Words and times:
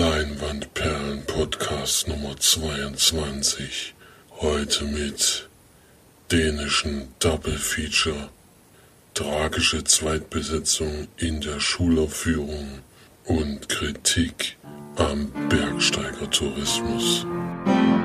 Leinwandperlen 0.00 1.26
Podcast 1.26 2.08
Nummer 2.08 2.34
22. 2.34 3.92
Heute 4.40 4.84
mit 4.86 5.46
dänischen 6.32 7.08
Double 7.18 7.58
Feature. 7.58 8.30
Tragische 9.12 9.84
Zweitbesetzung 9.84 11.06
in 11.18 11.42
der 11.42 11.60
Schulaufführung 11.60 12.78
und 13.26 13.68
Kritik 13.68 14.56
am 14.96 15.30
Bergsteigertourismus. 15.50 17.26
wunderschönen 17.26 17.99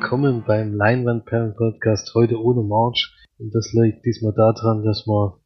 Willkommen 0.00 0.44
beim 0.46 0.74
Leinwandperlen 0.74 1.56
Podcast 1.56 2.14
heute 2.14 2.40
ohne 2.40 2.62
March. 2.62 3.12
Und 3.36 3.52
das 3.52 3.72
liegt 3.72 4.06
diesmal 4.06 4.32
daran, 4.32 4.84
dass 4.84 5.08
wir 5.08 5.40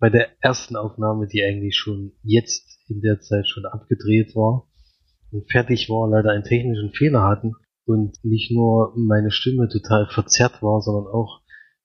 bei 0.00 0.08
der 0.08 0.28
ersten 0.40 0.76
Aufnahme, 0.76 1.26
die 1.26 1.44
eigentlich 1.44 1.76
schon 1.76 2.12
jetzt 2.22 2.80
in 2.88 3.02
der 3.02 3.20
Zeit 3.20 3.46
schon 3.46 3.66
abgedreht 3.66 4.34
war 4.34 4.66
und 5.30 5.52
fertig 5.52 5.90
war, 5.90 6.08
leider 6.08 6.30
einen 6.30 6.42
technischen 6.42 6.94
Fehler 6.94 7.22
hatten 7.22 7.52
und 7.84 8.16
nicht 8.24 8.50
nur 8.50 8.94
meine 8.96 9.30
Stimme 9.30 9.68
total 9.68 10.08
verzerrt 10.08 10.62
war, 10.62 10.80
sondern 10.80 11.12
auch 11.12 11.42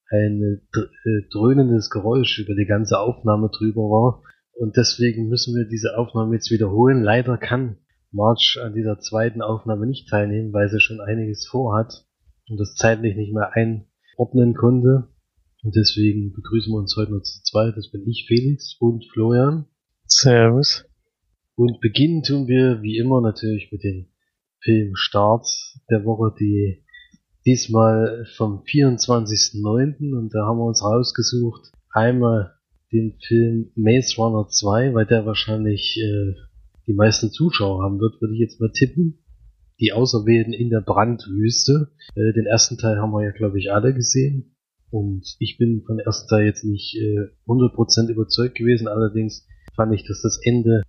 ein 0.09 0.61
äh, 0.73 1.29
dröhnendes 1.29 1.89
Geräusch 1.89 2.39
über 2.39 2.55
die 2.55 2.65
ganze 2.65 2.99
Aufnahme 2.99 3.49
drüber 3.49 3.81
war. 3.81 4.23
Und 4.53 4.77
deswegen 4.77 5.27
müssen 5.27 5.53
wir 5.55 5.67
diese 5.67 5.97
Aufnahme 5.97 6.35
jetzt 6.35 6.51
wiederholen. 6.51 7.03
Leider 7.03 7.37
kann 7.37 7.79
March 8.13 8.57
an 8.63 8.73
dieser 8.73 8.97
zweiten 8.99 9.41
Aufnahme 9.41 9.85
nicht 9.85 10.07
teilnehmen, 10.07 10.53
weil 10.53 10.69
sie 10.69 10.79
schon 10.79 11.01
einiges 11.01 11.45
vorhat 11.45 12.05
und 12.53 12.59
das 12.59 12.75
zeitlich 12.75 13.15
nicht 13.15 13.33
mehr 13.33 13.51
einordnen 13.53 14.53
konnte. 14.53 15.09
Und 15.63 15.75
deswegen 15.75 16.33
begrüßen 16.33 16.71
wir 16.71 16.77
uns 16.77 16.95
heute 16.95 17.11
nur 17.11 17.23
zu 17.23 17.41
zweit. 17.43 17.75
Das 17.75 17.89
bin 17.89 18.07
ich, 18.07 18.25
Felix 18.27 18.75
und 18.79 19.05
Florian. 19.11 19.65
Servus. 20.05 20.85
Und 21.55 21.79
beginnen 21.79 22.21
tun 22.23 22.47
wir 22.47 22.81
wie 22.81 22.97
immer 22.97 23.21
natürlich 23.21 23.71
mit 23.71 23.83
dem 23.83 24.07
Filmstart 24.61 25.47
der 25.89 26.05
Woche, 26.05 26.35
die 26.39 26.83
diesmal 27.45 28.25
vom 28.37 28.63
24.09. 28.63 30.15
und 30.15 30.33
da 30.33 30.45
haben 30.45 30.59
wir 30.59 30.65
uns 30.65 30.83
rausgesucht 30.83 31.71
einmal 31.91 32.53
den 32.91 33.17
Film 33.19 33.71
Maze 33.75 34.15
Runner 34.17 34.47
2, 34.47 34.93
weil 34.93 35.05
der 35.05 35.25
wahrscheinlich 35.25 35.97
äh, 35.97 36.33
die 36.87 36.93
meisten 36.93 37.31
Zuschauer 37.31 37.83
haben 37.83 37.99
wird, 37.99 38.21
würde 38.21 38.35
ich 38.35 38.39
jetzt 38.39 38.61
mal 38.61 38.71
tippen. 38.71 39.22
Die 39.83 39.91
Auserwählten 39.91 40.53
in 40.53 40.69
der 40.69 40.79
Brandwüste. 40.79 41.91
Äh, 42.15 42.31
den 42.31 42.45
ersten 42.45 42.77
Teil 42.77 42.99
haben 42.99 43.11
wir 43.11 43.25
ja, 43.25 43.31
glaube 43.31 43.59
ich, 43.59 43.69
alle 43.69 43.93
gesehen. 43.93 44.55
Und 44.89 45.35
ich 45.39 45.57
bin 45.57 45.83
von 45.85 45.97
der 45.97 46.05
ersten 46.05 46.29
Teil 46.29 46.45
jetzt 46.45 46.63
nicht 46.63 46.95
äh, 46.95 47.27
100% 47.47 48.09
überzeugt 48.09 48.55
gewesen. 48.55 48.87
Allerdings 48.87 49.45
fand 49.75 49.93
ich, 49.93 50.07
dass 50.07 50.21
das 50.21 50.39
Ende 50.41 50.83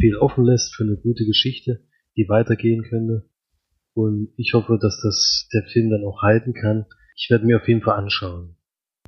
viel 0.00 0.16
offen 0.16 0.44
lässt 0.44 0.74
für 0.74 0.82
eine 0.82 0.96
gute 0.96 1.24
Geschichte, 1.26 1.86
die 2.16 2.28
weitergehen 2.28 2.82
könnte. 2.82 3.30
Und 3.94 4.32
ich 4.36 4.52
hoffe, 4.52 4.78
dass 4.82 5.00
das 5.00 5.48
der 5.54 5.62
Film 5.70 5.90
dann 5.90 6.04
auch 6.04 6.22
halten 6.22 6.52
kann. 6.52 6.86
Ich 7.14 7.30
werde 7.30 7.46
mir 7.46 7.58
auf 7.58 7.68
jeden 7.68 7.82
Fall 7.82 7.98
anschauen. 7.98 8.56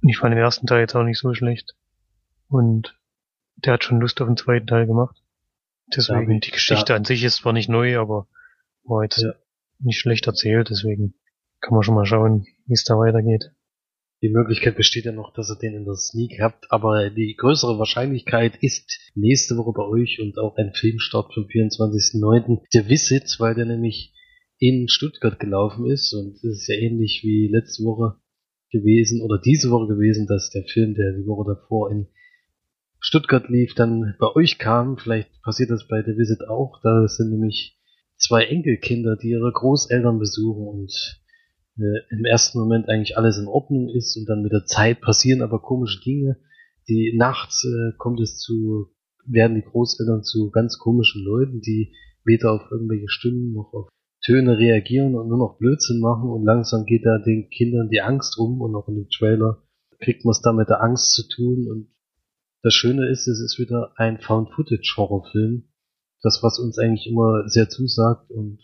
Ich 0.03 0.19
fand 0.19 0.33
den 0.33 0.39
ersten 0.39 0.69
Teil 0.69 0.83
jetzt 0.83 0.95
auch 0.95 1.03
nicht 1.03 1.19
so 1.19 1.34
schlecht. 1.34 1.75
Und 2.49 2.97
der 3.56 3.73
hat 3.73 3.83
schon 3.83 4.01
Lust 4.01 4.21
auf 4.21 4.29
den 4.29 4.37
zweiten 4.37 4.69
Teil 4.69 4.87
gemacht. 4.87 5.17
Deswegen, 5.97 6.41
die 6.41 6.51
Geschichte 6.53 6.95
an 6.95 7.05
sich 7.05 7.25
ist 7.25 7.37
zwar 7.37 7.53
nicht 7.53 7.69
neu, 7.69 7.99
aber 7.99 8.28
war 8.84 9.03
jetzt 9.03 9.22
ja. 9.22 9.34
Nicht 9.82 9.98
schlecht 9.98 10.26
erzählt, 10.26 10.70
deswegen 10.70 11.15
kann 11.60 11.75
man 11.75 11.82
schon 11.82 11.94
mal 11.94 12.06
schauen, 12.06 12.47
wie 12.66 12.75
es 12.75 12.84
da 12.84 12.94
weitergeht. 12.94 13.53
Die 14.22 14.28
Möglichkeit 14.28 14.76
besteht 14.76 15.04
ja 15.04 15.12
noch, 15.12 15.32
dass 15.32 15.50
ihr 15.50 15.59
den 15.59 15.75
in 15.75 15.84
der 15.84 15.97
Sneak 15.97 16.41
habt, 16.41 16.70
aber 16.70 17.10
die 17.10 17.34
größere 17.37 17.78
Wahrscheinlichkeit 17.78 18.56
ist 18.60 19.10
nächste 19.16 19.56
Woche 19.56 19.72
bei 19.72 19.82
euch 19.82 20.21
und 20.21 20.38
auch 20.38 20.56
ein 20.56 20.72
Filmstart 20.75 21.34
vom 21.34 21.44
24.09. 21.44 22.62
Der 22.72 22.88
Visit, 22.88 23.37
weil 23.41 23.56
der 23.56 23.65
nämlich 23.65 24.15
in 24.59 24.87
Stuttgart 24.88 25.41
gelaufen 25.41 25.91
ist 25.91 26.15
und 26.15 26.37
es 26.37 26.44
ist 26.44 26.69
ja 26.69 26.76
ähnlich 26.76 27.22
wie 27.25 27.48
letzte 27.48 27.82
Woche 27.82 28.21
gewesen 28.71 29.21
oder 29.22 29.41
diese 29.44 29.71
Woche 29.71 29.88
gewesen, 29.88 30.28
dass 30.28 30.50
der 30.50 30.62
Film, 30.65 30.94
der 30.94 31.15
die 31.15 31.26
Woche 31.26 31.56
davor 31.56 31.91
in 31.91 32.06
Stuttgart 33.00 33.48
lief, 33.48 33.75
dann 33.75 34.15
bei 34.21 34.28
euch 34.37 34.59
kam. 34.59 34.98
Vielleicht 34.98 35.42
passiert 35.42 35.71
das 35.71 35.88
bei 35.88 36.03
The 36.03 36.16
Visit 36.16 36.48
auch. 36.48 36.81
Da 36.82 37.09
sind 37.09 37.31
nämlich 37.31 37.76
zwei 38.22 38.44
Enkelkinder, 38.44 39.16
die 39.16 39.31
ihre 39.31 39.53
Großeltern 39.53 40.19
besuchen 40.19 40.66
und 40.66 41.22
äh, 41.78 42.15
im 42.15 42.25
ersten 42.25 42.59
Moment 42.59 42.88
eigentlich 42.88 43.16
alles 43.16 43.38
in 43.38 43.47
Ordnung 43.47 43.88
ist 43.88 44.16
und 44.16 44.27
dann 44.28 44.43
mit 44.43 44.53
der 44.53 44.65
Zeit 44.65 45.00
passieren 45.00 45.43
aber 45.43 45.60
komische 45.60 46.00
Dinge. 46.00 46.38
Die 46.88 47.15
nachts 47.16 47.65
äh, 47.65 47.93
kommt 47.99 48.21
es 48.21 48.38
zu, 48.38 48.88
werden 49.27 49.56
die 49.56 49.62
Großeltern 49.62 50.22
zu 50.22 50.50
ganz 50.50 50.78
komischen 50.78 51.25
Leuten, 51.25 51.60
die 51.60 51.94
weder 52.25 52.53
auf 52.53 52.62
irgendwelche 52.71 53.09
Stimmen 53.09 53.53
noch 53.53 53.72
auf 53.72 53.88
Töne 54.25 54.56
reagieren 54.56 55.16
und 55.16 55.28
nur 55.28 55.39
noch 55.39 55.59
Blödsinn 55.59 56.00
machen 56.00 56.31
und 56.31 56.44
langsam 56.44 56.84
geht 56.84 57.04
da 57.04 57.19
den 57.19 57.50
Kindern 57.50 57.89
die 57.89 58.00
Angst 58.00 58.39
rum 58.39 58.60
und 58.60 58.75
auch 58.77 58.89
in 58.89 58.94
dem 58.94 59.09
Trailer 59.09 59.62
kriegt 59.99 60.25
man 60.25 60.31
es 60.31 60.41
da 60.41 60.53
mit 60.53 60.69
der 60.69 60.81
Angst 60.81 61.15
zu 61.15 61.27
tun 61.28 61.66
und 61.69 61.89
das 62.62 62.75
Schöne 62.75 63.09
ist, 63.09 63.27
es 63.27 63.41
ist 63.41 63.59
wieder 63.59 63.93
ein 63.97 64.21
Found-Footage-Horrorfilm. 64.21 65.65
Das, 66.22 66.41
was 66.43 66.59
uns 66.59 66.78
eigentlich 66.78 67.06
immer 67.06 67.49
sehr 67.49 67.69
zusagt 67.69 68.31
und 68.31 68.60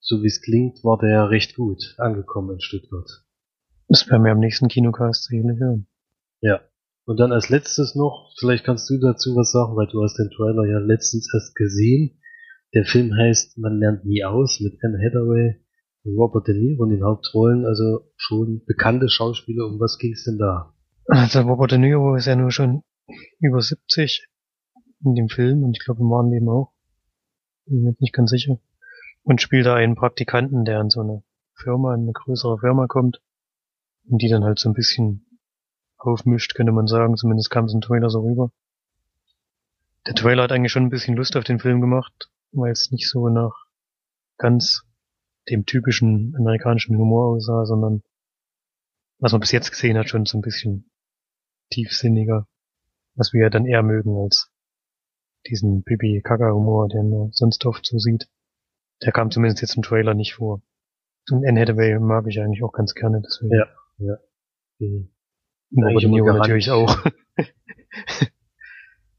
so 0.00 0.22
wie 0.22 0.26
es 0.26 0.40
klingt, 0.42 0.82
war 0.84 0.98
der 0.98 1.30
recht 1.30 1.54
gut 1.56 1.94
angekommen 1.98 2.54
in 2.54 2.60
Stuttgart. 2.60 3.08
Das 3.88 4.08
werden 4.08 4.24
wir 4.24 4.32
am 4.32 4.40
nächsten 4.40 4.68
Kinocast 4.68 5.24
sicherlich 5.24 5.58
hören. 5.58 5.86
Ja. 6.40 6.60
Und 7.04 7.18
dann 7.18 7.32
als 7.32 7.48
letztes 7.48 7.94
noch, 7.94 8.32
vielleicht 8.38 8.64
kannst 8.64 8.88
du 8.88 8.98
dazu 8.98 9.34
was 9.34 9.52
sagen, 9.52 9.76
weil 9.76 9.88
du 9.88 10.02
hast 10.02 10.16
den 10.18 10.30
Trailer 10.30 10.64
ja 10.66 10.78
letztens 10.78 11.28
erst 11.34 11.54
gesehen. 11.54 12.20
Der 12.74 12.84
Film 12.84 13.12
heißt 13.14 13.58
Man 13.58 13.78
lernt 13.78 14.04
nie 14.04 14.24
aus 14.24 14.60
mit 14.60 14.78
Anne 14.82 14.98
Hathaway 14.98 15.60
und 16.04 16.16
Robert 16.16 16.46
De 16.48 16.56
Niro 16.56 16.84
in 16.84 16.90
den 16.90 17.04
Hauptrollen, 17.04 17.66
also 17.66 18.10
schon 18.16 18.62
bekannte 18.66 19.08
Schauspieler. 19.08 19.66
Um 19.66 19.78
was 19.78 19.98
ging 19.98 20.12
es 20.12 20.24
denn 20.24 20.38
da? 20.38 20.74
Also 21.06 21.40
Robert 21.42 21.72
De 21.72 21.78
Niro 21.78 22.14
ist 22.14 22.26
ja 22.26 22.36
nur 22.36 22.50
schon 22.50 22.82
über 23.40 23.60
70 23.60 24.28
in 25.04 25.14
dem 25.14 25.28
Film 25.28 25.64
und 25.64 25.76
ich 25.76 25.84
glaube 25.84 26.00
im 26.00 26.10
wahren 26.10 26.30
Leben 26.30 26.48
auch. 26.48 26.72
Bin 27.72 27.84
mir 27.84 27.94
nicht 27.98 28.12
ganz 28.12 28.30
sicher. 28.30 28.58
Und 29.22 29.40
spielt 29.40 29.66
da 29.66 29.74
einen 29.74 29.94
Praktikanten, 29.94 30.64
der 30.64 30.80
in 30.80 30.90
so 30.90 31.00
eine 31.00 31.22
Firma, 31.54 31.94
in 31.94 32.02
eine 32.02 32.12
größere 32.12 32.58
Firma 32.58 32.86
kommt 32.86 33.22
und 34.08 34.20
die 34.20 34.28
dann 34.28 34.44
halt 34.44 34.58
so 34.58 34.68
ein 34.68 34.74
bisschen 34.74 35.26
aufmischt, 35.96 36.54
könnte 36.54 36.72
man 36.72 36.86
sagen. 36.86 37.16
Zumindest 37.16 37.50
kam 37.50 37.64
es 37.64 37.74
im 37.74 37.80
Trailer 37.80 38.10
so 38.10 38.20
rüber. 38.20 38.50
Der 40.06 40.14
Trailer 40.14 40.42
hat 40.42 40.52
eigentlich 40.52 40.72
schon 40.72 40.84
ein 40.84 40.90
bisschen 40.90 41.16
Lust 41.16 41.36
auf 41.36 41.44
den 41.44 41.60
Film 41.60 41.80
gemacht, 41.80 42.30
weil 42.50 42.72
es 42.72 42.90
nicht 42.90 43.08
so 43.08 43.28
nach 43.28 43.54
ganz 44.36 44.82
dem 45.48 45.64
typischen 45.64 46.34
amerikanischen 46.36 46.96
Humor 46.96 47.36
aussah, 47.36 47.64
sondern 47.64 48.02
was 49.18 49.32
man 49.32 49.40
bis 49.40 49.52
jetzt 49.52 49.70
gesehen 49.70 49.96
hat, 49.96 50.08
schon 50.08 50.26
so 50.26 50.36
ein 50.36 50.42
bisschen 50.42 50.90
tiefsinniger 51.70 52.46
was 53.14 53.32
wir 53.32 53.42
ja 53.42 53.50
dann 53.50 53.66
eher 53.66 53.82
mögen 53.82 54.16
als 54.16 54.50
diesen 55.48 55.82
Pipi-Kaka-Humor, 55.84 56.88
den 56.88 57.10
man 57.10 57.30
sonst 57.32 57.64
oft 57.66 57.86
so 57.86 57.98
sieht. 57.98 58.28
Der 59.02 59.12
kam 59.12 59.30
zumindest 59.30 59.62
jetzt 59.62 59.76
im 59.76 59.82
Trailer 59.82 60.14
nicht 60.14 60.34
vor. 60.34 60.62
Und 61.30 61.46
Anne 61.46 61.60
Hathaway 61.60 61.98
mag 61.98 62.26
ich 62.28 62.40
eigentlich 62.40 62.62
auch 62.62 62.72
ganz 62.72 62.94
gerne, 62.94 63.22
deswegen. 63.24 63.54
Ja, 63.54 63.66
ja. 63.98 64.18
Mhm. 64.78 65.08
Robert 65.76 66.04
Niro 66.04 66.32
natürlich 66.32 66.70
auch. 66.70 67.04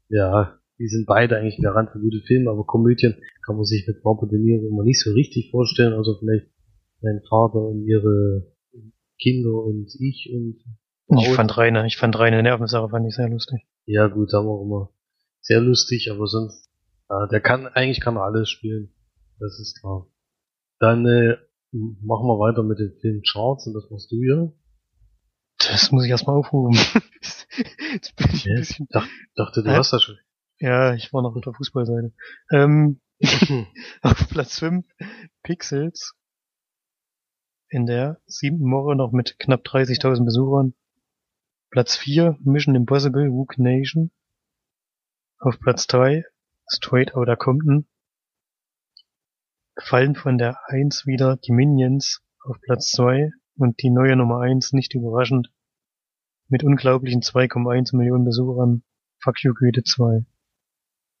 ja, 0.08 0.58
die 0.78 0.88
sind 0.88 1.06
beide 1.06 1.38
eigentlich 1.38 1.60
Garant 1.60 1.90
für 1.90 2.00
gute 2.00 2.20
Filme, 2.20 2.50
aber 2.50 2.64
Komödien 2.64 3.16
kann 3.44 3.56
man 3.56 3.64
sich 3.64 3.86
mit 3.86 4.04
Robert 4.04 4.30
De 4.30 4.38
Niro 4.38 4.68
immer 4.68 4.84
nicht 4.84 5.00
so 5.00 5.12
richtig 5.12 5.50
vorstellen, 5.50 5.94
also 5.94 6.16
vielleicht 6.18 6.46
mein 7.00 7.20
Vater 7.28 7.60
und 7.60 7.84
ihre 7.86 8.52
Kinder 9.20 9.52
und 9.52 9.94
ich 10.00 10.30
und 10.32 10.62
ich 11.18 11.28
fand 11.30 11.56
reine, 11.58 11.86
ich 11.86 11.96
fand 11.96 12.18
reine 12.18 12.42
Nervensache 12.42 12.88
fand 12.88 13.06
ich 13.06 13.14
sehr 13.14 13.28
lustig. 13.28 13.66
Ja, 13.86 14.08
gut, 14.08 14.32
haben 14.32 14.46
wir 14.46 14.52
auch 14.52 14.64
immer 14.64 14.90
sehr 15.44 15.60
lustig, 15.60 16.10
aber 16.10 16.26
sonst, 16.26 16.68
ja, 17.08 17.26
der 17.26 17.40
kann, 17.40 17.66
eigentlich 17.66 18.00
kann 18.00 18.16
er 18.16 18.24
alles 18.24 18.50
spielen. 18.50 18.92
Das 19.38 19.58
ist 19.60 19.78
klar. 19.80 20.06
Dann 20.78 21.06
äh, 21.06 21.36
machen 21.72 22.26
wir 22.26 22.38
weiter 22.38 22.62
mit 22.62 22.78
dem 22.78 22.92
Film 23.00 23.22
Charts 23.22 23.66
und 23.66 23.74
das 23.74 23.88
machst 23.90 24.10
du 24.10 24.16
ja. 24.16 24.52
Das 25.58 25.92
muss 25.92 26.04
ich 26.04 26.10
erstmal 26.10 26.36
aufrufen. 26.36 26.74
Jetzt 27.92 28.16
bin 28.16 28.30
ich 28.32 28.46
ein 28.46 28.56
bisschen... 28.56 28.86
Dach, 28.90 29.06
dachte, 29.34 29.62
du 29.62 29.70
äh? 29.70 29.76
hast 29.76 29.92
das 29.92 30.02
schon. 30.02 30.18
Ja, 30.58 30.94
ich 30.94 31.12
war 31.12 31.22
noch 31.22 31.36
auf 31.36 31.42
der 31.42 31.52
Fußballseite. 31.52 32.12
Ähm, 32.50 33.00
auf 34.02 34.28
Platz 34.28 34.58
5 34.58 34.86
Pixels 35.42 36.14
in 37.68 37.86
der 37.86 38.20
siebten 38.26 38.70
Woche 38.70 38.96
noch 38.96 39.12
mit 39.12 39.38
knapp 39.38 39.66
30.000 39.66 40.24
Besuchern 40.24 40.74
Platz 41.70 41.96
4 41.96 42.38
Mission 42.40 42.74
Impossible 42.74 43.30
Wook 43.30 43.58
Nation. 43.58 44.10
Auf 45.44 45.60
Platz 45.60 45.86
3 45.88 46.24
Straight 46.68 47.14
Outta 47.14 47.36
Compton. 47.36 47.84
Gefallen 49.74 50.14
von 50.14 50.38
der 50.38 50.56
1 50.70 51.04
wieder 51.04 51.36
die 51.36 51.52
Minions 51.52 52.22
auf 52.42 52.58
Platz 52.62 52.92
2 52.92 53.30
und 53.58 53.82
die 53.82 53.90
neue 53.90 54.16
Nummer 54.16 54.40
1, 54.40 54.72
nicht 54.72 54.94
überraschend, 54.94 55.52
mit 56.48 56.64
unglaublichen 56.64 57.20
2,1 57.20 57.94
Millionen 57.94 58.24
Besuchern 58.24 58.84
Fuck 59.18 59.44
You 59.44 59.52
Goethe 59.52 59.82
2. 59.82 60.24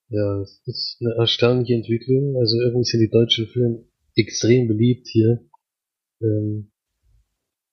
Ja, 0.08 0.38
das 0.38 0.58
ist 0.64 1.02
eine 1.02 1.16
erstaunliche 1.18 1.74
Entwicklung. 1.74 2.38
Also 2.38 2.58
irgendwie 2.62 2.84
sind 2.84 3.00
die 3.00 3.10
deutschen 3.10 3.46
Filme 3.48 3.84
extrem 4.16 4.68
beliebt 4.68 5.06
hier. 5.06 5.44
Ähm, 6.22 6.72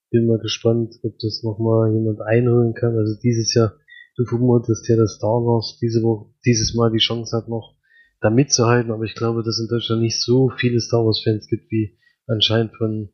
bin 0.10 0.28
mal 0.28 0.40
gespannt, 0.40 1.00
ob 1.04 1.18
das 1.20 1.44
nochmal 1.44 1.94
jemand 1.94 2.20
einholen 2.20 2.74
kann. 2.74 2.98
Also 2.98 3.18
dieses 3.22 3.54
Jahr, 3.54 3.78
du 4.18 4.26
vermutest 4.26 4.88
ja, 4.90 4.96
dass 4.96 5.16
Star 5.16 5.42
Wars 5.42 5.78
diese 5.82 6.02
Woche, 6.04 6.34
dieses 6.46 6.74
Mal 6.76 6.92
die 6.92 7.00
Chance 7.00 7.36
hat, 7.36 7.48
noch 7.48 7.78
da 8.22 8.30
mitzuhalten, 8.30 8.92
aber 8.92 9.04
ich 9.04 9.16
glaube, 9.16 9.44
dass 9.44 9.60
in 9.60 9.68
Deutschland 9.68 10.02
nicht 10.02 10.22
so 10.22 10.50
viele 10.50 10.80
Star 10.80 11.06
Wars 11.06 11.22
Fans 11.24 11.48
gibt 11.48 11.72
wie 11.72 11.98
anscheinend 12.28 12.76
von 12.76 13.10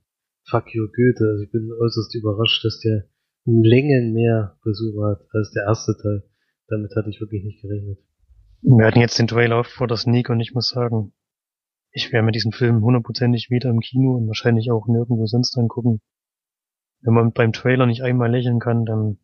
Fuck 0.50 0.74
You 0.74 0.88
Goethe. 0.88 1.26
Also 1.30 1.44
ich 1.44 1.52
bin 1.52 1.72
äußerst 1.72 2.14
überrascht, 2.16 2.64
dass 2.66 2.80
der 2.80 3.06
um 3.46 3.64
Längen 3.64 4.14
mehr 4.14 4.58
Besucher 4.64 5.12
hat 5.12 5.28
als 5.32 5.52
der 5.52 5.64
erste 5.64 5.96
Teil. 6.02 6.24
Damit 6.68 6.94
hatte 6.96 7.10
ich 7.10 7.22
wirklich 7.22 7.44
nicht 7.44 7.62
gerechnet. 7.62 8.00
Wir 8.62 8.86
hatten 8.86 9.00
jetzt 9.00 9.18
den 9.20 9.28
Trailer 9.28 9.64
vor 9.64 9.88
der 9.88 9.98
Sneak 9.98 10.30
und 10.30 10.42
ich 10.42 10.54
muss 10.54 10.68
sagen, 10.68 11.14
ich 11.92 12.12
werde 12.12 12.26
mir 12.26 12.32
diesen 12.32 12.52
Film 12.52 12.82
hundertprozentig 12.82 13.50
wieder 13.50 13.70
im 13.70 13.80
Kino 13.80 14.16
und 14.16 14.28
wahrscheinlich 14.28 14.72
auch 14.72 14.88
nirgendwo 14.88 15.26
sonst 15.26 15.58
angucken. 15.58 16.02
Wenn 17.02 17.14
man 17.14 17.32
beim 17.32 17.54
Trailer 17.54 17.86
nicht 17.86 18.02
einmal 18.02 18.30
lächeln 18.30 18.60
kann, 18.60 18.84
dann 18.84 19.20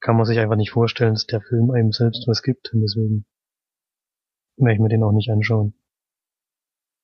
kann 0.00 0.16
man 0.16 0.24
sich 0.26 0.38
einfach 0.38 0.56
nicht 0.56 0.70
vorstellen, 0.70 1.14
dass 1.14 1.26
der 1.26 1.40
Film 1.40 1.70
einem 1.70 1.92
selbst 1.92 2.26
was 2.26 2.42
gibt 2.42 2.72
und 2.72 2.80
deswegen 2.80 3.26
werde 4.56 4.74
ich 4.74 4.80
mir 4.80 4.88
den 4.88 5.02
auch 5.02 5.12
nicht 5.12 5.30
anschauen. 5.30 5.74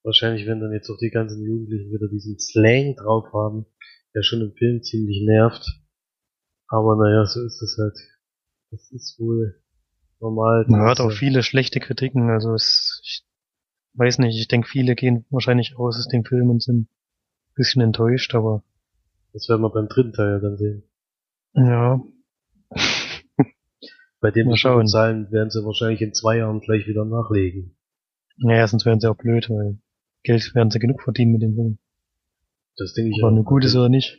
Wahrscheinlich 0.03 0.47
werden 0.47 0.61
dann 0.61 0.73
jetzt 0.73 0.89
auch 0.91 0.99
die 0.99 1.11
ganzen 1.11 1.45
Jugendlichen 1.45 1.91
wieder 1.91 2.09
diesen 2.09 2.39
Slang 2.39 2.95
drauf 2.97 3.33
haben, 3.33 3.67
der 4.15 4.23
schon 4.23 4.41
im 4.41 4.53
Film 4.53 4.83
ziemlich 4.83 5.25
nervt. 5.27 5.67
Aber 6.69 6.97
naja, 6.97 7.25
so 7.27 7.45
ist 7.45 7.61
es 7.63 7.77
halt. 7.79 7.99
Das 8.71 8.91
ist 8.93 9.19
wohl 9.19 9.61
normal. 10.21 10.65
Man 10.69 10.81
hört 10.81 11.01
auch 11.01 11.13
viele 11.13 11.43
schlechte 11.43 11.81
Kritiken, 11.81 12.31
also 12.31 12.55
es, 12.55 13.01
ich 13.05 13.25
weiß 13.95 14.19
nicht, 14.19 14.39
ich 14.39 14.49
denke, 14.49 14.69
viele 14.69 14.95
gehen 14.95 15.25
wahrscheinlich 15.31 15.77
aus 15.77 15.97
aus 15.99 16.09
dem 16.09 16.25
Film 16.25 16.51
und 16.51 16.63
sind 16.63 16.83
ein 16.83 17.55
bisschen 17.55 17.83
enttäuscht, 17.83 18.35
aber. 18.35 18.63
Das 19.33 19.49
werden 19.49 19.63
wir 19.63 19.71
beim 19.71 19.89
dritten 19.89 20.13
Teil 20.13 20.33
ja 20.33 20.39
dann 20.39 20.57
sehen. 20.57 20.83
Ja. 21.55 22.01
Bei 24.21 24.31
den. 24.31 24.53
Zahlen 24.55 25.31
werden 25.31 25.51
sie 25.51 25.65
wahrscheinlich 25.65 26.01
in 26.01 26.15
zwei 26.15 26.39
Jahren 26.39 26.61
gleich 26.61 26.87
wieder 26.87 27.05
nachlegen. 27.05 27.77
Naja, 28.39 28.67
sonst 28.67 28.87
wären 28.87 29.01
sie 29.01 29.11
auch 29.11 29.17
blöd, 29.17 29.49
weil 29.51 29.79
Geld 30.23 30.55
werden 30.55 30.71
sie 30.71 30.79
genug 30.79 31.03
verdienen 31.03 31.33
mit 31.33 31.43
dem 31.43 31.55
Film. 31.55 31.79
Das 32.77 32.93
denke 32.93 33.11
ich 33.11 33.23
Ob 33.23 33.31
auch. 33.31 33.35
nur 33.35 33.45
gut 33.45 33.65
ist 33.65 33.77
oder 33.77 33.89
nicht. 33.89 34.19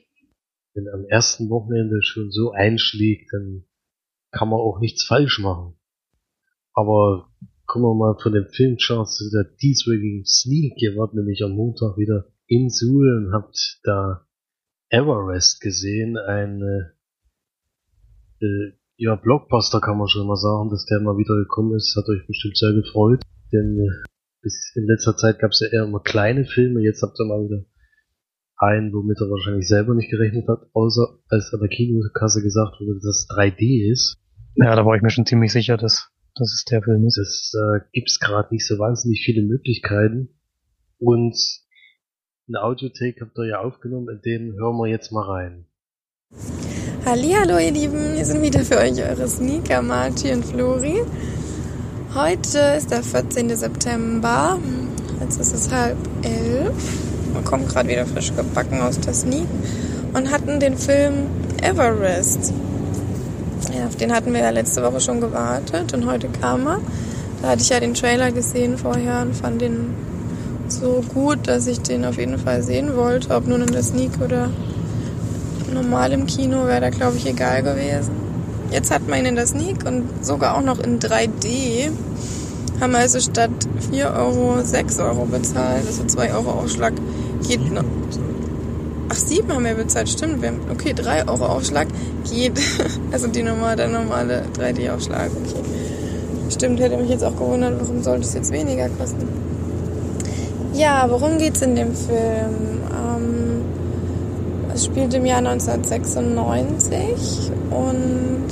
Wenn 0.74 0.88
am 0.88 1.06
ersten 1.06 1.50
Wochenende 1.50 2.02
schon 2.02 2.32
so 2.32 2.52
einschlägt, 2.52 3.32
dann 3.34 3.66
kann 4.32 4.50
man 4.50 4.60
auch 4.60 4.80
nichts 4.80 5.04
falsch 5.04 5.40
machen. 5.40 5.76
Aber 6.74 7.30
kommen 7.66 7.86
wir 7.86 7.96
mal 7.96 8.18
von 8.22 8.34
den 8.34 8.48
Filmcharts 8.48 9.18
zu 9.18 9.30
der 9.32 9.44
dieswöchigen 9.44 10.26
Sneak. 10.26 10.74
Ihr 10.78 10.96
wart 10.96 11.14
nämlich 11.14 11.44
am 11.44 11.52
Montag 11.52 11.98
wieder 11.98 12.26
in 12.48 12.70
Suhl 12.70 13.18
und 13.18 13.34
habt 13.34 13.80
da 13.84 14.28
Everest 14.90 15.60
gesehen, 15.60 16.18
ein 16.18 16.62
äh, 16.62 18.46
äh, 18.46 18.77
ja, 18.98 19.16
Blockbuster 19.16 19.80
kann 19.80 19.98
man 19.98 20.08
schon 20.08 20.28
mal 20.28 20.36
sagen, 20.36 20.70
dass 20.70 20.86
der 20.86 21.00
mal 21.00 21.18
wieder 21.18 21.36
gekommen 21.36 21.76
ist, 21.76 21.96
hat 21.96 22.10
euch 22.10 22.26
bestimmt 22.26 22.58
sehr 22.58 22.74
gefreut, 22.74 23.22
denn 23.54 23.80
äh, 23.80 24.08
bis 24.42 24.74
in 24.76 24.88
letzter 24.88 25.16
Zeit 25.16 25.40
gab 25.40 25.52
es 25.52 25.62
ja 25.62 25.68
eher 25.72 25.86
immer 25.86 26.02
kleine 26.02 26.46
Filme, 26.46 26.82
jetzt 26.82 27.04
habt 27.04 27.20
ihr 27.20 27.26
mal 27.26 27.44
wieder 27.46 27.64
einen, 28.58 28.92
womit 28.92 29.22
er 29.22 29.30
wahrscheinlich 29.30 29.68
selber 29.68 29.94
nicht 29.94 30.10
gerechnet 30.10 30.48
hat, 30.48 30.68
außer 30.74 31.20
als 31.30 31.54
an 31.54 31.60
der 31.60 31.70
Kinokasse 31.70 32.42
gesagt 32.42 32.80
wurde, 32.80 32.96
dass 32.96 33.06
es 33.06 33.28
3D 33.30 33.92
ist. 33.92 34.18
Ja, 34.56 34.76
da 34.76 34.84
war 34.84 34.96
ich 34.96 35.04
mir 35.04 35.12
schon 35.12 35.28
ziemlich 35.28 35.52
sicher, 35.52 35.78
dass, 35.78 36.10
dass 36.34 36.52
es 36.52 36.66
der 36.66 36.82
Film 36.82 37.06
ist. 37.06 37.18
Das 37.18 37.54
äh, 37.54 37.86
gibt's 37.94 38.20
gerade 38.20 38.52
nicht 38.52 38.66
so 38.66 38.80
wahnsinnig 38.80 39.22
viele 39.24 39.44
Möglichkeiten. 39.44 40.30
Und 40.98 41.38
eine 42.48 42.64
Audiotake 42.64 43.22
habt 43.22 43.38
ihr 43.38 43.46
ja 43.46 43.60
aufgenommen, 43.60 44.10
in 44.10 44.22
den 44.22 44.54
hören 44.54 44.78
wir 44.78 44.88
jetzt 44.88 45.12
mal 45.12 45.24
rein. 45.24 45.68
Hallo 47.10 47.58
ihr 47.58 47.72
Lieben, 47.72 48.18
wir 48.18 48.26
sind 48.26 48.42
wieder 48.42 48.66
für 48.66 48.80
euch 48.80 49.02
eure 49.02 49.30
Sneaker, 49.30 49.82
Marti 49.82 50.30
und 50.34 50.44
Flori. 50.44 51.04
Heute 52.14 52.60
ist 52.78 52.92
der 52.92 53.02
14. 53.02 53.56
September, 53.56 54.60
jetzt 55.22 55.40
ist 55.40 55.54
es 55.54 55.72
halb 55.72 55.96
elf. 56.22 56.74
Wir 57.32 57.42
kommen 57.44 57.66
gerade 57.66 57.88
wieder 57.88 58.06
frisch 58.06 58.36
gebacken 58.36 58.82
aus 58.82 59.00
der 59.00 59.14
Sneak 59.14 59.48
und 60.12 60.30
hatten 60.32 60.60
den 60.60 60.78
Film 60.78 61.28
Everest. 61.64 62.54
Ja, 63.74 63.88
auf 63.88 63.96
den 63.96 64.14
hatten 64.14 64.34
wir 64.34 64.42
ja 64.42 64.50
letzte 64.50 64.84
Woche 64.84 65.00
schon 65.00 65.22
gewartet 65.22 65.94
und 65.94 66.06
heute 66.08 66.28
kam 66.28 66.68
er. 66.68 66.82
Da 67.42 67.48
hatte 67.52 67.62
ich 67.62 67.70
ja 67.70 67.80
den 67.80 67.94
Trailer 67.94 68.34
gesehen 68.34 68.78
vorher 68.78 69.22
und 69.22 69.34
fand 69.34 69.62
den 69.62 69.94
so 70.68 71.06
gut, 71.14 71.48
dass 71.48 71.68
ich 71.68 71.80
den 71.80 72.04
auf 72.04 72.18
jeden 72.18 72.38
Fall 72.38 72.64
sehen 72.64 72.98
wollte, 72.98 73.34
ob 73.34 73.48
nun 73.48 73.62
in 73.62 73.72
der 73.72 73.84
Sneak 73.84 74.20
oder 74.20 74.50
normal 75.74 76.12
im 76.14 76.26
Kino 76.26 76.66
wäre 76.66 76.82
da, 76.82 76.90
glaube 76.90 77.18
ich, 77.18 77.26
egal 77.26 77.64
gewesen. 77.64 78.12
Jetzt 78.72 78.92
hat 78.92 79.08
man 79.08 79.20
ihn 79.20 79.28
in 79.28 79.36
der 79.36 79.48
Sneak 79.48 79.86
und 79.86 80.26
sogar 80.26 80.58
auch 80.58 80.62
noch 80.62 80.80
in 80.80 81.00
3D. 81.00 81.90
Haben 82.82 82.92
wir 82.92 83.00
also 83.00 83.20
statt 83.20 83.50
4 83.92 84.14
Euro 84.14 84.62
6 84.62 85.00
Euro 85.00 85.26
bezahlt, 85.26 85.86
also 85.86 86.04
2 86.04 86.34
Euro 86.34 86.52
Aufschlag. 86.52 86.94
Geht 87.48 87.72
noch. 87.72 87.84
Ach, 89.10 89.16
7 89.16 89.52
haben 89.54 89.64
wir 89.64 89.76
bezahlt, 89.76 90.10
stimmt. 90.10 90.42
Wir 90.42 90.50
haben, 90.50 90.60
okay, 90.70 90.94
3 90.94 91.28
Euro 91.28 91.46
Aufschlag 91.46 91.88
geht. 92.30 92.60
Also 93.12 93.28
die 93.28 93.42
normale, 93.42 93.78
der 93.78 93.88
normale 93.88 94.44
3D-Aufschlag, 94.60 95.32
okay. 95.32 95.64
Stimmt, 96.50 96.80
hätte 96.80 96.98
mich 96.98 97.10
jetzt 97.10 97.24
auch 97.24 97.36
gewundert, 97.36 97.80
warum 97.80 98.04
sollte 98.04 98.24
es 98.24 98.34
jetzt 98.34 98.52
weniger 98.52 98.90
kosten. 98.90 99.28
Ja, 100.74 101.08
worum 101.10 101.38
geht's 101.38 101.62
in 101.62 101.76
dem 101.76 101.96
Film? 101.96 102.82
Ähm, 102.92 103.47
es 104.78 104.86
spielt 104.86 105.14
im 105.16 105.26
Jahr 105.26 105.40
1996 105.40 107.52
und 107.72 108.46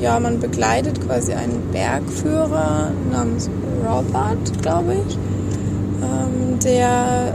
ja, 0.00 0.18
man 0.18 0.40
begleitet 0.40 1.00
quasi 1.00 1.32
einen 1.32 1.70
Bergführer 1.70 2.90
namens 3.12 3.48
Robert, 3.86 4.62
glaube 4.62 4.94
ich, 4.94 5.16
ähm, 6.02 6.58
der 6.64 7.34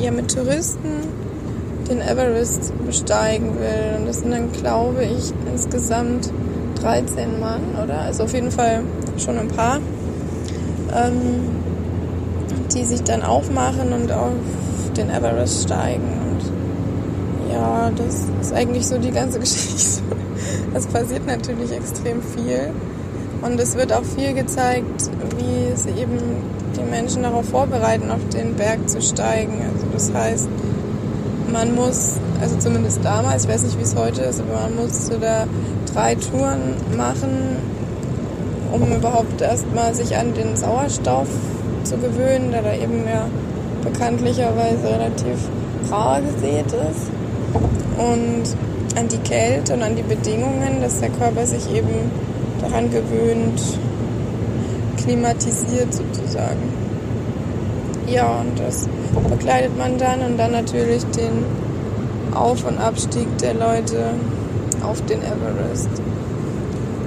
ja 0.00 0.12
mit 0.12 0.32
Touristen 0.32 1.08
den 1.88 2.00
Everest 2.00 2.72
besteigen 2.86 3.58
will. 3.58 3.98
Und 3.98 4.06
das 4.06 4.20
sind 4.20 4.30
dann, 4.30 4.52
glaube 4.52 5.02
ich, 5.02 5.32
insgesamt 5.50 6.32
13 6.80 7.40
Mann, 7.40 7.62
oder? 7.82 8.02
Also 8.02 8.22
auf 8.24 8.32
jeden 8.32 8.52
Fall 8.52 8.84
schon 9.18 9.38
ein 9.38 9.48
paar, 9.48 9.80
ähm, 10.94 11.48
die 12.72 12.84
sich 12.84 13.02
dann 13.02 13.24
aufmachen 13.24 13.92
und 13.92 14.12
auf 14.12 14.34
den 14.96 15.10
Everest 15.10 15.64
steigen. 15.64 16.29
Ja, 17.60 17.90
das 17.94 18.24
ist 18.40 18.54
eigentlich 18.54 18.86
so 18.86 18.96
die 18.96 19.10
ganze 19.10 19.38
Geschichte. 19.40 20.02
Es 20.72 20.86
passiert 20.86 21.26
natürlich 21.26 21.72
extrem 21.72 22.22
viel. 22.22 22.70
Und 23.42 23.60
es 23.60 23.76
wird 23.76 23.92
auch 23.92 24.04
viel 24.04 24.32
gezeigt, 24.32 25.10
wie 25.36 25.76
sie 25.76 25.90
eben 26.00 26.18
die 26.76 26.90
Menschen 26.90 27.22
darauf 27.22 27.46
vorbereiten, 27.46 28.10
auf 28.10 28.26
den 28.32 28.54
Berg 28.54 28.88
zu 28.88 29.02
steigen. 29.02 29.60
Also 29.74 29.86
das 29.92 30.12
heißt, 30.14 30.48
man 31.52 31.74
muss, 31.74 32.16
also 32.40 32.56
zumindest 32.56 33.04
damals, 33.04 33.44
ich 33.44 33.50
weiß 33.50 33.64
nicht, 33.64 33.78
wie 33.78 33.82
es 33.82 33.94
heute 33.94 34.22
ist, 34.22 34.40
aber 34.40 34.60
man 34.62 34.76
muss 34.76 35.10
da 35.20 35.46
drei 35.92 36.14
Touren 36.14 36.74
machen, 36.96 37.56
um 38.72 38.90
überhaupt 38.92 39.40
erstmal 39.40 39.94
sich 39.94 40.16
an 40.16 40.32
den 40.34 40.56
Sauerstoff 40.56 41.28
zu 41.84 41.96
gewöhnen, 41.96 42.52
der 42.52 42.62
da 42.62 42.74
eben 42.74 43.04
ja 43.06 43.26
bekanntlicherweise 43.82 44.84
relativ 44.84 45.38
rar 45.90 46.20
gesät 46.20 46.66
ist. 46.66 47.19
Und 47.98 48.56
an 48.96 49.08
die 49.08 49.18
Kälte 49.18 49.74
und 49.74 49.82
an 49.82 49.96
die 49.96 50.02
Bedingungen, 50.02 50.80
dass 50.80 51.00
der 51.00 51.10
Körper 51.10 51.46
sich 51.46 51.72
eben 51.72 52.10
daran 52.60 52.90
gewöhnt, 52.90 53.60
klimatisiert 54.96 55.92
sozusagen. 55.94 56.80
Ja, 58.06 58.40
und 58.40 58.58
das 58.58 58.88
begleitet 59.28 59.76
man 59.78 59.98
dann 59.98 60.22
und 60.22 60.36
dann 60.36 60.52
natürlich 60.52 61.04
den 61.06 61.44
Auf- 62.34 62.66
und 62.66 62.78
Abstieg 62.78 63.26
der 63.38 63.54
Leute 63.54 64.14
auf 64.82 65.00
den 65.06 65.20
Everest. 65.20 65.88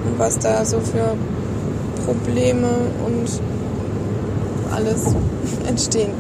Und 0.06 0.18
was 0.18 0.40
da 0.40 0.64
so 0.64 0.80
für 0.80 1.16
Probleme 2.06 2.70
und 3.06 3.30
alles 4.74 5.16
entstehen. 5.68 6.12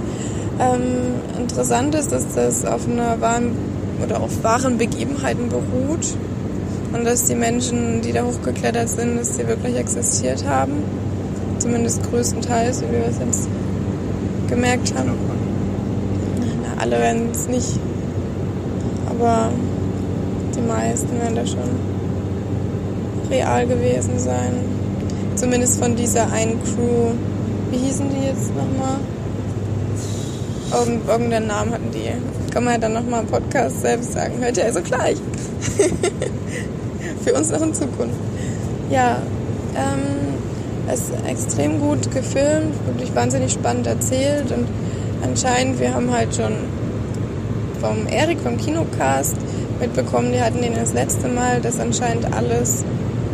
Ähm, 0.59 1.39
interessant 1.39 1.95
ist, 1.95 2.11
dass 2.11 2.33
das 2.35 2.65
auf 2.65 2.87
einer 2.87 3.19
wahren 3.19 3.51
oder 4.03 4.21
auf 4.21 4.43
wahren 4.43 4.77
Begebenheiten 4.77 5.49
beruht. 5.49 6.15
und 6.93 7.05
dass 7.05 7.25
die 7.25 7.33
Menschen, 7.35 8.01
die 8.01 8.11
da 8.11 8.23
hochgeklettert 8.23 8.87
sind, 8.87 9.19
dass 9.19 9.35
sie 9.35 9.47
wirklich 9.47 9.75
existiert 9.77 10.45
haben. 10.45 10.73
Zumindest 11.57 12.03
größtenteils, 12.09 12.83
wie 12.83 12.91
wir 12.91 13.05
es 13.07 13.17
jetzt 13.17 13.49
gemerkt 14.47 14.93
haben. 14.95 15.13
Na, 16.61 16.81
alle 16.81 16.99
werden 16.99 17.29
es 17.31 17.47
nicht, 17.47 17.79
aber 19.09 19.49
die 20.55 20.61
meisten 20.61 21.19
werden 21.19 21.35
da 21.35 21.47
schon 21.47 21.69
real 23.31 23.65
gewesen 23.65 24.19
sein. 24.19 24.53
Zumindest 25.35 25.79
von 25.79 25.95
dieser 25.95 26.31
einen 26.31 26.61
Crew. 26.63 27.13
Wie 27.71 27.77
hießen 27.77 28.07
die 28.09 28.27
jetzt 28.27 28.51
nochmal? 28.55 28.99
Irgend, 30.71 31.07
irgendeinen 31.07 31.47
Namen 31.47 31.71
hatten 31.71 31.89
die. 31.91 32.11
Kann 32.53 32.65
man 32.65 32.73
ja 32.73 32.79
dann 32.79 32.93
nochmal 32.93 33.21
im 33.21 33.27
Podcast 33.27 33.81
selbst 33.81 34.13
sagen. 34.13 34.33
Hört 34.39 34.57
ihr 34.57 34.65
also 34.65 34.81
gleich. 34.81 35.17
Für 37.23 37.33
uns 37.33 37.49
noch 37.49 37.61
in 37.61 37.73
Zukunft. 37.73 38.19
Ja, 38.91 39.17
ähm, 39.75 40.35
es 40.87 41.09
ist 41.09 41.13
extrem 41.27 41.79
gut 41.79 42.11
gefilmt, 42.11 42.75
wirklich 42.85 43.15
wahnsinnig 43.15 43.53
spannend 43.53 43.87
erzählt 43.87 44.51
und 44.51 44.67
anscheinend, 45.23 45.79
wir 45.79 45.93
haben 45.93 46.11
halt 46.11 46.35
schon 46.35 46.53
vom 47.79 48.07
Erik 48.07 48.39
vom 48.41 48.57
Kinocast 48.57 49.35
mitbekommen, 49.79 50.31
die 50.31 50.41
hatten 50.41 50.61
den 50.61 50.75
das 50.75 50.93
letzte 50.93 51.29
Mal, 51.29 51.59
dass 51.59 51.79
anscheinend 51.79 52.31
alles 52.33 52.83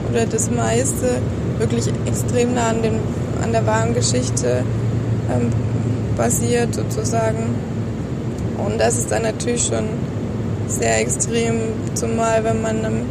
oder 0.09 0.25
das 0.25 0.49
meiste 0.49 1.19
wirklich 1.57 1.87
extrem 2.05 2.53
nah 2.53 2.69
an, 2.69 2.81
dem, 2.81 2.99
an 3.43 3.51
der 3.51 3.65
wahren 3.65 3.93
Geschichte 3.93 4.63
ähm, 5.29 5.51
basiert 6.15 6.73
sozusagen. 6.73 7.55
Und 8.65 8.79
das 8.79 8.97
ist 8.97 9.11
dann 9.11 9.23
natürlich 9.23 9.65
schon 9.65 9.85
sehr 10.67 10.99
extrem, 10.99 11.55
zumal 11.93 12.43
wenn 12.43 12.61
man 12.61 12.85
am 12.85 13.01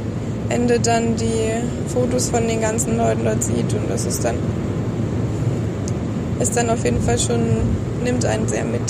Ende 0.48 0.80
dann 0.80 1.16
die 1.16 1.50
Fotos 1.92 2.30
von 2.30 2.46
den 2.46 2.60
ganzen 2.60 2.96
Leuten 2.96 3.24
dort 3.24 3.42
sieht 3.42 3.74
und 3.74 3.90
das 3.90 4.06
ist 4.06 4.24
dann 4.24 4.36
ist 6.40 6.56
dann 6.56 6.70
auf 6.70 6.84
jeden 6.84 7.00
Fall 7.02 7.18
schon, 7.18 7.40
nimmt 8.04 8.24
einen 8.24 8.46
sehr 8.48 8.64
mit. 8.64 8.80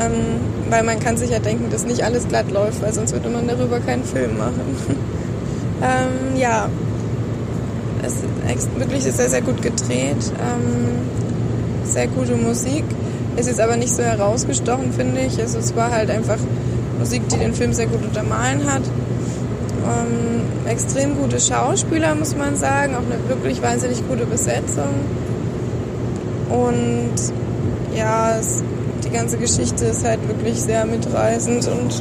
Ähm, 0.00 0.40
weil 0.70 0.82
man 0.84 1.00
kann 1.00 1.16
sich 1.16 1.30
ja 1.30 1.38
denken, 1.38 1.70
dass 1.70 1.84
nicht 1.84 2.04
alles 2.04 2.28
glatt 2.28 2.50
läuft, 2.50 2.80
weil 2.82 2.92
sonst 2.92 3.12
würde 3.12 3.28
man 3.28 3.46
darüber 3.48 3.80
keinen 3.80 4.04
Film 4.04 4.38
machen. 4.38 4.76
ähm, 5.82 6.36
ja, 6.36 6.68
es 8.02 8.14
ist 8.14 8.78
wirklich 8.78 9.02
sehr, 9.02 9.28
sehr 9.28 9.42
gut 9.42 9.60
gedreht. 9.62 10.16
Ähm, 10.40 11.02
sehr 11.84 12.06
gute 12.06 12.36
Musik. 12.36 12.84
Ist 13.36 13.60
aber 13.60 13.76
nicht 13.76 13.94
so 13.94 14.02
herausgestochen, 14.02 14.92
finde 14.92 15.20
ich. 15.22 15.40
Also 15.40 15.58
es 15.58 15.74
war 15.74 15.90
halt 15.90 16.10
einfach 16.10 16.38
Musik, 16.98 17.28
die 17.28 17.38
den 17.38 17.54
Film 17.54 17.72
sehr 17.72 17.86
gut 17.86 18.02
untermalen 18.02 18.70
hat. 18.70 18.82
Ähm, 19.84 20.68
extrem 20.68 21.16
gute 21.16 21.40
Schauspieler, 21.40 22.14
muss 22.14 22.36
man 22.36 22.56
sagen. 22.56 22.94
Auch 22.94 23.00
eine 23.00 23.28
wirklich 23.28 23.60
wahnsinnig 23.62 24.06
gute 24.08 24.26
Besetzung. 24.26 24.94
Und 26.50 27.14
ja, 27.96 28.38
es, 28.38 28.62
die 29.04 29.10
ganze 29.10 29.38
Geschichte 29.38 29.86
ist 29.86 30.04
halt 30.04 30.26
wirklich 30.28 30.60
sehr 30.60 30.84
mitreißend 30.84 31.66
und 31.68 32.00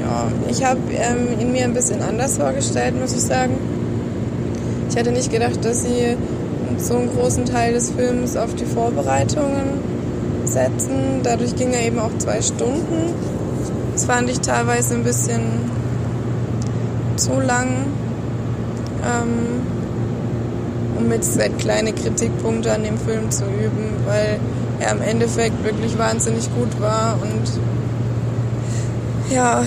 ja, 0.00 0.26
ich 0.48 0.64
habe 0.64 0.80
ähm, 0.92 1.40
ihn 1.40 1.52
mir 1.52 1.64
ein 1.64 1.74
bisschen 1.74 2.02
anders 2.02 2.36
vorgestellt, 2.36 2.98
muss 3.00 3.12
ich 3.12 3.22
sagen. 3.22 3.54
Ich 4.90 4.96
hätte 4.96 5.10
nicht 5.12 5.32
gedacht, 5.32 5.64
dass 5.64 5.82
sie 5.82 6.16
so 6.78 6.96
einen 6.96 7.10
großen 7.14 7.44
Teil 7.44 7.74
des 7.74 7.90
Films 7.90 8.36
auf 8.36 8.54
die 8.54 8.64
Vorbereitungen 8.64 9.80
setzen. 10.44 11.20
Dadurch 11.22 11.56
ging 11.56 11.72
er 11.72 11.84
eben 11.86 11.98
auch 11.98 12.16
zwei 12.18 12.40
Stunden. 12.42 13.14
Das 13.92 14.04
fand 14.04 14.30
ich 14.30 14.40
teilweise 14.40 14.94
ein 14.94 15.04
bisschen 15.04 15.42
zu 17.16 17.40
lang, 17.40 17.68
ähm, 19.04 19.62
um 20.98 21.10
jetzt 21.12 21.38
halt 21.38 21.58
kleine 21.58 21.92
Kritikpunkte 21.92 22.72
an 22.72 22.84
dem 22.84 22.98
Film 22.98 23.30
zu 23.30 23.44
üben, 23.44 23.94
weil 24.06 24.38
er 24.80 24.92
im 24.92 25.02
Endeffekt 25.02 25.62
wirklich 25.64 25.98
wahnsinnig 25.98 26.48
gut 26.54 26.80
war 26.80 27.18
und 27.22 27.60
ja, 29.32 29.64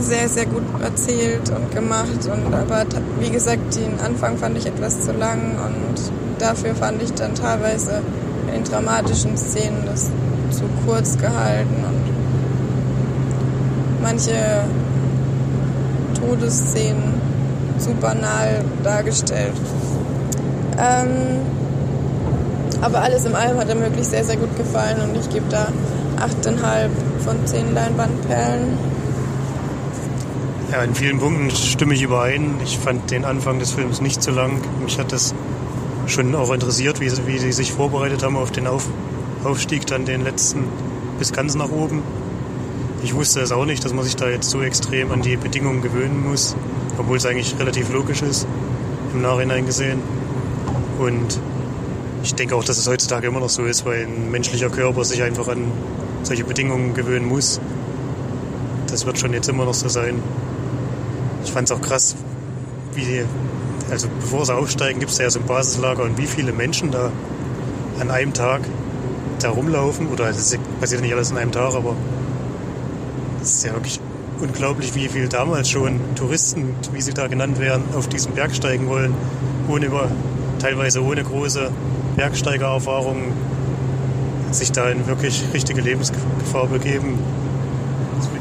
sehr, 0.00 0.28
sehr 0.28 0.46
gut 0.46 0.62
erzählt 0.82 1.50
und 1.50 1.74
gemacht. 1.74 2.26
Und 2.26 2.54
aber 2.54 2.84
wie 3.20 3.30
gesagt, 3.30 3.76
den 3.76 3.98
Anfang 4.00 4.36
fand 4.36 4.56
ich 4.58 4.66
etwas 4.66 5.00
zu 5.00 5.12
lang 5.12 5.56
und 5.64 6.00
dafür 6.38 6.74
fand 6.74 7.02
ich 7.02 7.12
dann 7.14 7.34
teilweise 7.34 8.02
in 8.54 8.64
dramatischen 8.64 9.36
Szenen 9.36 9.84
das 9.86 10.10
zu 10.50 10.64
kurz 10.86 11.18
gehalten 11.18 11.84
und 11.84 12.06
manche 14.02 14.64
Todesszenen 16.14 17.20
zu 17.78 17.90
banal 17.94 18.64
dargestellt. 18.82 19.52
Ähm, 20.78 21.40
aber 22.80 23.02
alles 23.02 23.24
im 23.24 23.34
allem 23.34 23.58
hat 23.58 23.68
er 23.68 23.80
wirklich 23.80 24.06
sehr, 24.06 24.24
sehr 24.24 24.36
gut 24.36 24.54
gefallen 24.56 24.98
und 25.02 25.16
ich 25.16 25.28
gebe 25.30 25.46
da 25.50 25.68
8,5 26.18 26.88
von 27.24 27.46
10 27.46 27.74
Leinwandperlen. 27.74 28.95
Ja, 30.72 30.82
in 30.82 30.96
vielen 30.96 31.18
Punkten 31.20 31.50
stimme 31.50 31.94
ich 31.94 32.02
überein. 32.02 32.56
Ich 32.64 32.78
fand 32.78 33.12
den 33.12 33.24
Anfang 33.24 33.60
des 33.60 33.70
Films 33.70 34.00
nicht 34.00 34.20
zu 34.20 34.32
lang. 34.32 34.60
Mich 34.82 34.98
hat 34.98 35.12
das 35.12 35.32
schon 36.08 36.34
auch 36.34 36.52
interessiert, 36.52 36.98
wie, 37.00 37.10
wie 37.26 37.38
sie 37.38 37.52
sich 37.52 37.72
vorbereitet 37.72 38.24
haben 38.24 38.36
auf 38.36 38.50
den 38.50 38.66
auf 38.66 38.88
Aufstieg, 39.44 39.86
dann 39.86 40.06
den 40.06 40.24
letzten 40.24 40.64
bis 41.20 41.32
ganz 41.32 41.54
nach 41.54 41.70
oben. 41.70 42.02
Ich 43.04 43.14
wusste 43.14 43.40
es 43.40 43.52
auch 43.52 43.64
nicht, 43.64 43.84
dass 43.84 43.92
man 43.92 44.04
sich 44.04 44.16
da 44.16 44.28
jetzt 44.28 44.50
so 44.50 44.60
extrem 44.60 45.12
an 45.12 45.22
die 45.22 45.36
Bedingungen 45.36 45.82
gewöhnen 45.82 46.28
muss, 46.28 46.56
obwohl 46.98 47.18
es 47.18 47.26
eigentlich 47.26 47.56
relativ 47.60 47.92
logisch 47.92 48.22
ist, 48.22 48.48
im 49.14 49.22
Nachhinein 49.22 49.66
gesehen. 49.66 50.00
Und 50.98 51.38
ich 52.24 52.34
denke 52.34 52.56
auch, 52.56 52.64
dass 52.64 52.76
es 52.78 52.88
heutzutage 52.88 53.28
immer 53.28 53.38
noch 53.38 53.50
so 53.50 53.64
ist, 53.64 53.86
weil 53.86 54.06
ein 54.06 54.32
menschlicher 54.32 54.68
Körper 54.68 55.04
sich 55.04 55.22
einfach 55.22 55.46
an 55.46 55.70
solche 56.24 56.42
Bedingungen 56.42 56.92
gewöhnen 56.92 57.28
muss. 57.28 57.60
Das 58.88 59.06
wird 59.06 59.16
schon 59.16 59.32
jetzt 59.32 59.48
immer 59.48 59.64
noch 59.64 59.74
so 59.74 59.88
sein. 59.88 60.20
Ich 61.46 61.52
fand 61.52 61.70
es 61.70 61.76
auch 61.76 61.80
krass, 61.80 62.16
wie, 62.94 63.24
also 63.88 64.08
bevor 64.20 64.44
sie 64.44 64.54
aufsteigen, 64.54 64.98
gibt 64.98 65.12
es 65.12 65.18
ja 65.18 65.30
so 65.30 65.38
ein 65.38 65.46
Basislager 65.46 66.02
und 66.02 66.18
wie 66.18 66.26
viele 66.26 66.52
Menschen 66.52 66.90
da 66.90 67.12
an 68.00 68.10
einem 68.10 68.34
Tag 68.34 68.62
da 69.40 69.50
rumlaufen. 69.50 70.08
Oder 70.08 70.26
das 70.26 70.58
passiert 70.80 71.00
nicht 71.00 71.14
alles 71.14 71.30
an 71.30 71.38
einem 71.38 71.52
Tag, 71.52 71.74
aber 71.74 71.94
es 73.40 73.54
ist 73.54 73.64
ja 73.64 73.72
wirklich 73.74 74.00
unglaublich, 74.40 74.94
wie 74.96 75.08
viel 75.08 75.28
damals 75.28 75.70
schon 75.70 76.00
Touristen, 76.16 76.74
wie 76.92 77.00
sie 77.00 77.14
da 77.14 77.28
genannt 77.28 77.60
werden, 77.60 77.84
auf 77.94 78.08
diesen 78.08 78.34
Berg 78.34 78.54
steigen 78.54 78.88
wollen, 78.88 79.14
ohne 79.68 79.86
über, 79.86 80.10
teilweise 80.58 81.02
ohne 81.02 81.22
große 81.22 81.70
Bergsteigererfahrung 82.16 83.32
sich 84.50 84.72
da 84.72 84.90
in 84.90 85.06
wirklich 85.06 85.44
richtige 85.54 85.80
Lebensgefahr 85.80 86.66
begeben. 86.66 87.18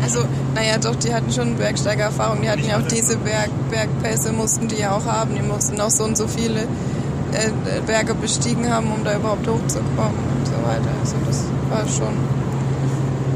Also, 0.05 0.19
naja, 0.53 0.77
doch, 0.77 0.95
die 0.97 1.11
hatten 1.11 1.31
schon 1.33 1.55
Bergsteigererfahrung. 1.55 2.43
Die 2.43 2.49
hatten 2.49 2.63
ja 2.63 2.77
auch 2.77 2.87
diese 2.87 3.17
Berg, 3.17 3.49
Bergpässe, 3.71 4.33
mussten 4.33 4.67
die 4.67 4.75
ja 4.75 4.95
auch 4.95 5.05
haben. 5.05 5.33
Die 5.33 5.41
mussten 5.41 5.81
auch 5.81 5.89
so 5.89 6.03
und 6.03 6.15
so 6.15 6.27
viele 6.27 6.61
äh, 6.61 7.49
Berge 7.87 8.13
bestiegen 8.13 8.71
haben, 8.71 8.91
um 8.91 9.03
da 9.03 9.15
überhaupt 9.15 9.47
hochzukommen 9.47 10.19
und 10.37 10.45
so 10.45 10.53
weiter. 10.63 10.91
Also, 11.01 11.15
das 11.25 11.43
war 11.71 11.87
schon. 11.87 12.13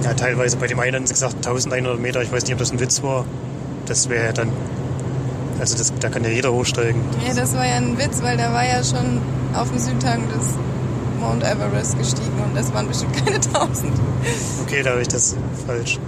Ja, 0.04 0.14
teilweise 0.14 0.58
bei 0.58 0.68
dem 0.68 0.80
einen 0.80 0.98
haben 0.98 1.08
sie 1.08 1.14
gesagt 1.14 1.38
1100 1.38 2.00
Meter. 2.00 2.22
Ich 2.22 2.32
weiß 2.32 2.44
nicht, 2.44 2.54
ob 2.54 2.60
das 2.60 2.72
ein 2.72 2.80
Witz 2.80 3.02
war. 3.02 3.26
Das 3.88 4.08
wäre 4.08 4.26
ja 4.26 4.32
dann. 4.32 4.52
Also, 5.60 5.76
das, 5.76 5.92
da 6.00 6.10
kann 6.10 6.24
ja 6.24 6.30
jeder 6.30 6.54
hochsteigen. 6.54 7.02
Ja, 7.28 7.34
das 7.34 7.56
war 7.56 7.66
ja 7.66 7.78
ein 7.78 7.98
Witz, 7.98 8.22
weil 8.22 8.38
der 8.38 8.54
war 8.54 8.64
ja 8.64 8.84
schon 8.84 9.22
auf 9.56 9.72
dem 9.72 9.80
Südhang 9.80 10.22
des 10.30 10.54
Mount 11.20 11.44
Everest 11.44 11.98
gestiegen 11.98 12.40
und 12.46 12.56
das 12.56 12.72
waren 12.76 12.88
bestimmt 12.88 13.18
keine 13.26 13.38
1000. 13.38 13.92
Okay, 14.62 14.84
da 14.84 14.92
habe 14.92 15.02
ich 15.02 15.08
das 15.08 15.36
falsch 15.66 16.00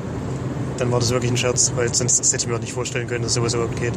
dann 0.82 0.92
war 0.92 1.00
das 1.00 1.12
wirklich 1.12 1.32
ein 1.32 1.38
Scherz, 1.38 1.72
weil 1.76 1.94
sonst 1.94 2.20
hätte 2.34 2.38
ich 2.38 2.48
mir 2.48 2.56
auch 2.56 2.60
nicht 2.60 2.74
vorstellen 2.74 3.08
können, 3.08 3.24
dass 3.24 3.36
sowas 3.36 3.54
überhaupt 3.54 3.80
geht. 3.80 3.94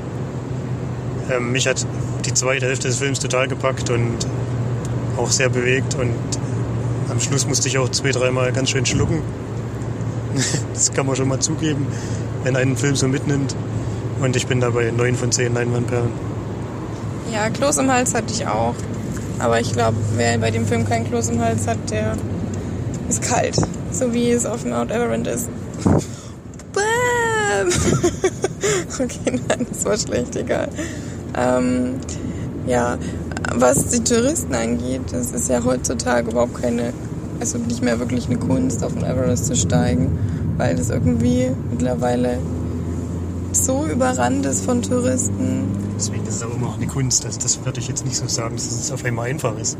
Ähm, 1.30 1.50
mich 1.50 1.66
hat 1.66 1.84
die 2.26 2.34
zweite 2.34 2.66
Hälfte 2.66 2.88
des 2.88 2.98
Films 2.98 3.20
total 3.20 3.48
gepackt 3.48 3.88
und 3.88 4.26
auch 5.16 5.30
sehr 5.30 5.48
bewegt 5.48 5.94
und 5.94 6.14
am 7.08 7.20
Schluss 7.20 7.46
musste 7.46 7.68
ich 7.68 7.78
auch 7.78 7.88
zwei, 7.88 8.10
dreimal 8.10 8.52
ganz 8.52 8.68
schön 8.70 8.84
schlucken. 8.84 9.22
das 10.74 10.92
kann 10.92 11.06
man 11.06 11.16
schon 11.16 11.28
mal 11.28 11.40
zugeben, 11.40 11.86
wenn 12.42 12.54
einen 12.54 12.76
Film 12.76 12.96
so 12.96 13.08
mitnimmt. 13.08 13.56
Und 14.20 14.36
ich 14.36 14.46
bin 14.46 14.60
dabei 14.60 14.90
9 14.90 15.16
von 15.16 15.32
10 15.32 15.54
Leinwandperlen. 15.54 16.10
Ja, 17.32 17.48
Kloß 17.48 17.78
im 17.78 17.90
Hals 17.90 18.14
hatte 18.14 18.32
ich 18.32 18.46
auch. 18.46 18.74
Aber 19.38 19.58
ich 19.58 19.72
glaube, 19.72 19.96
wer 20.16 20.36
bei 20.38 20.50
dem 20.50 20.66
Film 20.66 20.86
kein 20.86 21.08
Kloß 21.08 21.30
im 21.30 21.40
Hals 21.40 21.66
hat, 21.66 21.78
der 21.90 22.16
ist 23.08 23.22
kalt. 23.22 23.56
So 23.90 24.12
wie 24.12 24.30
es 24.30 24.44
auf 24.44 24.64
Mount 24.64 24.90
Everest 24.90 25.26
ist. 25.26 25.48
Bam! 27.54 27.68
okay, 29.00 29.40
nein, 29.48 29.66
das 29.68 29.84
war 29.84 29.96
schlecht, 29.96 30.36
egal. 30.36 30.68
Ähm, 31.36 31.94
ja, 32.66 32.98
was 33.54 33.88
die 33.88 34.02
Touristen 34.02 34.54
angeht, 34.54 35.02
das 35.12 35.32
ist 35.32 35.48
ja 35.48 35.62
heutzutage 35.64 36.30
überhaupt 36.30 36.60
keine, 36.60 36.92
also 37.40 37.58
nicht 37.58 37.82
mehr 37.82 37.98
wirklich 37.98 38.26
eine 38.26 38.38
Kunst, 38.38 38.82
auf 38.82 38.94
den 38.94 39.04
Everest 39.04 39.46
zu 39.46 39.56
steigen, 39.56 40.18
weil 40.56 40.76
das 40.76 40.90
irgendwie 40.90 41.50
mittlerweile 41.70 42.38
so 43.52 43.86
überrannt 43.86 44.46
ist 44.46 44.64
von 44.64 44.82
Touristen. 44.82 45.64
Deswegen 45.96 46.26
ist 46.26 46.36
es 46.36 46.42
auch 46.42 46.54
immer 46.54 46.66
noch 46.66 46.76
eine 46.76 46.86
Kunst. 46.86 47.24
Also 47.24 47.38
das 47.40 47.64
würde 47.64 47.78
ich 47.78 47.88
jetzt 47.88 48.04
nicht 48.04 48.16
so 48.16 48.26
sagen, 48.26 48.56
dass 48.56 48.64
es 48.64 48.90
auf 48.90 49.04
einmal 49.04 49.28
einfach 49.30 49.56
ist. 49.58 49.76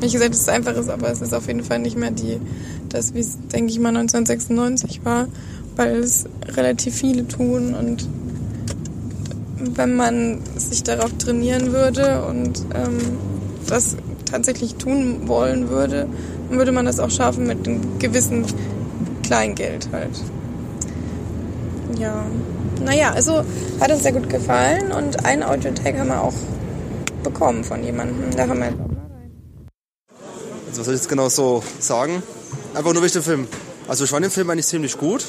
Wie 0.00 0.10
gesagt, 0.10 0.30
dass 0.30 0.40
es 0.40 0.48
einfach 0.48 0.74
ist, 0.74 0.88
aber 0.88 1.10
es 1.10 1.20
ist 1.20 1.34
auf 1.34 1.48
jeden 1.48 1.64
Fall 1.64 1.80
nicht 1.80 1.98
mehr 1.98 2.12
die, 2.12 2.40
das, 2.88 3.14
wie 3.14 3.20
es, 3.20 3.36
denke 3.52 3.72
ich 3.72 3.80
mal, 3.80 3.88
1996 3.88 5.04
war, 5.04 5.26
weil 5.78 5.98
es 5.98 6.24
relativ 6.48 6.96
viele 6.96 7.26
tun 7.28 7.74
und 7.74 8.06
wenn 9.76 9.94
man 9.94 10.40
sich 10.56 10.82
darauf 10.82 11.12
trainieren 11.18 11.72
würde 11.72 12.24
und 12.24 12.64
ähm, 12.74 12.98
das 13.68 13.96
tatsächlich 14.28 14.74
tun 14.74 15.28
wollen 15.28 15.68
würde, 15.68 16.08
dann 16.48 16.58
würde 16.58 16.72
man 16.72 16.84
das 16.84 16.98
auch 16.98 17.10
schaffen 17.10 17.46
mit 17.46 17.66
einem 17.66 17.98
gewissen 18.00 18.44
Kleingeld 19.22 19.88
halt. 19.92 20.20
Ja. 21.96 22.26
Naja, 22.84 23.12
also 23.12 23.44
hat 23.80 23.92
uns 23.92 24.02
sehr 24.02 24.12
gut 24.12 24.28
gefallen 24.28 24.90
und 24.90 25.24
einen 25.24 25.44
Audio-Tag 25.44 25.96
haben 25.96 26.08
wir 26.08 26.22
auch 26.22 26.34
bekommen 27.22 27.62
von 27.62 27.84
jemandem. 27.84 28.36
Da 28.36 28.48
haben 28.48 28.58
wir 28.58 28.72
also 30.66 30.80
was 30.80 30.86
soll 30.86 30.94
ich 30.94 31.00
jetzt 31.00 31.08
genau 31.08 31.28
so 31.28 31.62
sagen? 31.78 32.22
Einfach 32.74 32.92
nur 32.92 33.00
durch 33.00 33.12
den 33.12 33.22
Film. 33.22 33.46
Also 33.86 34.04
ich 34.04 34.10
fand 34.10 34.24
den 34.24 34.30
Film 34.32 34.50
eigentlich 34.50 34.66
ziemlich 34.66 34.98
gut. 34.98 35.24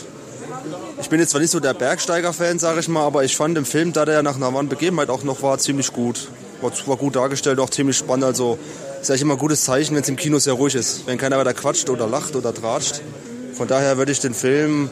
Ich 1.01 1.09
bin 1.09 1.19
jetzt 1.19 1.31
zwar 1.31 1.41
nicht 1.41 1.51
so 1.51 1.59
der 1.59 1.73
Bergsteiger-Fan, 1.73 2.59
sage 2.59 2.79
ich 2.79 2.87
mal, 2.87 3.03
aber 3.03 3.23
ich 3.23 3.35
fand 3.35 3.55
den 3.57 3.65
Film, 3.65 3.93
da 3.93 4.05
der 4.05 4.23
nach 4.23 4.35
einer 4.35 4.53
wahren 4.53 4.69
Begebenheit 4.69 5.09
auch 5.09 5.23
noch 5.23 5.41
war, 5.41 5.57
ziemlich 5.57 5.93
gut. 5.93 6.27
War, 6.61 6.71
war 6.87 6.97
gut 6.97 7.15
dargestellt, 7.15 7.59
auch 7.59 7.69
ziemlich 7.69 7.97
spannend. 7.97 8.25
Also 8.25 8.59
ist 9.01 9.09
eigentlich 9.09 9.21
immer 9.21 9.35
ein 9.35 9.39
gutes 9.39 9.63
Zeichen, 9.63 9.95
wenn 9.95 10.03
es 10.03 10.09
im 10.09 10.17
Kino 10.17 10.39
sehr 10.39 10.53
ruhig 10.53 10.75
ist. 10.75 11.07
Wenn 11.07 11.17
keiner 11.17 11.37
weiter 11.37 11.53
quatscht 11.53 11.89
oder 11.89 12.07
lacht 12.07 12.35
oder 12.35 12.53
tratscht. 12.53 13.01
Von 13.53 13.67
daher 13.67 13.97
würde 13.97 14.11
ich 14.11 14.19
den 14.19 14.33
Film 14.33 14.89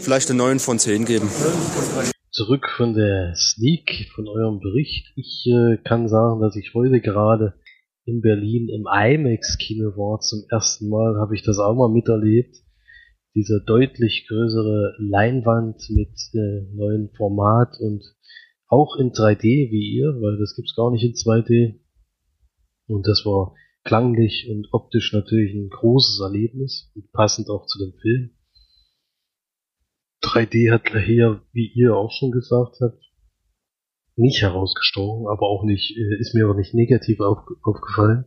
vielleicht 0.00 0.28
eine 0.30 0.38
9 0.38 0.58
von 0.58 0.78
10 0.78 1.04
geben. 1.04 1.28
Zurück 2.30 2.66
von 2.76 2.94
der 2.94 3.34
Sneak, 3.36 4.10
von 4.14 4.28
eurem 4.28 4.60
Bericht. 4.60 5.12
Ich 5.16 5.46
äh, 5.46 5.78
kann 5.84 6.08
sagen, 6.08 6.40
dass 6.40 6.56
ich 6.56 6.72
heute 6.74 7.00
gerade 7.00 7.54
in 8.04 8.20
Berlin 8.20 8.68
im 8.68 8.86
IMAX-Kino 8.86 9.96
war. 9.96 10.20
Zum 10.20 10.44
ersten 10.50 10.88
Mal 10.88 11.16
habe 11.20 11.34
ich 11.34 11.42
das 11.42 11.58
auch 11.58 11.74
mal 11.74 11.88
miterlebt. 11.88 12.56
Diese 13.34 13.62
deutlich 13.66 14.26
größere 14.28 14.94
Leinwand 14.98 15.90
mit 15.90 16.14
äh, 16.34 16.62
neuem 16.72 17.10
Format 17.16 17.76
und 17.80 18.04
auch 18.68 18.96
in 18.96 19.10
3D 19.10 19.70
wie 19.70 19.96
ihr, 19.96 20.08
weil 20.20 20.38
das 20.38 20.54
gibt's 20.54 20.76
gar 20.76 20.90
nicht 20.90 21.04
in 21.04 21.12
2D. 21.12 21.80
Und 22.86 23.06
das 23.06 23.24
war 23.24 23.54
klanglich 23.84 24.48
und 24.48 24.68
optisch 24.72 25.12
natürlich 25.12 25.54
ein 25.54 25.68
großes 25.68 26.20
Erlebnis, 26.20 26.92
passend 27.12 27.50
auch 27.50 27.66
zu 27.66 27.78
dem 27.78 27.98
Film. 28.00 28.30
3D 30.22 30.72
hat 30.72 30.88
hier, 31.04 31.42
wie 31.52 31.70
ihr 31.74 31.94
auch 31.94 32.10
schon 32.10 32.30
gesagt 32.30 32.78
habt, 32.80 33.02
nicht 34.16 34.42
herausgestochen, 34.42 35.26
aber 35.26 35.48
auch 35.48 35.64
nicht, 35.64 35.96
äh, 35.96 36.20
ist 36.20 36.34
mir 36.34 36.48
auch 36.48 36.54
nicht 36.54 36.72
negativ 36.72 37.20
auf, 37.20 37.38
aufgefallen. 37.62 38.24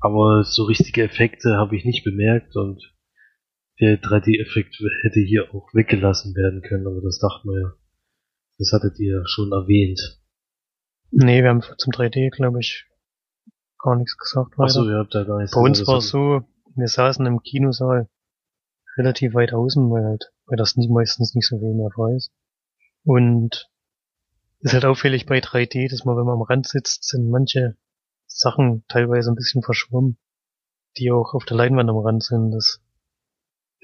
Aber 0.00 0.42
so 0.42 0.64
richtige 0.64 1.02
Effekte 1.02 1.56
habe 1.56 1.76
ich 1.76 1.84
nicht 1.84 2.04
bemerkt 2.04 2.56
und 2.56 2.95
der 3.80 4.00
3D-Effekt 4.00 4.78
hätte 5.02 5.20
hier 5.20 5.54
auch 5.54 5.72
weggelassen 5.74 6.34
werden 6.34 6.62
können, 6.62 6.86
aber 6.86 7.00
das 7.02 7.18
dachten 7.18 7.48
wir 7.48 7.60
ja. 7.60 7.72
Das 8.58 8.72
hattet 8.72 8.98
ihr 8.98 9.22
schon 9.26 9.52
erwähnt. 9.52 10.20
Nee, 11.10 11.42
wir 11.42 11.50
haben 11.50 11.62
zum 11.76 11.92
3D, 11.92 12.30
glaube 12.30 12.60
ich, 12.60 12.86
gar 13.78 13.96
nichts 13.96 14.16
gesagt. 14.16 14.58
Achso, 14.58 14.88
ihr 14.88 14.98
habt 14.98 15.14
da 15.14 15.24
gar 15.24 15.38
nichts 15.38 15.54
Bei 15.54 15.60
uns 15.60 15.86
war 15.86 15.98
es 15.98 16.08
so, 16.08 16.42
wir 16.74 16.88
saßen 16.88 17.24
im 17.26 17.42
Kinosaal 17.42 18.08
relativ 18.96 19.34
weit 19.34 19.52
außen, 19.52 19.90
weil 19.90 20.04
halt, 20.04 20.32
weil 20.46 20.56
das 20.56 20.76
nie, 20.76 20.88
meistens 20.88 21.34
nicht 21.34 21.46
so 21.46 21.58
viel 21.58 21.74
mehr 21.74 21.90
weiß. 21.94 22.30
Und 23.04 23.70
ist 24.60 24.72
halt 24.72 24.86
auffällig 24.86 25.26
bei 25.26 25.38
3D, 25.38 25.90
dass 25.90 26.04
man, 26.04 26.16
wenn 26.16 26.24
man 26.24 26.34
am 26.34 26.42
Rand 26.42 26.66
sitzt, 26.66 27.04
sind 27.04 27.28
manche 27.28 27.76
Sachen 28.26 28.84
teilweise 28.88 29.30
ein 29.30 29.36
bisschen 29.36 29.62
verschwommen, 29.62 30.18
die 30.96 31.10
auch 31.12 31.34
auf 31.34 31.44
der 31.44 31.56
Leinwand 31.56 31.90
am 31.90 31.98
Rand 31.98 32.24
sind. 32.24 32.50
Das 32.50 32.82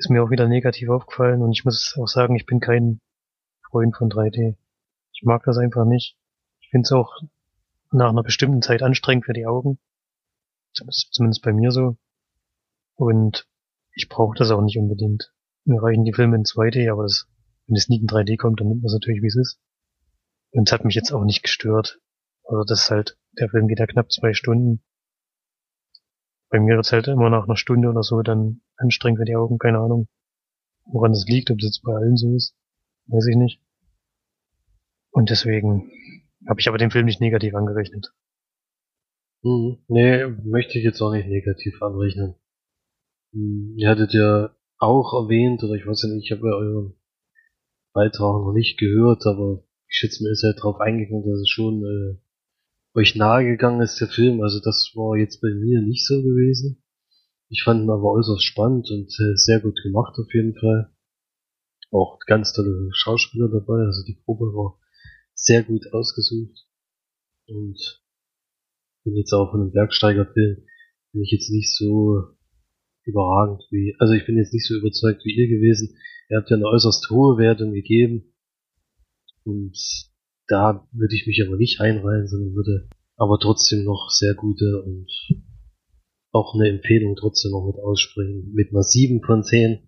ist 0.02 0.10
mir 0.10 0.22
auch 0.22 0.30
wieder 0.30 0.48
negativ 0.48 0.88
aufgefallen 0.88 1.42
und 1.42 1.52
ich 1.52 1.64
muss 1.64 1.96
auch 1.96 2.08
sagen, 2.08 2.34
ich 2.34 2.44
bin 2.44 2.58
kein 2.58 3.00
Freund 3.70 3.96
von 3.96 4.10
3D. 4.10 4.56
Ich 5.14 5.22
mag 5.22 5.44
das 5.44 5.58
einfach 5.58 5.84
nicht. 5.84 6.16
Ich 6.60 6.70
finde 6.70 6.86
es 6.86 6.92
auch 6.92 7.20
nach 7.92 8.10
einer 8.10 8.24
bestimmten 8.24 8.62
Zeit 8.62 8.82
anstrengend 8.82 9.26
für 9.26 9.32
die 9.32 9.46
Augen. 9.46 9.78
Zumindest 10.72 11.42
bei 11.42 11.52
mir 11.52 11.70
so. 11.70 11.96
Und 12.96 13.46
ich 13.94 14.08
brauche 14.08 14.36
das 14.36 14.50
auch 14.50 14.62
nicht 14.62 14.78
unbedingt. 14.78 15.32
Mir 15.64 15.82
reichen 15.82 16.04
die 16.04 16.14
Filme 16.14 16.36
in 16.36 16.42
2D, 16.42 16.90
aber 16.90 17.04
das, 17.04 17.28
wenn 17.66 17.76
es 17.76 17.88
nie 17.88 18.00
in 18.00 18.08
3D 18.08 18.36
kommt, 18.36 18.60
dann 18.60 18.68
nimmt 18.68 18.82
man 18.82 18.88
es 18.88 18.94
natürlich, 18.94 19.22
wie 19.22 19.28
es 19.28 19.36
ist. 19.36 19.60
Und 20.50 20.68
es 20.68 20.72
hat 20.72 20.84
mich 20.84 20.96
jetzt 20.96 21.12
auch 21.12 21.24
nicht 21.24 21.42
gestört. 21.42 22.00
Also 22.44 22.64
das 22.64 22.84
ist 22.84 22.90
halt, 22.90 23.18
der 23.38 23.48
Film 23.50 23.68
geht 23.68 23.78
ja 23.78 23.86
knapp 23.86 24.10
zwei 24.10 24.32
Stunden. 24.32 24.82
Bei 26.48 26.58
mir 26.58 26.78
es 26.78 26.90
halt 26.90 27.06
immer 27.06 27.30
nach 27.30 27.44
einer 27.44 27.56
Stunde 27.56 27.88
oder 27.88 28.02
so 28.02 28.20
dann 28.22 28.62
anstrengend 28.82 29.18
für 29.18 29.24
die 29.24 29.36
Augen, 29.36 29.58
keine 29.58 29.78
Ahnung. 29.78 30.08
Woran 30.84 31.12
das 31.12 31.24
liegt, 31.26 31.50
ob 31.50 31.58
das 31.58 31.68
jetzt 31.68 31.82
bei 31.82 31.94
allen 31.94 32.16
so 32.16 32.34
ist, 32.34 32.54
weiß 33.06 33.26
ich 33.28 33.36
nicht. 33.36 33.60
Und 35.10 35.30
deswegen 35.30 35.90
habe 36.48 36.60
ich 36.60 36.68
aber 36.68 36.78
den 36.78 36.90
Film 36.90 37.06
nicht 37.06 37.20
negativ 37.20 37.54
angerechnet. 37.54 38.12
Hm, 39.42 39.78
nee, 39.88 40.26
möchte 40.44 40.78
ich 40.78 40.84
jetzt 40.84 41.00
auch 41.00 41.12
nicht 41.12 41.28
negativ 41.28 41.80
anrechnen. 41.82 42.34
Hm, 43.32 43.74
ihr 43.76 43.88
hattet 43.88 44.12
ja 44.12 44.54
auch 44.78 45.12
erwähnt, 45.14 45.62
oder 45.62 45.74
ich 45.74 45.86
weiß 45.86 46.02
ja 46.02 46.08
nicht, 46.08 46.30
ich 46.30 46.36
habe 46.36 46.48
ja 46.48 46.54
euren 46.54 46.94
Beitrag 47.92 48.42
noch 48.42 48.52
nicht 48.52 48.78
gehört, 48.78 49.26
aber 49.26 49.64
ich 49.88 49.96
schätze 49.96 50.24
mir, 50.24 50.30
ist 50.30 50.42
ja 50.42 50.52
darauf 50.54 50.80
eingegangen, 50.80 51.30
dass 51.30 51.40
es 51.40 51.50
schon 51.50 51.82
äh, 51.84 52.98
euch 52.98 53.14
nahegegangen 53.14 53.80
ist, 53.80 54.00
der 54.00 54.08
Film. 54.08 54.42
Also 54.42 54.60
das 54.60 54.92
war 54.94 55.16
jetzt 55.16 55.40
bei 55.40 55.48
mir 55.48 55.82
nicht 55.82 56.06
so 56.06 56.22
gewesen. 56.22 56.81
Ich 57.52 57.64
fand 57.64 57.84
ihn 57.84 57.90
aber 57.90 58.10
äußerst 58.12 58.42
spannend 58.42 58.90
und 58.90 59.12
äh, 59.20 59.36
sehr 59.36 59.60
gut 59.60 59.78
gemacht 59.82 60.18
auf 60.18 60.32
jeden 60.32 60.54
Fall. 60.54 60.90
Auch 61.90 62.18
ganz 62.26 62.54
tolle 62.54 62.88
Schauspieler 62.94 63.48
dabei, 63.48 63.84
also 63.84 64.02
die 64.06 64.18
Gruppe 64.24 64.46
war 64.54 64.80
sehr 65.34 65.62
gut 65.62 65.92
ausgesucht. 65.92 66.66
Und 67.46 68.02
bin 69.04 69.16
jetzt 69.16 69.34
auch 69.34 69.50
von 69.50 69.60
einem 69.60 69.72
Bergsteigerfilm, 69.72 70.64
bin 71.12 71.22
ich 71.22 71.30
jetzt 71.30 71.50
nicht 71.50 71.76
so 71.76 72.22
überragend 73.04 73.62
wie, 73.70 73.96
also 73.98 74.14
ich 74.14 74.24
bin 74.24 74.38
jetzt 74.38 74.54
nicht 74.54 74.66
so 74.66 74.74
überzeugt 74.74 75.22
wie 75.26 75.34
ihr 75.34 75.48
gewesen. 75.48 75.98
Ihr 76.30 76.38
habt 76.38 76.48
ja 76.48 76.56
eine 76.56 76.68
äußerst 76.68 77.10
hohe 77.10 77.36
Wertung 77.36 77.72
gegeben. 77.72 78.32
Und 79.44 79.76
da 80.46 80.88
würde 80.92 81.14
ich 81.14 81.26
mich 81.26 81.44
aber 81.46 81.58
nicht 81.58 81.82
einreihen, 81.82 82.28
sondern 82.28 82.54
würde 82.54 82.88
aber 83.16 83.38
trotzdem 83.38 83.84
noch 83.84 84.08
sehr 84.08 84.32
gute 84.34 84.82
und 84.84 85.10
auch 86.32 86.54
eine 86.54 86.68
Empfehlung 86.68 87.14
trotzdem 87.16 87.52
noch 87.52 87.66
mit 87.66 87.78
aussprechen. 87.78 88.52
Mit 88.54 88.70
einer 88.70 88.82
7 88.82 89.22
von 89.22 89.42
10, 89.42 89.86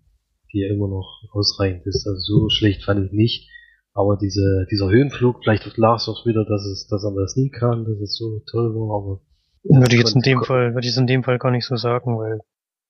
die 0.53 0.59
ja 0.59 0.73
immer 0.73 0.87
noch 0.87 1.23
ausreichend 1.33 1.85
ist. 1.85 2.07
Also 2.07 2.19
so 2.19 2.49
schlecht 2.49 2.83
fand 2.83 3.05
ich 3.05 3.11
nicht. 3.11 3.49
Aber 3.93 4.17
diese, 4.17 4.67
dieser 4.69 4.89
Höhenflug, 4.89 5.41
vielleicht 5.41 5.77
lag 5.77 5.97
es 5.97 6.09
auch 6.09 6.25
wieder, 6.25 6.45
dass 6.45 6.65
es, 6.65 6.87
dass 6.87 7.03
er 7.03 7.13
das 7.15 7.35
nie 7.35 7.49
kann, 7.49 7.85
dass 7.85 7.99
es 7.99 8.17
so 8.17 8.41
toll 8.51 8.75
war, 8.75 8.97
aber. 8.97 9.21
Würde 9.63 9.95
ich 9.95 10.01
jetzt 10.01 10.15
in 10.15 10.21
dem 10.21 10.43
Fall, 10.43 10.75
würde 10.75 10.85
ich 10.85 10.93
es 10.93 10.97
in 10.97 11.07
dem 11.07 11.23
Fall 11.23 11.39
gar 11.39 11.49
nicht 11.49 11.65
so 11.65 11.75
sagen, 11.75 12.17
weil 12.19 12.41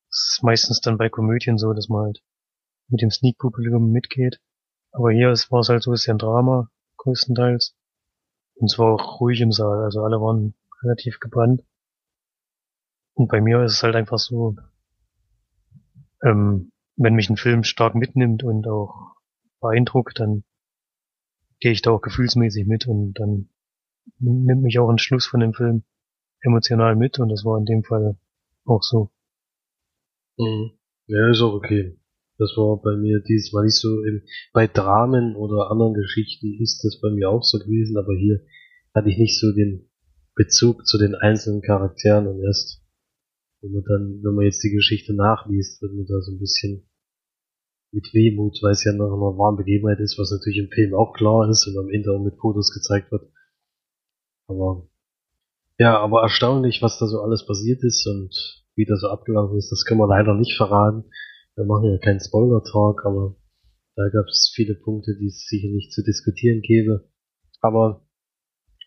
es 0.09 0.35
ist 0.35 0.43
meistens 0.43 0.81
dann 0.81 0.97
bei 0.97 1.09
Komödien 1.09 1.57
so, 1.57 1.73
dass 1.73 1.89
man 1.89 2.05
halt 2.05 2.21
mit 2.89 3.01
dem 3.01 3.11
Sneak-Publikum 3.11 3.91
mitgeht. 3.91 4.39
Aber 4.91 5.11
hier 5.11 5.27
war 5.27 5.59
es 5.59 5.69
halt 5.69 5.83
so 5.83 5.91
ein 5.91 5.93
bisschen 5.93 6.17
Drama, 6.17 6.69
größtenteils. 6.97 7.75
Und 8.55 8.71
es 8.71 8.79
war 8.79 8.93
auch 8.93 9.19
ruhig 9.21 9.41
im 9.41 9.51
Saal, 9.51 9.83
also 9.83 10.01
alle 10.03 10.19
waren 10.19 10.55
relativ 10.83 11.19
gebrannt. 11.19 11.61
Und 13.15 13.29
bei 13.29 13.41
mir 13.41 13.63
ist 13.63 13.73
es 13.73 13.83
halt 13.83 13.95
einfach 13.95 14.19
so, 14.19 14.55
ähm, 16.23 16.71
wenn 16.97 17.15
mich 17.15 17.29
ein 17.29 17.37
Film 17.37 17.63
stark 17.63 17.95
mitnimmt 17.95 18.43
und 18.43 18.67
auch 18.67 19.15
beeindruckt, 19.59 20.19
dann 20.19 20.43
gehe 21.59 21.71
ich 21.71 21.81
da 21.81 21.91
auch 21.91 22.01
gefühlsmäßig 22.01 22.67
mit 22.67 22.87
und 22.87 23.13
dann 23.13 23.49
nimmt 24.19 24.61
mich 24.61 24.79
auch 24.79 24.89
ein 24.89 24.99
Schluss 24.99 25.25
von 25.25 25.39
dem 25.39 25.53
Film 25.53 25.83
emotional 26.41 26.95
mit 26.95 27.19
und 27.19 27.29
das 27.29 27.43
war 27.43 27.57
in 27.57 27.65
dem 27.65 27.83
Fall 27.83 28.17
auch 28.65 28.83
so. 28.83 29.09
Mhm. 30.37 30.71
Ja, 31.07 31.29
ist 31.29 31.41
auch 31.41 31.53
okay. 31.53 31.97
Das 32.37 32.51
war 32.57 32.81
bei 32.81 32.97
mir 32.97 33.21
dieses 33.21 33.53
Mal 33.53 33.63
nicht 33.63 33.79
so. 33.79 33.89
Bei 34.51 34.67
Dramen 34.67 35.35
oder 35.35 35.71
anderen 35.71 35.93
Geschichten 35.93 36.61
ist 36.61 36.83
das 36.83 36.99
bei 36.99 37.09
mir 37.09 37.29
auch 37.29 37.43
so 37.43 37.59
gewesen, 37.59 37.97
aber 37.97 38.13
hier 38.13 38.41
hatte 38.93 39.09
ich 39.09 39.17
nicht 39.17 39.39
so 39.39 39.53
den 39.53 39.89
Bezug 40.35 40.85
zu 40.85 40.97
den 40.97 41.15
einzelnen 41.15 41.61
Charakteren 41.61 42.27
und 42.27 42.43
erst, 42.43 42.84
wenn 43.65 43.71
man 43.71 43.83
dann, 43.83 44.23
wenn 44.23 44.35
man 44.35 44.45
jetzt 44.45 44.63
die 44.63 44.69
Geschichte 44.69 45.15
nachliest, 45.15 45.81
wird 45.81 45.93
man 45.93 46.05
da 46.05 46.21
so 46.21 46.31
ein 46.31 46.39
bisschen 46.39 46.87
mit 47.91 48.13
Wehmut, 48.13 48.59
weil 48.61 48.73
es 48.73 48.83
ja 48.83 48.91
nach 48.93 49.05
einer 49.05 49.37
wahren 49.37 49.57
Begebenheit 49.57 49.99
ist, 49.99 50.19
was 50.19 50.29
natürlich 50.29 50.59
im 50.59 50.69
Film 50.69 50.93
auch 50.93 51.13
klar 51.13 51.49
ist 51.49 51.65
und 51.67 51.77
am 51.77 51.89
Ende 51.89 52.11
auch 52.11 52.23
mit 52.23 52.37
Fotos 52.37 52.71
gezeigt 52.71 53.11
wird. 53.11 53.31
Aber 54.47 54.87
ja, 55.79 55.97
aber 55.99 56.21
erstaunlich, 56.21 56.81
was 56.81 56.99
da 56.99 57.07
so 57.07 57.21
alles 57.21 57.45
passiert 57.45 57.83
ist 57.83 58.05
und 58.05 58.63
wie 58.75 58.85
das 58.85 59.01
so 59.01 59.07
abgelaufen 59.07 59.57
ist, 59.57 59.71
das 59.71 59.83
können 59.83 59.99
wir 59.99 60.07
leider 60.07 60.35
nicht 60.35 60.55
verraten. 60.55 61.05
Wir 61.55 61.65
machen 61.65 61.89
ja 61.89 61.97
keinen 61.97 62.19
Spoiler-Talk, 62.19 63.05
aber 63.05 63.35
Da 63.95 64.03
gab 64.09 64.25
es 64.27 64.51
viele 64.53 64.75
Punkte, 64.75 65.15
die 65.17 65.27
es 65.27 65.47
sicherlich 65.47 65.89
zu 65.89 66.03
diskutieren 66.03 66.61
gäbe. 66.61 67.09
Aber 67.61 68.04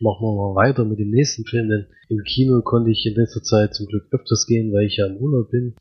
machen 0.01 0.23
wir 0.23 0.35
mal 0.35 0.55
weiter 0.55 0.85
mit 0.85 0.99
dem 0.99 1.11
nächsten 1.11 1.45
Film, 1.45 1.69
denn 1.69 1.87
im 2.09 2.23
Kino 2.25 2.63
konnte 2.63 2.91
ich 2.91 3.05
in 3.07 3.15
letzter 3.15 3.43
Zeit 3.43 3.75
zum 3.75 3.87
Glück 3.87 4.09
öfters 4.13 4.47
gehen, 4.47 4.73
weil 4.73 4.87
ich 4.87 4.97
ja 4.97 5.07
im 5.07 5.17
Urlaub 5.17 5.51
bin 5.51 5.75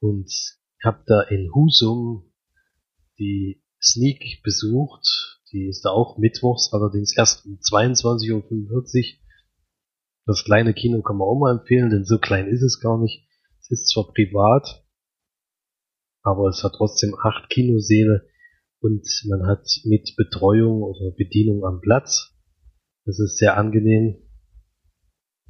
und 0.00 0.30
habe 0.82 1.02
da 1.06 1.22
in 1.22 1.50
Husum 1.54 2.32
die 3.18 3.62
Sneak 3.80 4.42
besucht. 4.42 5.38
Die 5.52 5.66
ist 5.66 5.84
da 5.84 5.90
auch 5.90 6.18
mittwochs, 6.18 6.70
allerdings 6.72 7.16
erst 7.16 7.44
um 7.46 7.58
22.45 7.58 8.34
Uhr. 8.34 9.20
Das 10.26 10.44
kleine 10.44 10.74
Kino 10.74 11.02
kann 11.02 11.16
man 11.16 11.26
auch 11.26 11.38
mal 11.38 11.58
empfehlen, 11.58 11.90
denn 11.90 12.04
so 12.04 12.18
klein 12.18 12.46
ist 12.48 12.62
es 12.62 12.80
gar 12.80 13.00
nicht. 13.00 13.26
Es 13.60 13.70
ist 13.70 13.88
zwar 13.88 14.12
privat, 14.12 14.84
aber 16.22 16.48
es 16.48 16.62
hat 16.62 16.74
trotzdem 16.76 17.14
acht 17.20 17.50
Kinosäle 17.50 18.28
und 18.80 19.06
man 19.28 19.46
hat 19.46 19.66
mit 19.84 20.14
Betreuung 20.16 20.82
oder 20.82 21.10
Bedienung 21.16 21.64
am 21.64 21.80
Platz. 21.80 22.29
Das 23.04 23.18
ist 23.18 23.38
sehr 23.38 23.56
angenehm. 23.56 24.16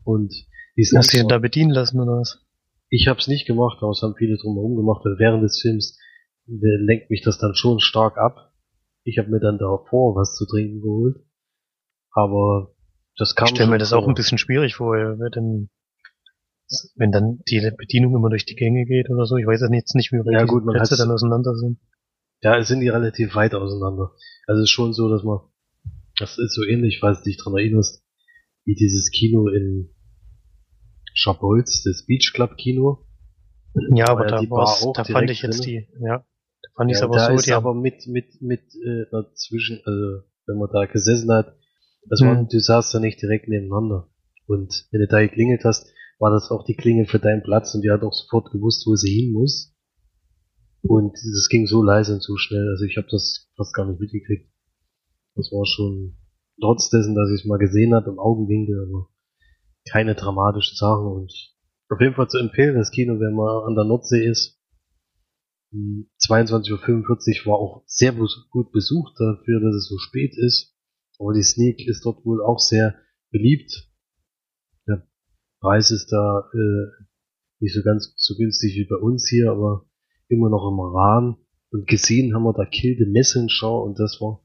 Und 0.05 0.33
die 0.77 0.85
sind 0.85 0.99
Hast 0.99 1.13
du 1.13 1.19
ihn 1.19 1.29
da 1.29 1.39
bedienen 1.39 1.71
lassen 1.71 2.01
oder 2.01 2.21
was? 2.21 2.45
Ich 2.89 3.07
habe 3.07 3.21
es 3.21 3.29
nicht 3.29 3.47
gemacht, 3.47 3.79
aber 3.81 3.91
es 3.91 4.03
haben 4.03 4.15
viele 4.17 4.37
drumherum 4.37 4.77
gemacht. 4.77 5.05
Und 5.05 5.19
während 5.19 5.43
des 5.43 5.61
Films 5.61 5.99
lenkt 6.47 7.11
mich 7.11 7.23
das 7.23 7.39
dann 7.39 7.55
schon 7.55 7.81
stark 7.81 8.19
ab. 8.19 8.53
Ich 9.05 9.19
habe 9.19 9.31
mir 9.31 9.41
dann 9.41 9.59
davor 9.59 10.17
was 10.17 10.35
zu 10.35 10.47
trinken 10.47 10.81
geholt. 10.81 11.17
Aber 12.13 12.75
das 13.17 13.35
kam. 13.35 13.47
Ich 13.47 13.51
stelle 13.51 13.71
mir 13.71 13.79
das 13.79 13.93
auch 13.93 14.09
ein 14.09 14.15
bisschen 14.15 14.39
schwierig 14.39 14.75
vor, 14.75 14.95
wenn, 14.95 15.71
wenn 16.97 17.13
dann 17.13 17.41
die 17.49 17.71
Bedienung 17.77 18.15
immer 18.15 18.31
durch 18.31 18.47
die 18.47 18.57
Gänge 18.57 18.85
geht 18.87 19.11
oder 19.11 19.27
so. 19.27 19.37
Ich 19.37 19.47
weiß 19.47 19.61
jetzt 19.73 19.95
nicht, 19.95 20.13
wie 20.13 20.19
weit 20.19 20.33
ja, 20.33 20.45
gut, 20.45 20.65
die 20.65 20.77
Plätze 20.77 20.97
dann 20.97 21.11
auseinander 21.11 21.55
sind. 21.55 21.79
Ja, 22.43 22.57
es 22.59 22.69
sind 22.69 22.81
die 22.81 22.89
relativ 22.89 23.35
weit 23.35 23.55
auseinander. 23.55 24.13
Also 24.47 24.63
es 24.63 24.65
ist 24.65 24.71
schon 24.71 24.93
so, 24.93 25.09
dass 25.09 25.23
man, 25.23 25.41
das 26.21 26.39
ist 26.39 26.55
so 26.55 26.65
ähnlich, 26.65 26.99
falls 27.01 27.23
du 27.23 27.31
dich 27.31 27.39
dran 27.39 27.55
erinnerst, 27.57 28.05
wie 28.65 28.75
dieses 28.75 29.11
Kino 29.11 29.49
in 29.49 29.91
Schabholz, 31.15 31.83
das 31.83 32.05
Beach 32.07 32.33
Club 32.35 32.57
Kino. 32.57 33.07
Ja, 33.95 34.09
aber 34.09 34.27
da, 34.27 34.39
auch 34.39 34.93
da 34.93 35.05
fand 35.05 35.31
ich 35.31 35.43
jetzt 35.43 35.65
drin. 35.65 35.67
die, 35.67 36.05
ja, 36.05 36.19
da 36.63 36.69
fand 36.77 36.91
ich 36.91 36.99
ja, 36.99 37.05
aber 37.05 37.17
da 37.17 37.27
so, 37.27 37.33
ist 37.35 37.47
die 37.47 37.53
aber 37.53 37.75
mit, 37.75 38.07
mit, 38.07 38.41
mit, 38.41 38.63
äh, 38.85 39.07
dazwischen, 39.11 39.81
also, 39.85 40.25
wenn 40.47 40.59
man 40.59 40.69
da 40.73 40.87
gesessen 40.87 41.31
hat, 41.33 41.57
das 42.09 42.21
war, 42.23 42.39
hm. 42.39 42.49
du 42.49 42.61
saßt 42.61 42.95
da 42.95 43.01
nicht 43.01 43.21
direkt 43.23 43.49
nebeneinander. 43.49 44.09
Und 44.47 44.87
wenn 44.91 45.01
du 45.01 45.07
da 45.07 45.21
geklingelt 45.21 45.65
hast, 45.65 45.93
war 46.19 46.31
das 46.31 46.51
auch 46.51 46.65
die 46.65 46.75
Klingel 46.75 47.07
für 47.07 47.19
deinen 47.19 47.43
Platz 47.43 47.75
und 47.75 47.83
die 47.83 47.91
hat 47.91 48.03
auch 48.03 48.13
sofort 48.13 48.51
gewusst, 48.51 48.87
wo 48.87 48.97
sie 48.97 49.11
hin 49.11 49.33
muss. 49.33 49.75
Und 50.83 51.13
das 51.13 51.49
ging 51.49 51.67
so 51.67 51.83
leise 51.83 52.15
und 52.15 52.23
so 52.23 52.37
schnell, 52.37 52.69
also 52.71 52.85
ich 52.85 52.97
habe 52.97 53.09
das 53.11 53.51
fast 53.57 53.75
gar 53.75 53.87
nicht 53.87 54.01
mitgekriegt. 54.01 54.51
Das 55.35 55.51
war 55.53 55.65
schon 55.65 56.17
trotz 56.61 56.91
dessen, 56.91 57.15
dass 57.15 57.31
ich 57.31 57.41
es 57.41 57.47
mal 57.47 57.59
gesehen 57.59 57.95
habe 57.95 58.11
im 58.11 58.19
Augenwinkel, 58.19 58.87
aber 58.89 59.09
keine 59.91 60.15
dramatischen 60.15 60.77
Sachen 60.77 61.07
und 61.07 61.33
auf 61.89 62.01
jeden 62.01 62.15
Fall 62.15 62.29
zu 62.29 62.39
empfehlen, 62.39 62.77
das 62.77 62.93
Kino, 62.93 63.19
wenn 63.19 63.35
man 63.35 63.67
an 63.67 63.75
der 63.75 63.85
Nordsee 63.85 64.25
ist. 64.25 64.59
22.45 65.73 67.47
Uhr 67.47 67.53
war 67.53 67.59
auch 67.59 67.83
sehr 67.87 68.13
gut 68.13 68.73
besucht 68.73 69.15
dafür, 69.19 69.61
dass 69.61 69.75
es 69.75 69.89
so 69.89 69.99
spät 69.99 70.35
ist. 70.37 70.77
Aber 71.19 71.33
die 71.33 71.43
Sneak 71.43 71.87
ist 71.87 72.05
dort 72.05 72.25
wohl 72.25 72.43
auch 72.43 72.59
sehr 72.59 72.95
beliebt. 73.31 73.89
Der 74.87 75.07
Preis 75.61 75.91
ist 75.91 76.11
da 76.11 76.49
äh, 76.53 77.05
nicht 77.61 77.75
so 77.75 77.83
ganz 77.83 78.13
so 78.17 78.37
günstig 78.37 78.75
wie 78.77 78.87
bei 78.89 78.97
uns 78.97 79.29
hier, 79.29 79.51
aber 79.51 79.87
immer 80.29 80.49
noch 80.49 80.69
im 80.71 80.81
Rahmen. 80.81 81.37
Und 81.71 81.87
gesehen 81.87 82.35
haben 82.35 82.45
wir 82.45 82.53
da 82.53 82.65
Kill 82.65 82.97
the 82.99 83.11
Messenger 83.11 83.83
und 83.83 83.99
das 83.99 84.21
war 84.21 84.45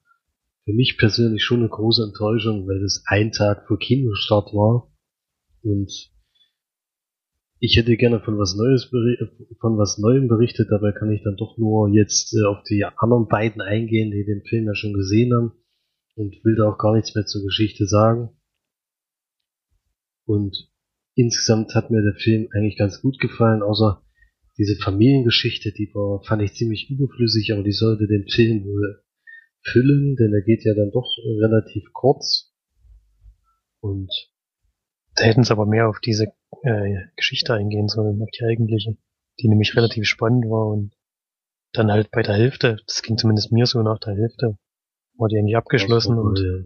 für 0.66 0.74
mich 0.74 0.98
persönlich 0.98 1.44
schon 1.44 1.60
eine 1.60 1.70
große 1.70 2.04
Enttäuschung, 2.04 2.68
weil 2.68 2.82
das 2.82 3.04
ein 3.06 3.32
Tag 3.32 3.68
vor 3.68 3.78
Kinostart 3.78 4.52
war. 4.54 4.92
Und 5.62 5.92
ich 7.60 7.78
hätte 7.78 7.96
gerne 7.98 8.20
von 8.20 8.38
was 8.38 8.56
Neues 8.56 8.86
von 8.86 9.78
was 9.78 9.98
Neuem 10.00 10.28
berichtet, 10.28 10.68
dabei 10.70 10.92
kann 10.92 11.12
ich 11.12 11.24
dann 11.24 11.38
doch 11.38 11.58
nur 11.58 11.90
jetzt 11.90 12.36
äh, 12.36 12.46
auf 12.46 12.64
die 12.64 12.84
anderen 12.84 13.28
beiden 13.28 13.62
eingehen, 13.62 14.12
die 14.12 14.26
den 14.26 14.44
Film 14.44 14.66
ja 14.66 14.76
schon 14.76 14.94
gesehen 14.94 15.34
haben 15.34 15.54
und 16.16 16.36
will 16.44 16.56
da 16.56 16.70
auch 16.70 16.78
gar 16.78 16.96
nichts 16.96 17.16
mehr 17.16 17.26
zur 17.26 17.44
Geschichte 17.44 17.86
sagen. 17.86 18.30
Und 20.26 20.70
insgesamt 21.14 21.76
hat 21.76 21.92
mir 21.92 22.02
der 22.02 22.16
Film 22.16 22.50
eigentlich 22.54 22.78
ganz 22.78 23.02
gut 23.02 23.20
gefallen, 23.20 23.62
außer 23.62 24.02
diese 24.58 24.76
Familiengeschichte, 24.82 25.72
die 25.72 25.92
war, 25.94 26.24
fand 26.24 26.42
ich 26.42 26.54
ziemlich 26.54 26.90
überflüssig, 26.90 27.54
aber 27.54 27.64
die 27.64 27.72
sollte 27.74 28.08
den 28.08 28.28
Film 28.28 28.64
wohl 28.66 29.05
füllen, 29.66 30.16
denn 30.16 30.34
er 30.34 30.42
geht 30.42 30.64
ja 30.64 30.74
dann 30.74 30.92
doch 30.92 31.18
relativ 31.18 31.92
kurz. 31.94 32.54
Und 33.82 34.12
da 35.16 35.24
hätten 35.24 35.44
sie 35.44 35.52
aber 35.52 35.66
mehr 35.66 35.90
auf 35.90 36.00
diese 36.00 36.28
äh, 36.64 36.96
Geschichte 37.16 37.54
eingehen 37.54 37.88
sollen, 37.88 38.22
auf 38.22 38.30
die 38.32 38.46
eigentliche, 38.46 38.98
die 39.40 39.48
nämlich 39.48 39.76
relativ 39.76 40.06
spannend 40.06 40.46
war 40.46 40.68
und 40.68 40.94
dann 41.74 41.92
halt 41.92 42.12
bei 42.12 42.22
der 42.22 42.36
Hälfte, 42.36 42.78
das 42.88 43.02
ging 43.02 43.18
zumindest 43.18 43.52
mir 43.52 43.66
so 43.66 43.82
nach 43.82 44.00
der 44.00 44.16
Hälfte, 44.16 44.58
war 45.18 45.28
die 45.28 45.38
eigentlich 45.38 45.58
abgeschlossen 45.58 46.18
und 46.18 46.40
ja. 46.40 46.66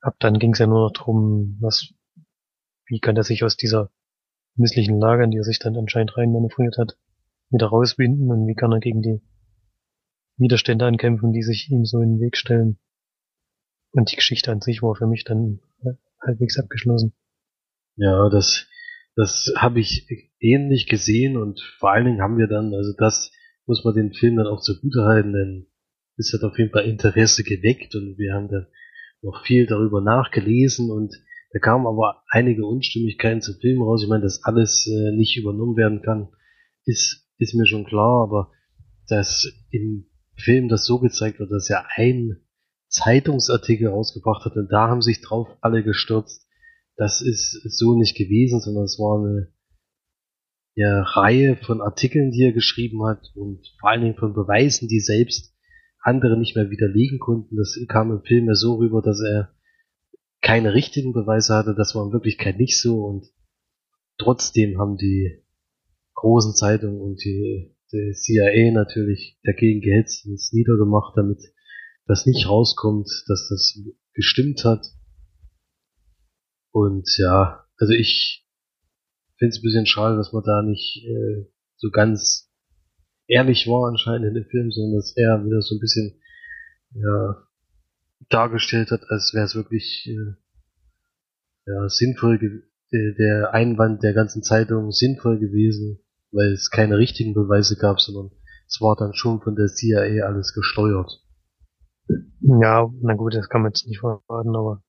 ab 0.00 0.16
dann 0.18 0.38
ging 0.38 0.52
es 0.52 0.58
ja 0.58 0.66
nur 0.66 0.86
noch 0.86 0.92
drum, 0.92 1.58
was, 1.60 1.92
wie 2.86 3.00
kann 3.00 3.16
er 3.16 3.24
sich 3.24 3.44
aus 3.44 3.56
dieser 3.56 3.90
misslichen 4.56 4.98
Lage, 4.98 5.24
in 5.24 5.30
die 5.30 5.38
er 5.38 5.44
sich 5.44 5.58
dann 5.58 5.76
anscheinend 5.76 6.16
rein 6.16 6.32
manövriert 6.32 6.78
hat, 6.78 6.96
wieder 7.50 7.66
rausbinden 7.66 8.30
und 8.30 8.46
wie 8.46 8.54
kann 8.54 8.72
er 8.72 8.80
gegen 8.80 9.02
die 9.02 9.20
Widerstände 10.36 10.86
ankämpfen, 10.86 11.32
die 11.32 11.42
sich 11.42 11.70
ihm 11.70 11.84
so 11.84 12.00
in 12.00 12.14
den 12.16 12.20
Weg 12.20 12.36
stellen. 12.36 12.78
Und 13.92 14.10
die 14.10 14.16
Geschichte 14.16 14.50
an 14.50 14.60
sich 14.60 14.82
war 14.82 14.94
für 14.96 15.06
mich 15.06 15.24
dann 15.24 15.60
halbwegs 16.20 16.58
abgeschlossen. 16.58 17.14
Ja, 17.96 18.28
das, 18.28 18.66
das 19.14 19.52
habe 19.56 19.80
ich 19.80 20.08
ähnlich 20.40 20.86
gesehen 20.86 21.36
und 21.36 21.60
vor 21.78 21.92
allen 21.92 22.06
Dingen 22.06 22.20
haben 22.20 22.38
wir 22.38 22.48
dann, 22.48 22.74
also 22.74 22.92
das 22.96 23.30
muss 23.66 23.84
man 23.84 23.94
den 23.94 24.12
Film 24.12 24.36
dann 24.36 24.46
auch 24.46 24.60
zugute 24.60 25.04
halten, 25.04 25.32
denn 25.32 25.66
es 26.16 26.32
hat 26.32 26.42
auf 26.42 26.58
jeden 26.58 26.70
Fall 26.70 26.84
Interesse 26.84 27.44
geweckt 27.44 27.94
und 27.94 28.18
wir 28.18 28.34
haben 28.34 28.48
dann 28.48 28.66
noch 29.22 29.44
viel 29.44 29.66
darüber 29.66 30.00
nachgelesen 30.00 30.90
und 30.90 31.14
da 31.52 31.60
kamen 31.60 31.86
aber 31.86 32.24
einige 32.28 32.66
Unstimmigkeiten 32.66 33.40
zum 33.40 33.54
Film 33.60 33.80
raus. 33.80 34.02
Ich 34.02 34.08
meine, 34.08 34.24
dass 34.24 34.42
alles 34.42 34.88
äh, 34.88 35.16
nicht 35.16 35.36
übernommen 35.36 35.76
werden 35.76 36.02
kann, 36.02 36.28
ist, 36.84 37.28
ist 37.38 37.54
mir 37.54 37.66
schon 37.66 37.84
klar, 37.84 38.24
aber 38.24 38.50
dass 39.08 39.48
im 39.70 40.06
Film 40.36 40.68
das 40.68 40.84
so 40.84 40.98
gezeigt 40.98 41.38
wird, 41.38 41.50
dass 41.50 41.70
er 41.70 41.86
ein 41.96 42.40
Zeitungsartikel 42.88 43.88
rausgebracht 43.88 44.44
hat 44.44 44.56
und 44.56 44.68
da 44.70 44.88
haben 44.88 45.02
sich 45.02 45.20
drauf 45.20 45.48
alle 45.60 45.82
gestürzt. 45.82 46.46
Das 46.96 47.20
ist 47.20 47.60
so 47.76 47.98
nicht 47.98 48.16
gewesen, 48.16 48.60
sondern 48.60 48.84
es 48.84 48.98
war 48.98 49.18
eine 49.18 49.52
ja, 50.76 51.02
Reihe 51.02 51.56
von 51.56 51.80
Artikeln, 51.80 52.30
die 52.30 52.44
er 52.44 52.52
geschrieben 52.52 53.04
hat 53.04 53.32
und 53.34 53.66
vor 53.80 53.90
allen 53.90 54.02
Dingen 54.02 54.16
von 54.16 54.34
Beweisen, 54.34 54.88
die 54.88 55.00
selbst 55.00 55.54
andere 56.00 56.38
nicht 56.38 56.54
mehr 56.54 56.70
widerlegen 56.70 57.18
konnten. 57.18 57.56
Das 57.56 57.78
kam 57.88 58.12
im 58.12 58.22
Film 58.22 58.46
ja 58.46 58.54
so 58.54 58.74
rüber, 58.74 59.02
dass 59.02 59.20
er 59.20 59.54
keine 60.40 60.74
richtigen 60.74 61.12
Beweise 61.12 61.54
hatte, 61.54 61.74
das 61.74 61.94
war 61.94 62.04
in 62.04 62.12
Wirklichkeit 62.12 62.58
nicht 62.58 62.78
so 62.78 63.04
und 63.06 63.26
trotzdem 64.18 64.78
haben 64.78 64.98
die 64.98 65.42
großen 66.14 66.54
Zeitungen 66.54 67.00
und 67.00 67.24
die, 67.24 67.74
die 67.92 68.12
CIA 68.12 68.72
natürlich 68.72 69.38
dagegen 69.44 69.80
gehetzt 69.80 70.26
und 70.26 70.34
es 70.34 70.52
niedergemacht, 70.52 71.16
damit 71.16 71.40
das 72.06 72.26
nicht 72.26 72.48
rauskommt, 72.48 73.08
dass 73.28 73.48
das 73.48 73.78
gestimmt 74.12 74.64
hat. 74.64 74.86
Und 76.70 77.08
ja, 77.18 77.64
also 77.78 77.92
ich 77.92 78.44
finde 79.38 79.50
es 79.50 79.58
ein 79.58 79.62
bisschen 79.62 79.86
schade, 79.86 80.16
dass 80.16 80.32
man 80.32 80.42
da 80.44 80.62
nicht 80.62 81.04
äh, 81.06 81.46
so 81.76 81.90
ganz 81.90 82.50
ehrlich 83.26 83.66
war 83.66 83.88
anscheinend 83.88 84.26
in 84.28 84.34
dem 84.34 84.44
Film, 84.44 84.70
sondern 84.70 84.96
dass 84.96 85.16
er 85.16 85.44
wieder 85.44 85.60
so 85.62 85.76
ein 85.76 85.80
bisschen 85.80 86.20
ja, 86.94 87.46
dargestellt 88.28 88.90
hat, 88.90 89.02
als 89.08 89.32
wäre 89.34 89.44
es 89.44 89.54
wirklich 89.54 90.06
äh, 90.08 90.34
ja, 91.66 91.88
sinnvoll, 91.88 92.38
äh, 92.90 93.14
der 93.14 93.54
Einwand 93.54 94.02
der 94.02 94.12
ganzen 94.12 94.42
Zeitung 94.42 94.90
sinnvoll 94.92 95.38
gewesen, 95.38 96.00
weil 96.34 96.52
es 96.52 96.70
keine 96.70 96.98
richtigen 96.98 97.32
Beweise 97.32 97.76
gab, 97.76 98.00
sondern 98.00 98.30
es 98.66 98.80
war 98.80 98.96
dann 98.96 99.14
schon 99.14 99.40
von 99.40 99.54
der 99.54 99.68
CIA 99.68 100.26
alles 100.26 100.52
gesteuert. 100.52 101.22
Ja, 102.40 102.90
na 103.00 103.14
gut, 103.14 103.34
das 103.34 103.48
kann 103.48 103.62
man 103.62 103.70
jetzt 103.70 103.86
nicht 103.86 104.00
verraten, 104.00 104.54
aber 104.54 104.82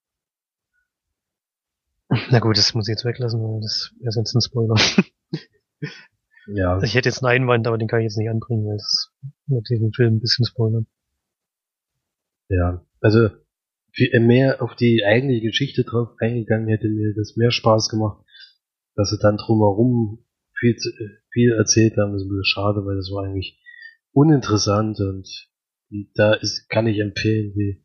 na 2.30 2.40
gut, 2.40 2.58
das 2.58 2.74
muss 2.74 2.88
ich 2.88 2.94
jetzt 2.94 3.06
weglassen, 3.06 3.42
weil 3.42 3.62
das 3.62 3.92
wäre 4.00 4.12
sonst 4.12 4.36
ein 4.36 4.42
Spoiler. 4.42 4.76
ja. 6.48 6.74
Also 6.74 6.86
ich 6.86 6.96
hätte 6.96 7.10
jetzt 7.10 7.24
einen 7.24 7.44
Einwand, 7.44 7.68
aber 7.68 7.78
den 7.78 7.88
kann 7.88 8.00
ich 8.00 8.06
jetzt 8.06 8.18
nicht 8.18 8.30
anbringen, 8.30 8.66
weil 8.66 8.78
das 8.78 9.12
wird 9.48 9.70
den 9.70 9.94
Film 9.94 10.16
ein 10.16 10.20
bisschen 10.20 10.46
spoilern. 10.46 10.88
Ja, 12.50 12.86
also 13.02 13.30
viel 13.92 14.20
mehr 14.20 14.62
auf 14.62 14.76
die 14.76 15.04
eigentliche 15.06 15.48
Geschichte 15.48 15.84
drauf 15.84 16.10
eingegangen, 16.20 16.68
hätte 16.68 16.90
mir 16.90 17.14
das 17.16 17.36
mehr 17.38 17.52
Spaß 17.52 17.90
gemacht. 17.90 18.24
Dass 18.96 19.10
sie 19.10 19.20
dann 19.20 19.38
drumherum 19.38 20.26
viel, 20.58 20.76
viel 21.36 21.52
erzählt 21.52 21.98
haben, 21.98 22.16
ist 22.16 22.24
ein 22.24 22.30
bisschen 22.30 22.46
schade, 22.46 22.86
weil 22.86 22.96
das 22.96 23.12
war 23.12 23.26
eigentlich 23.26 23.60
uninteressant 24.14 25.00
und 25.02 25.28
Da 26.16 26.34
ist, 26.34 26.70
kann 26.70 26.88
ich 26.88 27.00
empfehlen, 27.00 27.54
die 27.54 27.84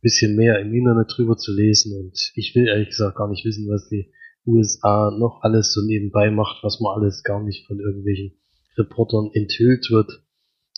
bisschen 0.00 0.36
mehr 0.36 0.60
im 0.60 0.72
Internet 0.72 1.12
drüber 1.14 1.36
zu 1.36 1.52
lesen 1.52 1.98
und 1.98 2.32
ich 2.34 2.54
will 2.54 2.68
ehrlich 2.68 2.88
gesagt 2.88 3.16
gar 3.16 3.28
nicht 3.28 3.44
wissen, 3.44 3.68
was 3.68 3.88
die 3.88 4.12
USA 4.46 5.10
noch 5.10 5.42
alles 5.42 5.72
so 5.72 5.84
nebenbei 5.84 6.30
macht, 6.30 6.62
was 6.62 6.80
man 6.80 6.96
alles 6.96 7.22
gar 7.22 7.42
nicht 7.42 7.66
von 7.66 7.80
irgendwelchen 7.80 8.38
Reportern 8.76 9.30
enthüllt 9.32 9.90
wird. 9.90 10.22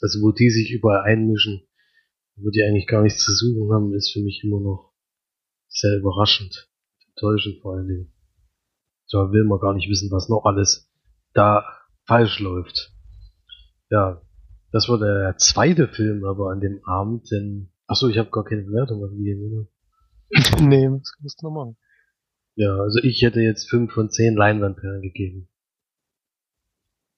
Also 0.01 0.21
wo 0.23 0.33
die 0.33 0.49
sich 0.49 0.71
überall 0.73 1.03
einmischen, 1.03 1.63
wo 2.37 2.51
die 2.51 2.63
eigentlich 2.63 2.87
gar 2.87 3.03
nichts 3.03 3.23
zu 3.23 3.33
suchen 3.35 3.71
haben, 3.73 3.95
ist 3.95 4.13
für 4.13 4.21
mich 4.21 4.43
immer 4.45 4.61
noch 4.61 4.95
sehr 5.69 5.99
überraschend. 5.99 6.71
Enttäuschend 7.11 7.61
vor 7.61 7.75
allen 7.75 7.89
Dingen. 7.89 8.13
Da 9.11 9.31
will 9.33 9.45
man 9.45 9.61
gar 9.61 9.75
nicht 9.75 9.89
wissen, 9.91 10.11
was 10.11 10.29
noch 10.29 10.45
alles 10.45 10.91
da 11.35 11.78
falsch 12.09 12.40
läuft. 12.40 12.92
Ja, 13.90 14.21
das 14.73 14.88
war 14.88 14.99
der 14.99 15.37
zweite 15.38 15.87
Film 15.88 16.25
aber 16.25 16.51
an 16.51 16.61
dem 16.61 16.85
Abend, 16.85 17.31
denn 17.31 17.71
achso, 17.87 18.09
ich 18.09 18.18
habe 18.18 18.31
gar 18.31 18.44
keine 18.44 18.62
Bewertung 18.62 19.01
gegeben, 19.01 19.42
oder? 19.44 19.66
nee, 20.61 20.88
das 20.88 21.12
musst 21.21 21.40
du 21.40 21.47
noch 21.47 21.55
machen. 21.55 21.77
Ja, 22.57 22.75
also 22.77 22.99
ich 23.03 23.23
hätte 23.23 23.40
jetzt 23.40 23.71
fünf 23.71 23.92
von 23.92 24.11
zehn 24.11 24.35
Leinwandperlen 24.35 25.03
gegeben. 25.03 25.49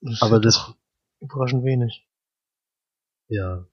Das 0.03 0.20
Aber 0.22 0.38
das, 0.40 0.74
überraschend 1.20 1.64
wenig. 1.64 2.07
ja. 3.29 3.66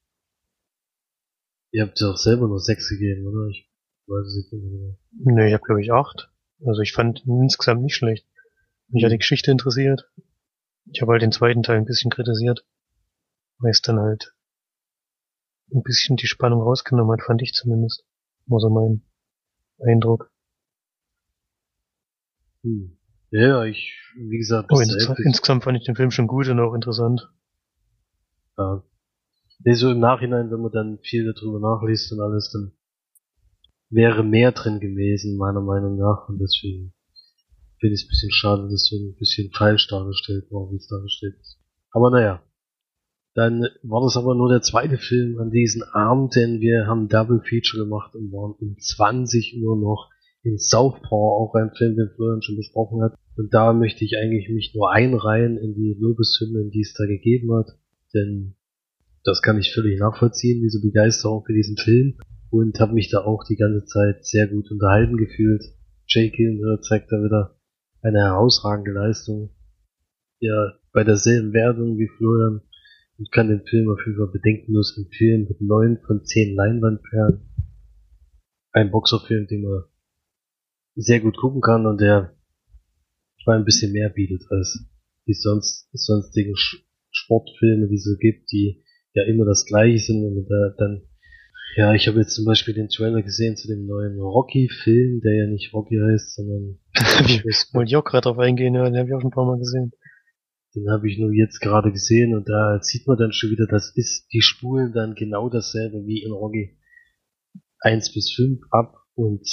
Ihr 1.72 1.84
habt 1.84 2.00
ja 2.00 2.08
auch 2.10 2.18
selber 2.18 2.48
nur 2.48 2.62
sechs 2.62 2.90
gegeben, 2.90 3.28
oder? 3.28 3.50
Ich 3.50 3.70
weiß 4.08 4.26
es 4.26 4.36
nicht 4.36 4.64
mehr. 4.64 4.96
Nee, 5.12 5.48
ich 5.50 5.54
habe 5.54 5.64
glaube 5.64 5.82
ich 5.82 5.92
acht. 5.92 6.32
Also 6.66 6.82
ich 6.82 6.94
fand 6.94 7.24
insgesamt 7.28 7.84
nicht 7.84 7.96
schlecht. 7.96 8.26
Mich 8.88 9.04
hat 9.04 9.12
die 9.12 9.18
Geschichte 9.18 9.52
interessiert. 9.52 10.10
Ich 10.92 11.02
habe 11.02 11.12
halt 11.12 11.22
den 11.22 11.32
zweiten 11.32 11.64
Teil 11.64 11.78
ein 11.78 11.86
bisschen 11.86 12.12
kritisiert. 12.12 12.66
Weil 13.60 13.72
es 13.72 13.82
dann 13.82 14.00
halt 14.00 14.34
ein 15.74 15.84
bisschen 15.84 16.16
die 16.16 16.28
Spannung 16.28 16.62
rausgenommen 16.62 17.12
hat, 17.12 17.26
fand 17.26 17.42
ich 17.42 17.54
zumindest. 17.54 18.06
War 18.46 18.60
so 18.60 18.70
mein 18.70 19.02
Eindruck. 19.80 20.32
Hm. 22.64 22.98
Ja, 23.32 23.66
ich, 23.66 23.94
wie 24.16 24.38
gesagt, 24.38 24.70
Oh, 24.72 24.80
ins 24.80 24.96
insgesamt 25.26 25.64
fand 25.64 25.78
ich 25.78 25.86
den 25.86 25.96
Film 25.96 26.12
schon 26.12 26.28
gut 26.28 26.48
und 26.48 26.60
auch 26.60 26.74
interessant. 26.74 27.30
Ja. 28.58 28.84
Nee, 29.60 29.74
so 29.74 29.92
im 29.92 30.00
Nachhinein, 30.00 30.50
wenn 30.52 30.62
man 30.62 30.72
dann 30.72 31.00
viel 31.00 31.32
darüber 31.34 31.60
nachliest 31.60 32.12
und 32.14 32.22
alles, 32.22 32.52
dann 32.52 32.72
wäre 33.90 34.24
mehr 34.24 34.52
drin 34.52 34.80
gewesen, 34.80 35.38
meiner 35.38 35.62
Meinung 35.62 35.98
nach. 35.98 36.30
Und 36.30 36.40
deswegen 36.40 36.94
finde 37.80 37.96
ich 37.96 38.02
es 38.02 38.06
ein 38.06 38.10
bisschen 38.10 38.32
schade, 38.32 38.70
dass 38.70 38.88
so 38.88 38.98
ein 38.98 39.16
bisschen 39.16 39.52
falsch 39.52 39.88
dargestellt 39.88 40.46
war, 40.52 40.72
wie 40.72 40.78
es 40.78 40.88
dargestellt 40.88 41.36
ist. 41.40 41.60
Aber 41.92 42.12
naja. 42.12 42.44
Dann 43.34 43.68
war 43.84 44.02
das 44.02 44.18
aber 44.18 44.34
nur 44.34 44.50
der 44.50 44.62
zweite 44.62 44.98
Film 44.98 45.38
an 45.38 45.52
diesem 45.52 45.84
Abend, 45.94 46.36
denn 46.36 46.60
wir 46.60 46.88
haben 46.88 47.08
Double 47.08 47.40
Feature 47.48 47.84
gemacht 47.84 48.16
und 48.16 48.32
waren 48.32 48.54
um 48.54 48.76
20 48.80 49.62
Uhr 49.62 49.78
noch 49.78 50.10
in 50.42 50.58
Southpaw, 50.58 51.38
auch 51.38 51.54
ein 51.54 51.72
Film, 51.76 51.96
den 51.96 52.10
Florian 52.16 52.42
schon 52.42 52.56
besprochen 52.56 53.04
hat. 53.04 53.14
Und 53.36 53.54
da 53.54 53.74
möchte 53.74 54.04
ich 54.06 54.18
eigentlich 54.18 54.50
mich 54.50 54.74
nur 54.74 54.92
einreihen 54.92 55.58
in 55.58 55.76
die 55.76 55.96
Lobeshymnen, 56.00 56.72
die 56.72 56.82
es 56.82 56.94
da 56.94 57.06
gegeben 57.06 57.54
hat. 57.54 57.78
Denn 58.16 58.56
das 59.24 59.44
kann 59.44 59.60
ich 59.60 59.72
völlig 59.72 60.00
nachvollziehen, 60.00 60.62
diese 60.62 60.82
Begeisterung 60.82 61.44
für 61.46 61.54
diesen 61.54 61.78
Film. 61.78 62.18
Und 62.50 62.80
habe 62.80 62.94
mich 62.94 63.12
da 63.12 63.20
auch 63.20 63.44
die 63.44 63.58
ganze 63.58 63.86
Zeit 63.86 64.26
sehr 64.26 64.48
gut 64.48 64.72
unterhalten 64.72 65.18
gefühlt. 65.18 65.64
Jake 66.08 66.36
Gyllenhaal 66.36 66.80
zeigt 66.82 67.12
da 67.12 67.18
wieder 67.18 67.57
eine 68.08 68.20
herausragende 68.20 68.92
Leistung. 68.92 69.50
Ja, 70.40 70.74
bei 70.94 71.04
derselben 71.04 71.54
Wertung 71.54 71.98
wie 71.98 72.10
Florian 72.18 72.62
und 73.18 73.32
kann 73.32 73.50
den 73.50 73.66
Film 73.66 73.90
auf 73.90 74.00
jeden 74.06 74.18
Fall 74.18 74.32
bedenkenlos 74.32 74.98
empfehlen 74.98 75.48
mit 75.50 75.62
neun 75.62 76.00
von 76.06 76.24
zehn 76.24 76.56
Leinwandperlen. 76.56 77.42
Ein 78.72 78.92
Boxerfilm, 78.92 79.48
den 79.48 79.64
man 79.64 79.84
sehr 80.96 81.20
gut 81.20 81.38
gucken 81.38 81.62
kann 81.62 81.86
und 81.86 82.00
der 82.00 82.38
mal 83.48 83.58
ein 83.58 83.66
bisschen 83.66 83.94
mehr 83.94 84.10
bietet 84.10 84.44
als 84.52 84.86
die 85.26 85.34
sonst 85.34 85.90
sonstigen 85.94 86.54
Sportfilme, 87.12 87.88
die 87.88 87.96
es 87.96 88.04
so 88.04 88.18
gibt, 88.18 88.52
die 88.52 88.84
ja 89.14 89.24
immer 89.24 89.46
das 89.46 89.66
gleiche 89.66 89.98
sind 90.00 90.24
und 90.24 90.48
da 90.48 90.76
dann 90.78 91.02
ja, 91.78 91.94
ich 91.94 92.08
habe 92.08 92.18
jetzt 92.18 92.34
zum 92.34 92.44
Beispiel 92.44 92.74
den 92.74 92.90
Trailer 92.90 93.22
gesehen 93.22 93.56
zu 93.56 93.68
dem 93.68 93.86
neuen 93.86 94.20
Rocky-Film, 94.20 95.22
der 95.22 95.36
ja 95.36 95.46
nicht 95.46 95.72
Rocky 95.74 95.96
heißt, 95.96 96.34
sondern 96.34 96.80
Wollte 97.74 97.90
ich 97.90 97.96
auch 97.96 98.04
gerade 98.04 98.24
drauf 98.24 98.40
eingehen, 98.40 98.74
ja, 98.74 98.84
den 98.90 98.98
habe 98.98 99.08
ich 99.08 99.14
auch 99.14 99.22
schon 99.22 99.30
ein 99.30 99.36
paar 99.36 99.46
Mal 99.46 99.60
gesehen. 99.60 99.92
Den 100.74 100.90
habe 100.90 101.08
ich 101.08 101.20
nur 101.20 101.32
jetzt 101.32 101.60
gerade 101.60 101.92
gesehen 101.92 102.36
und 102.36 102.50
da 102.50 102.80
sieht 102.82 103.06
man 103.06 103.16
dann 103.20 103.32
schon 103.32 103.52
wieder, 103.52 103.68
das 103.68 103.92
ist, 103.96 104.26
die 104.34 104.42
spulen 104.42 104.92
dann 104.92 105.14
genau 105.14 105.50
dasselbe 105.50 106.04
wie 106.08 106.24
in 106.24 106.32
Rocky 106.32 106.80
1 107.82 108.12
bis 108.12 108.34
5 108.34 108.60
ab 108.72 108.96
und 109.14 109.48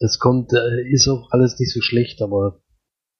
das 0.00 0.18
kommt, 0.18 0.52
äh, 0.52 0.90
ist 0.90 1.06
auch 1.06 1.30
alles 1.30 1.56
nicht 1.60 1.72
so 1.72 1.80
schlecht, 1.80 2.20
aber 2.20 2.64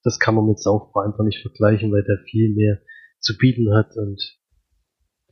das 0.03 0.19
kann 0.19 0.35
man 0.35 0.47
mit 0.47 0.59
Saufbau 0.59 1.03
einfach 1.03 1.23
nicht 1.23 1.41
vergleichen, 1.41 1.93
weil 1.93 2.03
der 2.03 2.19
viel 2.29 2.53
mehr 2.53 2.81
zu 3.21 3.37
bieten 3.37 3.73
hat 3.73 3.97
und 3.97 4.21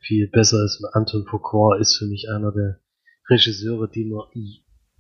viel 0.01 0.29
besser 0.29 0.65
ist. 0.65 0.85
Anton 0.93 1.27
Foucault 1.29 1.81
ist 1.81 1.97
für 1.99 2.07
mich 2.07 2.29
einer 2.33 2.53
der 2.53 2.79
Regisseure, 3.29 3.89
die 3.91 4.05
man 4.05 4.27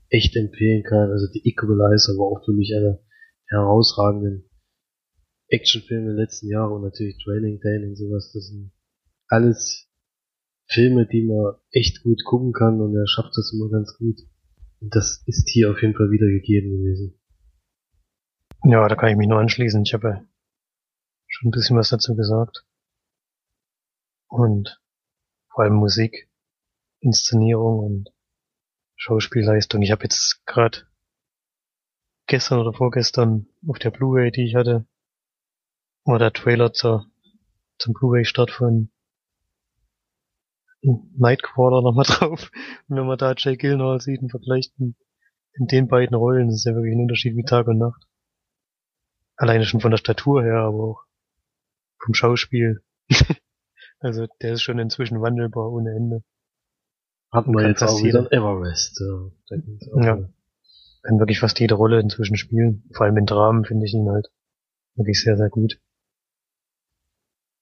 echt 0.08 0.36
empfehlen 0.36 0.82
kann. 0.82 1.10
Also 1.10 1.26
die 1.32 1.46
Equalizer 1.48 2.12
war 2.14 2.26
auch 2.26 2.44
für 2.44 2.52
mich 2.52 2.74
einer 2.74 2.98
der 3.50 3.58
herausragenden 3.58 4.48
Actionfilme 5.48 6.14
der 6.14 6.24
letzten 6.24 6.48
Jahre 6.48 6.74
und 6.74 6.82
natürlich 6.82 7.18
Training 7.22 7.60
Day 7.60 7.84
und 7.84 7.96
sowas. 7.96 8.30
Das 8.32 8.46
sind 8.48 8.72
alles 9.28 9.88
Filme, 10.66 11.06
die 11.06 11.26
man 11.26 11.56
echt 11.70 12.02
gut 12.02 12.22
gucken 12.24 12.52
kann 12.52 12.80
und 12.80 12.96
er 12.96 13.06
schafft 13.06 13.36
das 13.36 13.52
immer 13.52 13.68
ganz 13.70 13.96
gut. 13.98 14.18
Und 14.80 14.94
das 14.94 15.22
ist 15.26 15.48
hier 15.50 15.70
auf 15.70 15.80
jeden 15.82 15.94
Fall 15.94 16.10
wieder 16.10 16.26
gegeben 16.26 16.70
gewesen. 16.70 17.18
Ja, 18.64 18.86
da 18.88 18.94
kann 18.94 19.10
ich 19.10 19.16
mich 19.16 19.28
nur 19.28 19.38
anschließen. 19.38 19.82
Ich 19.82 19.92
habe 19.92 20.26
schon 21.26 21.48
ein 21.48 21.52
bisschen 21.52 21.76
was 21.76 21.90
dazu 21.90 22.14
gesagt. 22.14 22.64
Und 24.28 24.80
vor 25.50 25.64
allem 25.64 25.74
Musik, 25.74 26.30
Inszenierung 27.02 27.80
und 27.80 28.10
Schauspielleistung. 28.96 29.82
Ich 29.82 29.90
habe 29.90 30.04
jetzt 30.04 30.46
gerade 30.46 30.86
gestern 32.26 32.60
oder 32.60 32.72
vorgestern 32.72 33.48
auf 33.66 33.78
der 33.78 33.90
Blu-ray, 33.90 34.30
die 34.30 34.46
ich 34.46 34.54
hatte, 34.54 34.86
war 36.04 36.18
der 36.18 36.32
Trailer 36.32 36.72
zur, 36.72 37.06
zum 37.78 37.92
Blu-ray-Start 37.92 38.50
von 38.50 38.90
Nightcrawler 40.82 41.82
nochmal 41.82 42.04
drauf. 42.08 42.50
Und 42.88 42.96
wenn 42.96 43.06
man 43.06 43.18
da 43.18 43.34
Jake 43.36 43.58
Gyllenhaal 43.58 44.00
sieht 44.00 44.22
und 44.22 44.30
vergleicht 44.30 44.72
in, 44.78 44.94
in 45.54 45.66
den 45.66 45.88
beiden 45.88 46.14
Rollen, 46.14 46.48
das 46.48 46.58
ist 46.58 46.64
ja 46.64 46.74
wirklich 46.74 46.94
ein 46.94 47.02
Unterschied 47.02 47.36
wie 47.36 47.44
Tag 47.44 47.66
und 47.66 47.78
Nacht. 47.78 48.06
Alleine 49.36 49.64
schon 49.64 49.80
von 49.80 49.90
der 49.90 49.98
Statur 49.98 50.42
her, 50.42 50.58
aber 50.58 50.84
auch 50.84 51.04
vom 51.98 52.14
Schauspiel. 52.14 52.82
also 53.98 54.26
der 54.40 54.52
ist 54.52 54.62
schon 54.62 54.78
inzwischen 54.78 55.20
wandelbar 55.20 55.70
ohne 55.70 55.90
Ende. 55.90 56.22
Hatten 57.32 57.52
wir 57.54 57.66
jetzt 57.66 57.82
auch 57.82 58.02
wieder 58.02 58.30
Everest. 58.30 59.00
Ja, 59.00 59.30
auch 59.94 60.04
Ja. 60.04 60.28
Kann 61.02 61.18
wirklich 61.18 61.40
fast 61.40 61.58
jede 61.58 61.74
Rolle 61.74 61.98
inzwischen 61.98 62.36
spielen. 62.36 62.84
Vor 62.92 63.06
allem 63.06 63.16
in 63.16 63.26
Dramen 63.26 63.64
finde 63.64 63.86
ich 63.86 63.94
ihn 63.94 64.08
halt 64.08 64.28
wirklich 64.94 65.20
sehr, 65.20 65.36
sehr 65.36 65.48
gut. 65.48 65.80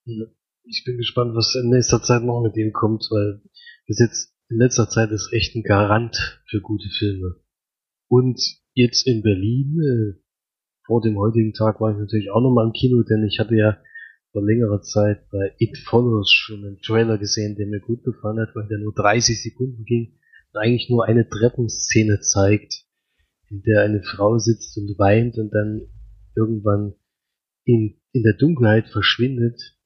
Ja. 0.05 0.27
Ich 0.65 0.85
bin 0.85 0.99
gespannt, 0.99 1.35
was 1.35 1.55
in 1.55 1.71
nächster 1.71 2.03
Zeit 2.03 2.23
noch 2.23 2.43
mit 2.43 2.57
ihm 2.57 2.73
kommt, 2.73 3.09
weil 3.11 3.41
bis 3.87 3.99
jetzt 3.99 4.35
in 4.51 4.59
letzter 4.59 4.89
Zeit 4.89 5.11
ist 5.11 5.33
echt 5.33 5.55
ein 5.55 5.63
Garant 5.63 6.43
für 6.49 6.61
gute 6.61 6.89
Filme. 6.89 7.37
Und 8.09 8.41
jetzt 8.75 9.07
in 9.07 9.23
Berlin, 9.23 9.79
äh, 9.81 10.21
vor 10.85 11.01
dem 11.01 11.17
heutigen 11.17 11.55
Tag 11.55 11.81
war 11.81 11.93
ich 11.93 11.99
natürlich 11.99 12.31
auch 12.31 12.41
nochmal 12.41 12.67
im 12.67 12.73
Kino, 12.73 13.03
denn 13.03 13.25
ich 13.25 13.39
hatte 13.39 13.55
ja 13.55 13.79
vor 14.33 14.45
längerer 14.45 14.83
Zeit 14.83 15.29
bei 15.31 15.55
It 15.59 15.77
Follows 15.79 16.31
schon 16.31 16.65
einen 16.65 16.81
Trailer 16.81 17.19
gesehen, 17.19 17.57
der 17.57 17.67
mir 17.67 17.81
gut 17.81 18.05
gefallen 18.05 18.41
hat, 18.41 18.55
weil 18.55 18.69
der 18.69 18.79
nur 18.79 18.95
30 18.95 19.43
Sekunden 19.43 19.85
ging 19.85 20.19
und 20.53 20.61
eigentlich 20.61 20.89
nur 20.89 21.07
eine 21.07 21.29
Treppenszene 21.29 22.21
zeigt, 22.21 22.85
in 23.49 23.63
der 23.63 23.83
eine 23.83 24.03
Frau 24.03 24.39
sitzt 24.39 24.77
und 24.79 24.97
weint 24.99 25.37
und 25.39 25.53
dann 25.53 25.83
irgendwann 26.37 26.95
in, 27.65 28.01
in 28.13 28.23
der 28.23 28.35
Dunkelheit 28.35 28.89
verschwindet. 28.89 29.77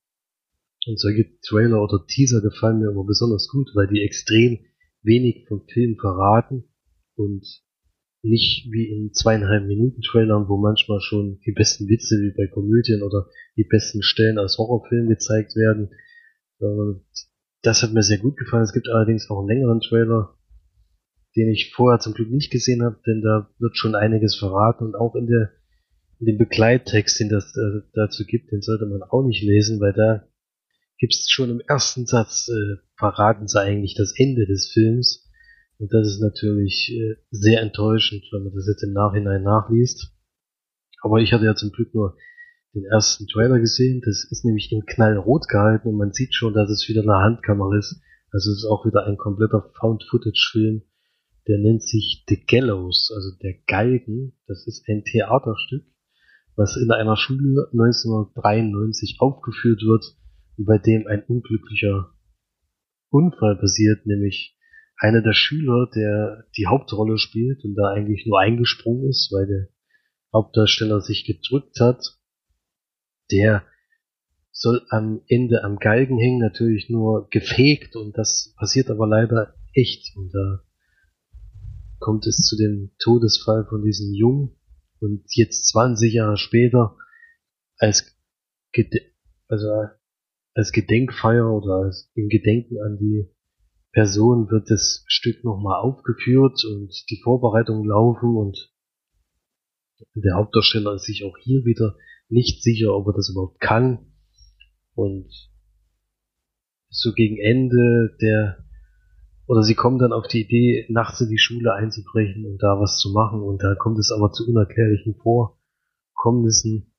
Und 0.86 1.00
solche 1.00 1.40
Trailer 1.40 1.82
oder 1.82 2.04
Teaser 2.06 2.42
gefallen 2.42 2.80
mir 2.80 2.90
immer 2.90 3.04
besonders 3.04 3.48
gut, 3.48 3.70
weil 3.74 3.86
die 3.86 4.02
extrem 4.02 4.58
wenig 5.02 5.46
vom 5.48 5.66
Film 5.66 5.96
verraten 5.96 6.64
und 7.16 7.63
nicht 8.24 8.66
wie 8.72 8.88
in 8.90 9.12
zweieinhalb 9.12 9.66
Minuten 9.66 10.00
Trailern, 10.00 10.48
wo 10.48 10.56
manchmal 10.56 11.00
schon 11.00 11.40
die 11.46 11.52
besten 11.52 11.88
Witze 11.88 12.16
wie 12.16 12.34
bei 12.36 12.46
Komödien 12.46 13.02
oder 13.02 13.28
die 13.56 13.64
besten 13.64 14.02
Stellen 14.02 14.38
aus 14.38 14.58
Horrorfilmen 14.58 15.08
gezeigt 15.08 15.54
werden. 15.56 15.90
Und 16.58 17.04
das 17.62 17.82
hat 17.82 17.92
mir 17.92 18.02
sehr 18.02 18.18
gut 18.18 18.36
gefallen. 18.36 18.64
Es 18.64 18.72
gibt 18.72 18.88
allerdings 18.88 19.28
auch 19.30 19.40
einen 19.40 19.48
längeren 19.48 19.80
Trailer, 19.80 20.36
den 21.36 21.50
ich 21.50 21.72
vorher 21.74 22.00
zum 22.00 22.14
Glück 22.14 22.30
nicht 22.30 22.50
gesehen 22.50 22.82
habe, 22.82 22.98
denn 23.06 23.20
da 23.20 23.50
wird 23.58 23.76
schon 23.76 23.94
einiges 23.94 24.36
verraten 24.36 24.84
und 24.84 24.94
auch 24.94 25.14
in 25.14 25.26
der 25.26 25.50
in 26.20 26.26
dem 26.26 26.38
Begleittext, 26.38 27.20
den 27.20 27.28
das 27.28 27.54
äh, 27.56 27.82
dazu 27.92 28.24
gibt, 28.24 28.52
den 28.52 28.62
sollte 28.62 28.86
man 28.86 29.02
auch 29.02 29.24
nicht 29.24 29.42
lesen, 29.42 29.80
weil 29.80 29.92
da 29.92 30.26
gibt 30.98 31.12
es 31.12 31.26
schon 31.28 31.50
im 31.50 31.60
ersten 31.60 32.06
Satz, 32.06 32.48
äh, 32.48 32.76
verraten 32.96 33.48
sie 33.48 33.60
eigentlich 33.60 33.94
das 33.94 34.14
Ende 34.16 34.46
des 34.46 34.70
Films. 34.72 35.23
Und 35.78 35.92
das 35.92 36.06
ist 36.06 36.20
natürlich 36.20 36.92
äh, 36.92 37.16
sehr 37.30 37.60
enttäuschend, 37.60 38.24
wenn 38.32 38.44
man 38.44 38.54
das 38.54 38.66
jetzt 38.68 38.82
im 38.82 38.92
Nachhinein 38.92 39.42
nachliest. 39.42 40.12
Aber 41.02 41.18
ich 41.18 41.32
hatte 41.32 41.44
ja 41.44 41.54
zum 41.54 41.72
Glück 41.72 41.94
nur 41.94 42.16
den 42.74 42.84
ersten 42.84 43.26
Trailer 43.26 43.58
gesehen. 43.58 44.00
Das 44.04 44.26
ist 44.30 44.44
nämlich 44.44 44.70
in 44.72 44.86
knallrot 44.86 45.48
gehalten 45.48 45.88
und 45.88 45.96
man 45.96 46.12
sieht 46.12 46.34
schon, 46.34 46.54
dass 46.54 46.70
es 46.70 46.88
wieder 46.88 47.02
eine 47.02 47.22
Handkamera 47.22 47.76
ist. 47.76 48.00
Also 48.30 48.50
es 48.50 48.58
ist 48.58 48.64
auch 48.64 48.84
wieder 48.84 49.06
ein 49.06 49.16
kompletter 49.16 49.70
Found-Footage-Film. 49.78 50.82
Der 51.46 51.58
nennt 51.58 51.82
sich 51.82 52.24
The 52.28 52.42
Gallows, 52.46 53.12
also 53.14 53.36
der 53.42 53.54
Galgen. 53.66 54.32
Das 54.46 54.66
ist 54.66 54.88
ein 54.88 55.04
Theaterstück, 55.04 55.84
was 56.56 56.76
in 56.76 56.90
einer 56.90 57.16
Schule 57.16 57.68
1993 57.72 59.18
aufgeführt 59.20 59.82
wird 59.82 60.16
und 60.56 60.64
bei 60.64 60.78
dem 60.78 61.06
ein 61.06 61.22
unglücklicher 61.24 62.10
Unfall 63.10 63.56
passiert, 63.56 64.06
nämlich 64.06 64.53
einer 64.96 65.22
der 65.22 65.32
Schüler, 65.32 65.88
der 65.94 66.46
die 66.56 66.66
Hauptrolle 66.66 67.18
spielt 67.18 67.64
und 67.64 67.74
da 67.74 67.92
eigentlich 67.92 68.26
nur 68.26 68.40
eingesprungen 68.40 69.08
ist, 69.08 69.30
weil 69.32 69.46
der 69.46 69.68
Hauptdarsteller 70.32 71.00
sich 71.00 71.24
gedrückt 71.24 71.80
hat, 71.80 72.18
der 73.30 73.64
soll 74.50 74.86
am 74.90 75.22
Ende 75.28 75.64
am 75.64 75.78
Galgen 75.78 76.18
hängen, 76.18 76.38
natürlich 76.38 76.88
nur 76.88 77.28
gefegt 77.28 77.96
und 77.96 78.16
das 78.16 78.54
passiert 78.56 78.88
aber 78.88 79.06
leider 79.06 79.54
echt. 79.72 80.16
Und 80.16 80.32
da 80.32 80.62
kommt 81.98 82.26
es 82.26 82.46
zu 82.46 82.56
dem 82.56 82.92
Todesfall 82.98 83.66
von 83.68 83.82
diesem 83.82 84.12
Jungen 84.14 84.56
und 85.00 85.24
jetzt 85.34 85.68
20 85.68 86.12
Jahre 86.14 86.36
später 86.36 86.96
als 87.78 88.16
Gede 88.72 89.00
also 89.48 89.68
als 90.54 90.72
Gedenkfeier 90.72 91.50
oder 91.50 91.84
als 91.84 92.10
im 92.14 92.28
Gedenken 92.28 92.80
an 92.80 92.96
die 92.98 93.28
Person 93.94 94.50
wird 94.50 94.70
das 94.70 95.04
Stück 95.06 95.44
nochmal 95.44 95.80
aufgeführt 95.80 96.64
und 96.64 96.92
die 97.10 97.20
Vorbereitungen 97.22 97.88
laufen 97.88 98.36
und 98.36 98.74
der 100.16 100.34
Hauptdarsteller 100.34 100.94
ist 100.94 101.04
sich 101.04 101.24
auch 101.24 101.36
hier 101.38 101.64
wieder 101.64 101.96
nicht 102.28 102.62
sicher, 102.62 102.94
ob 102.94 103.06
er 103.06 103.12
das 103.12 103.30
überhaupt 103.30 103.60
kann. 103.60 104.12
Und 104.94 105.30
so 106.88 107.12
gegen 107.12 107.38
Ende 107.38 108.16
der, 108.20 108.64
oder 109.46 109.62
sie 109.62 109.76
kommen 109.76 109.98
dann 109.98 110.12
auf 110.12 110.26
die 110.26 110.42
Idee, 110.42 110.86
nachts 110.88 111.20
in 111.20 111.28
die 111.28 111.38
Schule 111.38 111.74
einzubrechen 111.74 112.46
und 112.46 112.62
da 112.62 112.80
was 112.80 112.98
zu 112.98 113.12
machen. 113.12 113.42
Und 113.42 113.62
da 113.62 113.76
kommt 113.76 113.98
es 113.98 114.10
aber 114.10 114.32
zu 114.32 114.48
unerklärlichen 114.48 115.14
Vorkommnissen. 115.16 116.92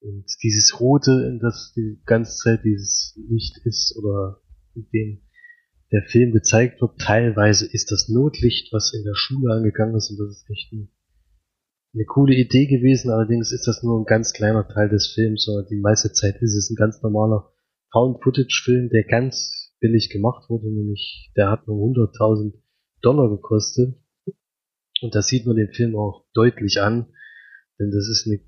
Und 0.00 0.26
dieses 0.42 0.80
Rote, 0.80 1.24
in 1.28 1.38
das 1.38 1.72
die 1.76 2.00
ganze 2.04 2.36
Zeit 2.36 2.64
dieses 2.64 3.16
Licht 3.28 3.58
ist, 3.64 3.96
oder 3.96 4.40
in 4.74 4.88
dem 4.92 5.25
der 5.92 6.02
Film 6.02 6.32
gezeigt 6.32 6.80
wird, 6.80 6.98
teilweise 6.98 7.66
ist 7.70 7.90
das 7.90 8.08
Notlicht, 8.08 8.72
was 8.72 8.92
in 8.92 9.04
der 9.04 9.14
Schule 9.14 9.54
angegangen 9.54 9.96
ist, 9.96 10.10
und 10.10 10.18
das 10.18 10.36
ist 10.36 10.50
echt 10.50 10.72
ein 10.72 10.90
eine 11.96 12.04
coole 12.04 12.34
Idee 12.34 12.66
gewesen, 12.66 13.10
allerdings 13.10 13.52
ist 13.52 13.66
das 13.66 13.82
nur 13.82 13.98
ein 13.98 14.04
ganz 14.04 14.34
kleiner 14.34 14.68
Teil 14.68 14.90
des 14.90 15.12
Films, 15.14 15.44
sondern 15.44 15.66
die 15.66 15.80
meiste 15.80 16.12
Zeit 16.12 16.36
ist 16.42 16.54
es 16.54 16.70
ein 16.70 16.76
ganz 16.76 17.00
normaler 17.00 17.50
Found-Footage-Film, 17.92 18.90
der 18.90 19.04
ganz 19.04 19.72
billig 19.80 20.10
gemacht 20.10 20.50
wurde, 20.50 20.66
nämlich 20.66 21.32
der 21.36 21.50
hat 21.50 21.66
nur 21.66 21.76
100.000 21.76 22.52
Dollar 23.00 23.30
gekostet. 23.30 23.96
Und 25.00 25.14
da 25.14 25.22
sieht 25.22 25.46
man 25.46 25.56
den 25.56 25.72
Film 25.72 25.96
auch 25.96 26.26
deutlich 26.34 26.80
an, 26.82 27.06
denn 27.78 27.90
das 27.90 28.08
ist 28.08 28.26
eine 28.26 28.40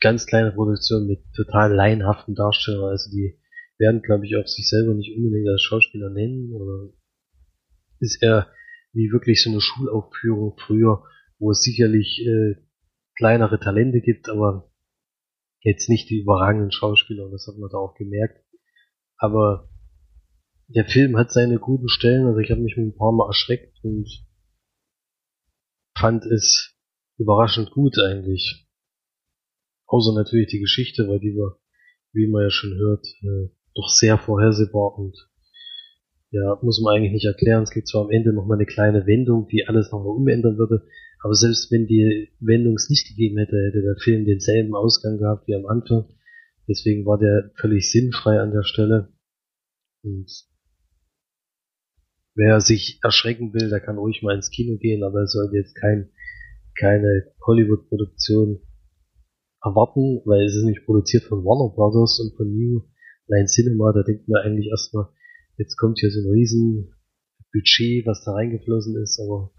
ganz 0.00 0.26
kleine 0.26 0.52
Produktion 0.52 1.06
mit 1.06 1.20
total 1.34 1.72
laienhaften 1.74 2.34
Darstellern, 2.34 2.90
also 2.90 3.08
die 3.10 3.38
werden, 3.78 4.02
glaube 4.02 4.26
ich, 4.26 4.36
auch 4.36 4.46
sich 4.46 4.68
selber 4.68 4.94
nicht 4.94 5.16
unbedingt 5.16 5.48
als 5.48 5.62
Schauspieler 5.62 6.10
nennen, 6.10 6.52
oder 6.52 6.92
ist 8.00 8.22
eher 8.22 8.50
wie 8.92 9.10
wirklich 9.12 9.42
so 9.42 9.50
eine 9.50 9.60
Schulaufführung 9.60 10.56
früher, 10.58 11.04
wo 11.38 11.50
es 11.50 11.60
sicherlich 11.60 12.24
äh, 12.26 12.54
kleinere 13.16 13.58
Talente 13.58 14.00
gibt, 14.00 14.28
aber 14.28 14.70
jetzt 15.60 15.88
nicht 15.88 16.08
die 16.10 16.20
überragenden 16.20 16.70
Schauspieler, 16.70 17.28
das 17.30 17.46
hat 17.46 17.58
man 17.58 17.70
da 17.70 17.78
auch 17.78 17.94
gemerkt. 17.94 18.42
Aber 19.18 19.68
der 20.68 20.84
Film 20.84 21.16
hat 21.16 21.30
seine 21.30 21.58
guten 21.58 21.88
Stellen, 21.88 22.26
also 22.26 22.38
ich 22.38 22.50
habe 22.50 22.60
mich 22.60 22.76
ein 22.76 22.96
paar 22.96 23.12
Mal 23.12 23.28
erschreckt 23.28 23.78
und 23.82 24.08
fand 25.96 26.24
es 26.24 26.74
überraschend 27.18 27.70
gut 27.70 27.98
eigentlich. 27.98 28.66
Außer 29.86 30.12
natürlich 30.14 30.48
die 30.48 30.60
Geschichte, 30.60 31.08
weil 31.08 31.20
die 31.20 31.36
war, 31.36 31.58
wie 32.12 32.26
man 32.28 32.42
ja 32.42 32.50
schon 32.50 32.74
hört, 32.74 33.06
äh, 33.22 33.55
doch 33.76 33.88
sehr 33.88 34.18
vorhersehbar 34.18 34.98
und 34.98 35.28
ja, 36.30 36.58
muss 36.62 36.80
man 36.82 36.96
eigentlich 36.96 37.12
nicht 37.12 37.26
erklären. 37.26 37.62
Es 37.62 37.70
gibt 37.70 37.88
zwar 37.88 38.04
am 38.04 38.10
Ende 38.10 38.32
nochmal 38.32 38.58
eine 38.58 38.66
kleine 38.66 39.06
Wendung, 39.06 39.46
die 39.48 39.66
alles 39.66 39.92
nochmal 39.92 40.16
umändern 40.16 40.58
würde, 40.58 40.86
aber 41.22 41.34
selbst 41.34 41.70
wenn 41.70 41.86
die 41.86 42.30
Wendung 42.40 42.74
es 42.74 42.90
nicht 42.90 43.08
gegeben 43.08 43.38
hätte, 43.38 43.56
hätte 43.56 43.82
der 43.82 43.96
Film 44.02 44.24
denselben 44.24 44.74
Ausgang 44.74 45.18
gehabt 45.18 45.46
wie 45.46 45.54
am 45.54 45.66
Anfang. 45.66 46.08
Deswegen 46.68 47.06
war 47.06 47.18
der 47.18 47.52
völlig 47.60 47.90
sinnfrei 47.90 48.40
an 48.40 48.50
der 48.50 48.64
Stelle. 48.64 49.12
Und 50.02 50.30
wer 52.34 52.60
sich 52.60 52.98
erschrecken 53.02 53.54
will, 53.54 53.70
der 53.70 53.80
kann 53.80 53.98
ruhig 53.98 54.22
mal 54.22 54.34
ins 54.34 54.50
Kino 54.50 54.78
gehen, 54.78 55.04
aber 55.04 55.20
er 55.20 55.26
sollte 55.28 55.56
jetzt 55.56 55.74
kein, 55.74 56.10
keine 56.78 57.32
Hollywood-Produktion 57.46 58.60
erwarten, 59.62 60.22
weil 60.24 60.44
es 60.44 60.56
ist 60.56 60.64
nicht 60.64 60.84
produziert 60.84 61.24
von 61.24 61.44
Warner 61.44 61.74
Brothers 61.74 62.20
und 62.20 62.36
von 62.36 62.52
New 62.52 62.82
Line 63.28 63.46
Cinema. 63.46 63.92
Da 63.92 64.02
denkt 64.02 64.28
man 64.28 64.42
eigentlich 64.42 64.68
erstmal, 64.68 65.08
jetzt 65.58 65.76
kommt 65.76 65.98
hier 65.98 66.10
so 66.10 66.20
ein 66.20 66.32
riesen 66.32 66.94
Budget, 67.52 68.06
was 68.06 68.24
da 68.24 68.32
reingeflossen 68.32 68.96
ist, 69.02 69.20
aber 69.20 69.52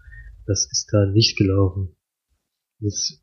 das 0.46 0.68
ist 0.70 0.88
da 0.92 1.06
nicht 1.06 1.36
gelaufen. 1.36 1.96
Das, 2.80 3.22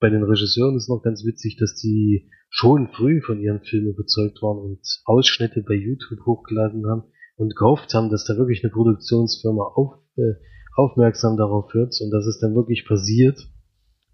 bei 0.00 0.08
den 0.08 0.22
Regisseuren 0.22 0.76
ist 0.76 0.88
noch 0.88 1.02
ganz 1.02 1.24
witzig, 1.24 1.56
dass 1.58 1.74
die 1.76 2.30
schon 2.48 2.88
früh 2.94 3.20
von 3.20 3.40
ihren 3.40 3.62
Filmen 3.64 3.92
überzeugt 3.94 4.40
waren 4.42 4.58
und 4.58 4.80
Ausschnitte 5.04 5.62
bei 5.66 5.74
YouTube 5.74 6.24
hochgeladen 6.24 6.86
haben 6.88 7.02
und 7.36 7.56
gehofft 7.56 7.92
haben, 7.94 8.10
dass 8.10 8.24
da 8.24 8.36
wirklich 8.36 8.62
eine 8.62 8.72
Produktionsfirma 8.72 9.64
auf, 9.74 9.98
äh, 10.16 10.34
aufmerksam 10.76 11.36
darauf 11.36 11.74
wird 11.74 11.94
und 12.00 12.10
das 12.10 12.26
ist 12.26 12.40
dann 12.40 12.54
wirklich 12.54 12.86
passiert. 12.86 13.38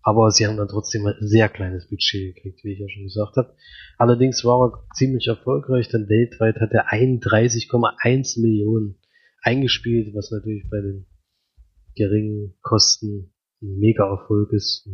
Aber 0.02 0.30
sie 0.30 0.46
haben 0.46 0.56
dann 0.56 0.68
trotzdem 0.68 1.04
ein 1.06 1.14
sehr 1.20 1.48
kleines 1.48 1.88
Budget 1.88 2.34
gekriegt, 2.34 2.64
wie 2.64 2.72
ich 2.72 2.78
ja 2.78 2.88
schon 2.88 3.04
gesagt 3.04 3.36
habe. 3.36 3.54
Allerdings 3.98 4.44
war 4.44 4.68
er 4.68 4.86
ziemlich 4.94 5.26
erfolgreich, 5.26 5.88
denn 5.88 6.08
weltweit 6.08 6.56
hat 6.56 6.72
er 6.72 6.88
31,1 6.88 8.40
Millionen 8.40 8.96
eingespielt, 9.42 10.14
was 10.14 10.30
natürlich 10.30 10.68
bei 10.70 10.80
den 10.80 11.06
geringen 11.96 12.54
Kosten 12.62 13.32
ein 13.62 13.78
Mega-Erfolg 13.78 14.52
ist. 14.52 14.88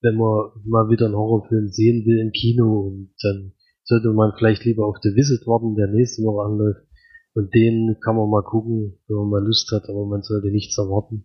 Wenn 0.00 0.16
man 0.16 0.50
mal 0.64 0.90
wieder 0.90 1.06
einen 1.06 1.16
Horrorfilm 1.16 1.68
sehen 1.68 2.04
will 2.04 2.20
im 2.20 2.30
Kino, 2.30 3.08
dann 3.22 3.54
sollte 3.82 4.12
man 4.12 4.32
vielleicht 4.38 4.64
lieber 4.64 4.86
auf 4.86 4.96
The 5.02 5.16
Visit 5.16 5.46
warten, 5.46 5.74
der 5.74 5.88
nächste 5.88 6.22
Woche 6.22 6.46
anläuft. 6.46 6.86
Und 7.34 7.52
den 7.54 7.96
kann 8.04 8.14
man 8.14 8.30
mal 8.30 8.44
gucken, 8.44 8.98
wenn 9.08 9.16
man 9.16 9.30
mal 9.30 9.44
Lust 9.44 9.72
hat, 9.72 9.88
aber 9.88 10.06
man 10.06 10.22
sollte 10.22 10.50
nichts 10.50 10.78
erwarten. 10.78 11.24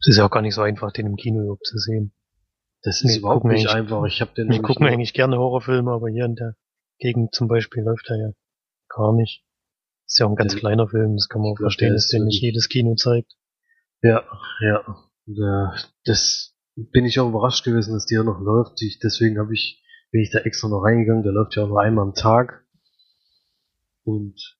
Es 0.00 0.08
ist 0.08 0.16
ja 0.16 0.26
auch 0.26 0.30
gar 0.30 0.42
nicht 0.42 0.54
so 0.54 0.62
einfach, 0.62 0.92
den 0.92 1.06
im 1.06 1.16
Kino 1.16 1.42
überhaupt 1.42 1.66
zu 1.66 1.78
sehen. 1.78 2.12
Das 2.82 3.02
ist 3.02 3.04
Nee, 3.04 3.18
überhaupt 3.18 3.44
nicht 3.44 3.68
einfach. 3.68 4.04
Ich 4.06 4.20
habe 4.20 4.32
den 4.34 4.50
Ich 4.50 4.62
gucke 4.62 4.82
mir 4.82 4.90
eigentlich 4.90 5.12
gerne 5.12 5.36
Horrorfilme, 5.36 5.90
aber 5.90 6.08
hier 6.08 6.24
in 6.24 6.34
der 6.34 6.56
Gegend 6.98 7.34
zum 7.34 7.48
Beispiel 7.48 7.82
läuft 7.82 8.08
er 8.08 8.16
ja 8.16 8.30
gar 8.88 9.12
nicht. 9.14 9.44
Ist 10.06 10.18
ja 10.18 10.26
auch 10.26 10.30
ein 10.30 10.36
ganz 10.36 10.54
Ja, 10.54 10.60
kleiner 10.60 10.88
Film, 10.88 11.16
das 11.16 11.28
kann 11.28 11.42
man 11.42 11.52
ich 11.52 11.56
auch 11.58 11.60
verstehen, 11.60 11.88
der 11.88 11.96
dass 11.96 12.08
den 12.08 12.24
nicht 12.24 12.42
jedes 12.42 12.68
Kino 12.68 12.94
zeigt. 12.94 13.32
Ja, 14.02 14.24
ja. 14.60 14.96
ja. 15.26 15.74
Das 16.04 16.56
bin 16.74 17.04
ich 17.04 17.20
auch 17.20 17.28
überrascht 17.28 17.64
gewesen, 17.64 17.92
dass 17.92 18.06
der 18.06 18.24
noch 18.24 18.40
läuft. 18.40 18.80
Ich, 18.82 18.98
deswegen 18.98 19.38
habe 19.38 19.52
ich, 19.52 19.82
bin 20.10 20.22
ich 20.22 20.30
da 20.30 20.40
extra 20.40 20.68
noch 20.68 20.82
reingegangen. 20.82 21.22
Der 21.22 21.32
läuft 21.32 21.56
ja 21.56 21.64
auch 21.64 21.68
nur 21.68 21.80
einmal 21.80 22.04
am 22.06 22.14
Tag. 22.14 22.64
Und 24.04 24.56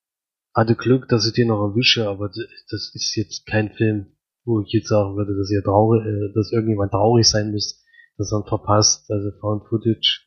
hatte 0.55 0.77
Glück, 0.77 1.09
dass 1.09 1.27
ich 1.27 1.33
den 1.33 1.49
noch 1.49 1.63
erwische, 1.63 2.09
aber 2.09 2.29
das 2.29 2.91
ist 2.95 3.17
jetzt 3.17 3.47
kein 3.47 3.71
Film, 3.73 4.17
wo 4.45 4.61
ich 4.61 4.73
jetzt 4.73 4.89
sagen 4.89 5.17
würde, 5.17 5.37
dass 5.37 5.51
ihr 5.51 5.63
traurig, 5.63 6.05
äh, 6.05 6.33
dass 6.35 6.53
irgendjemand 6.53 6.93
traurig 6.93 7.29
sein 7.29 7.51
müsste, 7.53 7.81
dass 8.17 8.33
ihn 8.33 8.45
verpasst. 8.47 9.11
Also 9.11 9.31
Found 9.41 9.69
Footage 9.69 10.27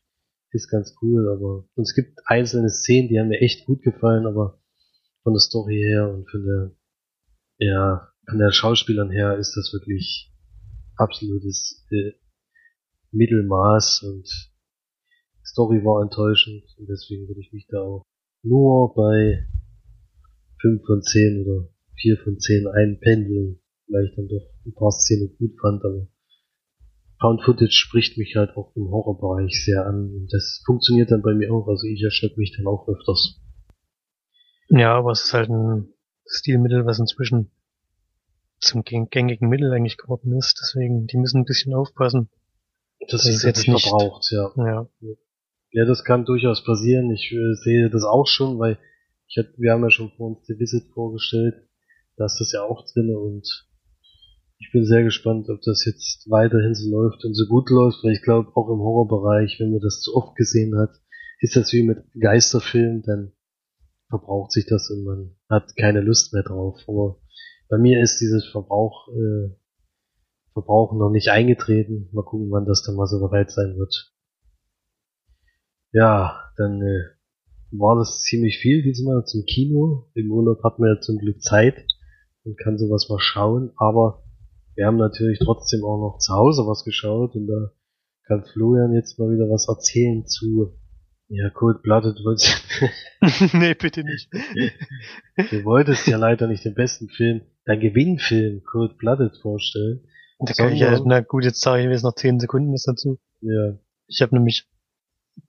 ist 0.52 0.70
ganz 0.70 0.96
cool, 1.02 1.30
aber 1.30 1.66
und 1.76 1.84
es 1.84 1.96
gibt 1.96 2.20
einzelne 2.26 2.70
Szenen, 2.70 3.10
die 3.10 3.20
haben 3.20 3.30
mir 3.30 3.42
echt 3.42 3.66
gut 3.66 3.82
gefallen, 3.82 4.28
aber 4.28 4.60
von 5.24 5.34
der 5.34 5.40
Story 5.40 5.82
her 5.82 6.14
und 6.14 6.30
von 6.30 6.44
der 6.44 6.72
ja, 7.58 8.10
von 8.30 8.40
der 8.40 8.52
Schauspielern 8.52 9.12
her 9.12 9.38
ist 9.38 9.56
das 9.56 9.74
wirklich 9.74 10.32
absolutes 10.98 11.86
äh, 11.92 12.12
Mittelmaß 13.12 14.04
und 14.04 14.28
Story 15.46 15.84
war 15.84 16.02
enttäuschend 16.02 16.64
und 16.78 16.88
deswegen 16.90 17.28
würde 17.28 17.42
ich 17.42 17.52
mich 17.52 17.68
da 17.68 17.80
auch 17.80 18.06
nur 18.44 18.94
bei 18.96 19.48
5 20.62 20.86
von 20.86 21.02
10 21.02 21.46
oder 21.46 21.70
4 22.02 22.18
von 22.24 22.40
10 22.40 22.68
einpendeln, 22.68 23.60
weil 23.88 24.06
ich 24.06 24.16
dann 24.16 24.28
doch 24.28 24.46
ein 24.66 24.74
paar 24.74 24.92
Szenen 24.92 25.36
gut 25.38 25.60
fand, 25.60 25.84
aber 25.84 26.08
Found 27.24 27.42
Footage 27.42 27.72
spricht 27.72 28.18
mich 28.18 28.36
halt 28.36 28.58
auch 28.58 28.76
im 28.76 28.90
Horrorbereich 28.92 29.64
sehr 29.64 29.86
an. 29.86 30.14
Und 30.14 30.28
das 30.34 30.62
funktioniert 30.66 31.10
dann 31.10 31.22
bei 31.22 31.34
mir 31.34 31.54
auch. 31.54 31.70
Also 31.70 31.88
ich 31.88 32.04
erschrecke 32.04 32.38
mich 32.38 32.54
dann 32.58 32.68
auch 32.68 32.86
öfters. 32.90 33.40
Ja, 34.68 34.98
aber 34.98 35.12
es 35.12 35.24
ist 35.24 35.34
halt 35.34 35.50
ein 35.50 35.94
Stilmittel, 36.26 36.86
was 36.86 37.00
inzwischen 37.00 37.50
zum 38.60 38.84
gängigen 38.84 39.48
Mittel 39.48 39.72
eigentlich 39.72 39.98
geworden 39.98 40.36
ist. 40.38 40.60
Deswegen, 40.62 41.08
die 41.08 41.16
müssen 41.16 41.42
ein 41.42 41.46
bisschen 41.46 41.74
aufpassen. 41.74 42.30
Das, 43.10 43.26
ist 43.26 43.44
jetzt 43.44 43.68
nicht 43.70 43.88
verbraucht, 43.88 44.30
ja. 44.32 44.52
Ja. 44.58 44.88
Ja, 45.72 45.86
das 45.86 46.04
kann 46.04 46.26
durchaus 46.26 46.64
passieren. 46.66 47.10
Ich 47.12 47.32
äh, 47.32 47.54
sehe 47.56 47.90
das 47.90 48.04
auch 48.04 48.28
schon, 48.28 48.60
weil 48.60 48.78
ich 49.28 49.38
hab, 49.38 49.46
wir 49.58 49.72
haben 49.72 49.84
ja 49.84 49.90
schon 49.90 50.12
vor 50.18 50.28
uns 50.28 50.46
The 50.46 50.60
Visit 50.60 50.92
vorgestellt. 50.94 51.56
Da 52.18 52.26
ist 52.26 52.38
das 52.40 52.52
ja 52.52 52.64
auch 52.64 52.86
drin 52.94 53.16
und 53.16 53.48
ich 54.64 54.72
bin 54.72 54.86
sehr 54.86 55.04
gespannt, 55.04 55.50
ob 55.50 55.62
das 55.62 55.84
jetzt 55.86 56.30
weiterhin 56.30 56.74
so 56.74 56.90
läuft 56.90 57.26
und 57.26 57.34
so 57.34 57.48
gut 57.48 57.70
läuft, 57.70 58.02
weil 58.04 58.14
ich 58.14 58.22
glaube, 58.22 58.50
auch 58.56 58.70
im 58.70 58.80
Horrorbereich, 58.80 59.58
wenn 59.60 59.72
man 59.72 59.82
das 59.82 60.02
zu 60.02 60.16
oft 60.16 60.36
gesehen 60.36 60.78
hat, 60.80 60.92
ist 61.40 61.58
das 61.58 61.74
wie 61.74 61.84
mit 61.84 61.98
Geisterfilmen, 62.18 63.02
dann 63.04 63.34
verbraucht 64.08 64.52
sich 64.52 64.66
das 64.66 64.90
und 64.90 65.04
man 65.04 65.36
hat 65.50 65.76
keine 65.76 66.00
Lust 66.00 66.34
mehr 66.34 66.44
drauf. 66.44 66.80
Aber 66.88 67.20
bei 67.68 67.78
mir 67.78 68.02
ist 68.02 68.22
dieses 68.22 68.46
Verbrauch, 68.48 69.10
äh, 69.10 69.54
Verbrauchen 70.54 71.00
noch 71.00 71.10
nicht 71.10 71.30
eingetreten. 71.30 72.10
Mal 72.14 72.24
gucken, 72.24 72.52
wann 72.52 72.66
das 72.66 72.84
dann 72.84 72.96
mal 72.96 73.08
so 73.08 73.20
bereit 73.20 73.52
sein 73.52 73.76
wird. 73.76 74.14
Ja, 75.92 76.52
dann 76.58 76.82
äh, 76.82 77.04
war 77.72 77.98
das 77.98 78.22
ziemlich 78.22 78.60
viel 78.60 78.84
diesmal 78.84 79.26
zum 79.26 79.44
Kino. 79.46 80.10
Im 80.14 80.32
Urlaub 80.32 80.64
hat 80.64 80.80
man 80.80 80.96
ja 80.96 81.02
zum 81.02 81.18
Glück 81.18 81.42
Zeit 81.42 81.86
und 82.44 82.58
kann 82.58 82.78
sowas 82.78 83.10
mal 83.10 83.20
schauen, 83.20 83.72
aber 83.78 84.24
wir 84.76 84.86
haben 84.86 84.98
natürlich 84.98 85.40
trotzdem 85.40 85.84
auch 85.84 86.00
noch 86.00 86.18
zu 86.20 86.34
Hause 86.34 86.64
was 86.64 86.84
geschaut 86.84 87.36
und 87.36 87.48
da 87.48 87.72
kann 88.26 88.44
Florian 88.54 88.94
jetzt 88.94 89.20
mal 89.20 89.30
wieder 89.30 89.50
was 89.50 89.68
erzählen 89.68 90.26
zu 90.26 90.74
ja, 91.30 91.50
Cold 91.50 91.82
Blooded 91.82 92.18
Nee, 93.54 93.74
bitte 93.74 94.04
nicht. 94.04 94.30
du 94.32 95.64
wolltest 95.64 96.08
ja 96.08 96.18
leider 96.18 96.48
nicht 96.48 96.66
den 96.66 96.76
besten 96.76 97.10
Film, 97.10 97.42
dein 97.66 97.80
Gewinnfilm 97.80 98.64
Cold 98.64 98.98
Blooded 98.98 99.38
vorstellen. 99.42 100.06
Da 100.40 100.54
kann 100.54 100.74
ich 100.74 100.80
ja, 100.80 101.00
na 101.06 101.22
gut, 101.22 101.46
jetzt 101.46 101.62
sage 101.62 101.84
ich 101.84 101.90
jetzt 101.90 102.04
noch 102.04 102.16
10 102.16 102.40
Sekunden 102.40 102.74
was 102.74 102.84
dazu. 102.84 103.20
Ja. 103.42 103.78
Ich 104.08 104.22
habe 104.22 104.36
nämlich 104.36 104.68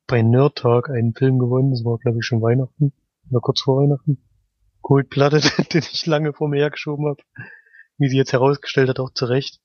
bei 0.07 0.23
Nerd 0.23 0.57
Talk 0.57 0.89
einen 0.89 1.15
Film 1.15 1.39
gewonnen, 1.39 1.71
das 1.71 1.85
war 1.85 1.99
glaube 1.99 2.19
ich 2.19 2.25
schon 2.25 2.41
Weihnachten, 2.41 2.93
oder 3.31 3.41
kurz 3.41 3.61
vor 3.61 3.83
Weihnachten. 3.83 4.23
Cold 4.81 5.09
Blooded, 5.09 5.45
den 5.75 5.83
ich 5.83 6.07
lange 6.07 6.33
vor 6.33 6.49
mir 6.49 6.61
hergeschoben 6.61 7.07
habe 7.07 7.23
wie 7.99 8.09
sie 8.09 8.17
jetzt 8.17 8.33
herausgestellt 8.33 8.89
hat, 8.89 9.01
auch 9.01 9.13
zurecht. 9.13 9.61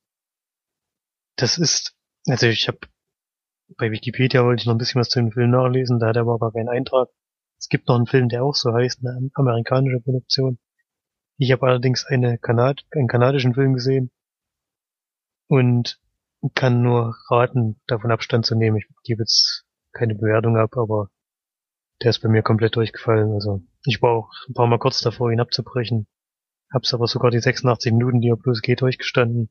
Das 1.36 1.57
ist, 1.57 1.95
also 2.27 2.47
ich 2.47 2.67
habe 2.67 2.80
bei 3.77 3.91
Wikipedia 3.91 4.43
wollte 4.43 4.61
ich 4.61 4.65
noch 4.65 4.73
ein 4.73 4.80
bisschen 4.80 4.99
was 4.99 5.09
zu 5.09 5.19
dem 5.19 5.32
Film 5.32 5.51
nachlesen, 5.51 5.99
da 5.99 6.07
hat 6.07 6.15
er 6.15 6.23
aber 6.23 6.39
gar 6.39 6.51
keinen 6.51 6.69
Eintrag. 6.69 7.09
Es 7.59 7.69
gibt 7.69 7.88
noch 7.88 7.95
einen 7.95 8.07
Film, 8.07 8.30
der 8.30 8.43
auch 8.43 8.55
so 8.55 8.73
heißt, 8.73 9.05
eine 9.05 9.30
amerikanische 9.34 9.99
Produktion. 9.99 10.59
Ich 11.38 11.51
habe 11.51 11.67
allerdings 11.67 12.05
eine 12.05 12.38
Kanad 12.38 12.86
einen 12.91 13.07
kanadischen 13.07 13.53
Film 13.53 13.73
gesehen 13.73 14.11
und 15.47 15.99
kann 16.55 16.82
nur 16.82 17.15
raten, 17.30 17.82
davon 17.88 18.11
Abstand 18.11 18.45
zu 18.45 18.55
nehmen. 18.55 18.77
Ich 18.77 18.88
gebe 19.03 19.23
jetzt 19.23 19.65
keine 19.91 20.15
Bewertung 20.15 20.57
ab, 20.57 20.77
aber 20.77 21.09
der 22.01 22.11
ist 22.11 22.19
bei 22.19 22.30
mir 22.30 22.43
komplett 22.43 22.75
durchgefallen. 22.75 23.34
Also 23.34 23.61
ich 23.86 24.01
war 24.01 24.11
auch 24.11 24.32
ein 24.47 24.53
paar 24.53 24.67
Mal 24.67 24.80
kurz 24.80 25.01
davor, 25.01 25.32
ihn 25.32 25.41
abzubrechen. 25.41 26.07
Hab's 26.72 26.93
aber 26.93 27.07
sogar 27.07 27.32
die 27.32 27.39
86 27.39 27.91
Minuten, 27.93 28.22
die 28.22 28.30
er 28.30 28.38
bloß 28.38 28.61
geht, 28.61 28.82
durchgestanden. 28.82 29.49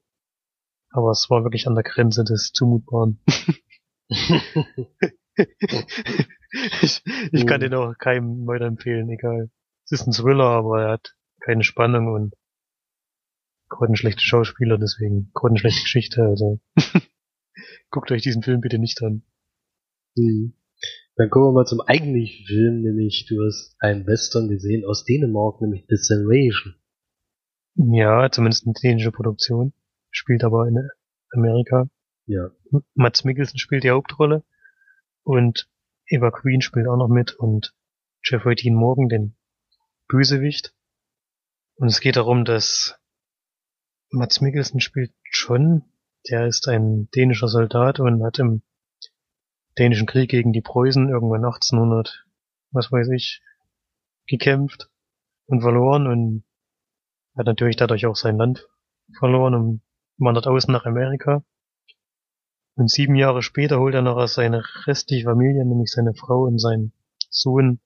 Aber 0.90 1.10
es 1.10 1.28
war 1.28 1.42
wirklich 1.44 1.66
an 1.66 1.74
der 1.74 1.84
Grenze 1.84 2.24
des 2.24 2.52
Zumutbaren. 2.52 3.20
ich, 6.82 7.02
ich 7.32 7.46
kann 7.46 7.60
den 7.60 7.74
auch 7.74 7.96
keinem 7.98 8.46
weiterempfehlen, 8.46 9.10
egal. 9.10 9.50
Es 9.84 9.92
ist 9.92 10.06
ein 10.06 10.12
Thriller, 10.12 10.44
aber 10.44 10.82
er 10.82 10.92
hat 10.92 11.14
keine 11.40 11.64
Spannung 11.64 12.08
und 12.08 12.34
grottenschlechte 13.68 14.22
Schauspieler, 14.22 14.78
deswegen 14.78 15.30
grottenschlechte 15.34 15.82
Geschichte, 15.82 16.22
also 16.22 16.60
guckt 17.90 18.10
euch 18.10 18.22
diesen 18.22 18.42
Film 18.42 18.60
bitte 18.60 18.78
nicht 18.78 19.02
an. 19.02 19.22
Mhm. 20.16 20.54
Dann 21.16 21.30
kommen 21.30 21.46
wir 21.46 21.52
mal 21.52 21.66
zum 21.66 21.80
eigentlichen 21.80 22.46
Film, 22.46 22.82
nämlich 22.82 23.26
du 23.28 23.44
hast 23.44 23.74
einen 23.80 24.06
Western 24.06 24.48
gesehen 24.48 24.84
aus 24.84 25.04
Dänemark, 25.04 25.60
nämlich 25.60 25.84
The 25.88 25.96
Salvation. 25.96 26.76
Ja, 27.78 28.28
zumindest 28.28 28.66
eine 28.66 28.74
dänische 28.74 29.12
Produktion. 29.12 29.72
Spielt 30.10 30.42
aber 30.42 30.66
in 30.66 30.88
Amerika. 31.32 31.88
Ja. 32.26 32.50
Mats 32.94 33.22
Mikkelsen 33.22 33.58
spielt 33.58 33.84
die 33.84 33.90
Hauptrolle. 33.90 34.42
Und 35.22 35.70
Eva 36.06 36.32
Queen 36.32 36.60
spielt 36.60 36.88
auch 36.88 36.96
noch 36.96 37.08
mit 37.08 37.34
und 37.34 37.74
Jeffrey 38.24 38.56
Dean 38.56 38.74
Morgan 38.74 39.08
den 39.08 39.36
Bösewicht. 40.08 40.74
Und 41.76 41.86
es 41.86 42.00
geht 42.00 42.16
darum, 42.16 42.44
dass 42.44 42.98
Mats 44.10 44.40
Mikkelsen 44.40 44.80
spielt 44.80 45.14
John. 45.30 45.84
Der 46.28 46.48
ist 46.48 46.66
ein 46.66 47.08
dänischer 47.14 47.46
Soldat 47.46 48.00
und 48.00 48.24
hat 48.24 48.40
im 48.40 48.62
dänischen 49.78 50.08
Krieg 50.08 50.30
gegen 50.30 50.52
die 50.52 50.62
Preußen 50.62 51.08
irgendwann 51.08 51.44
1800, 51.44 52.26
was 52.72 52.90
weiß 52.90 53.08
ich, 53.10 53.40
gekämpft 54.26 54.90
und 55.46 55.60
verloren 55.60 56.08
und 56.08 56.44
hat 57.38 57.46
natürlich 57.46 57.76
dadurch 57.76 58.04
auch 58.06 58.16
sein 58.16 58.36
Land 58.36 58.68
verloren 59.16 59.54
und 59.54 59.82
wandert 60.18 60.48
außen 60.48 60.72
nach 60.72 60.84
Amerika. 60.84 61.44
Und 62.74 62.90
sieben 62.90 63.14
Jahre 63.14 63.42
später 63.42 63.78
holt 63.78 63.94
er 63.94 64.02
noch 64.02 64.24
seine 64.26 64.62
restliche 64.86 65.24
Familie, 65.24 65.64
nämlich 65.64 65.90
seine 65.90 66.14
Frau 66.14 66.42
und 66.42 66.58
seinen 66.58 66.92
Sohn, 67.30 67.80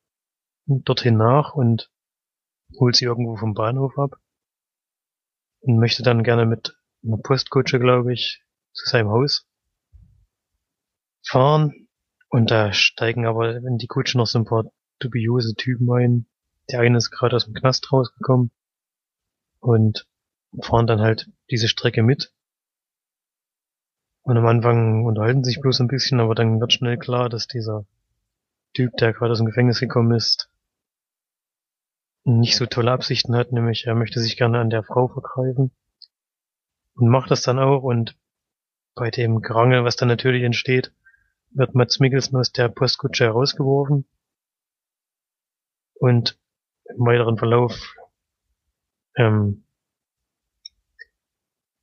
dorthin 0.67 1.17
nach 1.17 1.55
und 1.55 1.91
holt 2.79 2.97
sie 2.97 3.05
irgendwo 3.05 3.37
vom 3.37 3.55
Bahnhof 3.55 3.99
ab 3.99 4.17
und 5.61 5.79
möchte 5.79 6.03
dann 6.03 6.25
gerne 6.25 6.47
mit 6.47 6.75
einer 7.05 7.19
Postkutsche, 7.19 7.79
glaube 7.79 8.13
ich, 8.13 8.43
zu 8.73 8.89
seinem 8.89 9.11
Haus 9.11 9.47
fahren. 11.27 11.89
Und 12.29 12.51
da 12.51 12.73
steigen 12.73 13.27
aber 13.27 13.57
in 13.57 13.77
die 13.77 13.87
Kutsche 13.87 14.17
noch 14.17 14.27
so 14.27 14.39
ein 14.39 14.47
paar 14.47 14.65
dubiose 14.99 15.55
Typen 15.55 15.91
ein. 15.93 16.27
Der 16.71 16.81
eine 16.81 16.97
ist 16.97 17.11
gerade 17.11 17.37
aus 17.37 17.45
dem 17.45 17.55
Knast 17.55 17.93
rausgekommen 17.93 18.51
und 19.63 20.07
fahren 20.61 20.87
dann 20.87 21.01
halt 21.01 21.31
diese 21.51 21.69
Strecke 21.69 22.03
mit. 22.03 22.33
Und 24.23 24.37
am 24.37 24.47
Anfang 24.47 25.05
unterhalten 25.05 25.45
sich 25.45 25.61
bloß 25.61 25.81
ein 25.81 25.89
bisschen, 25.89 26.21
aber 26.21 26.35
dann 26.35 26.61
wird 26.61 26.73
schnell 26.73 26.99
klar, 26.99 27.29
dass 27.29 27.47
dieser 27.47 27.87
Typ, 28.75 28.97
der 28.97 29.13
gerade 29.13 29.33
aus 29.33 29.39
dem 29.39 29.47
Gefängnis 29.47 29.81
gekommen 29.81 30.13
ist, 30.13 30.51
nicht 32.25 32.57
so 32.57 32.67
tolle 32.67 32.93
Absichten 32.93 33.35
hat, 33.35 33.53
nämlich 33.53 33.87
er 33.87 33.95
möchte 33.95 34.21
sich 34.21 34.37
gerne 34.37 34.61
an 34.61 34.71
der 34.71 34.85
Frau 34.85 35.09
vergreifen 35.09 35.73
und 36.95 37.09
macht 37.09 37.31
das 37.31 37.43
dann 37.43 37.59
auch 37.59 37.83
und 37.83 38.17
bei 38.95 39.11
dem 39.11 39.41
Gerangel, 39.41 39.85
was 39.85 39.97
dann 39.97 40.09
natürlich 40.09 40.43
entsteht, 40.43 40.93
wird 41.51 41.75
Mats 41.75 41.99
Mikkelsen 41.99 42.37
aus 42.37 42.53
der 42.53 42.69
Postkutsche 42.69 43.25
herausgeworfen 43.25 44.07
und 45.95 46.39
im 46.85 47.07
weiteren 47.07 47.39
Verlauf 47.39 47.97
ähm, 49.17 49.65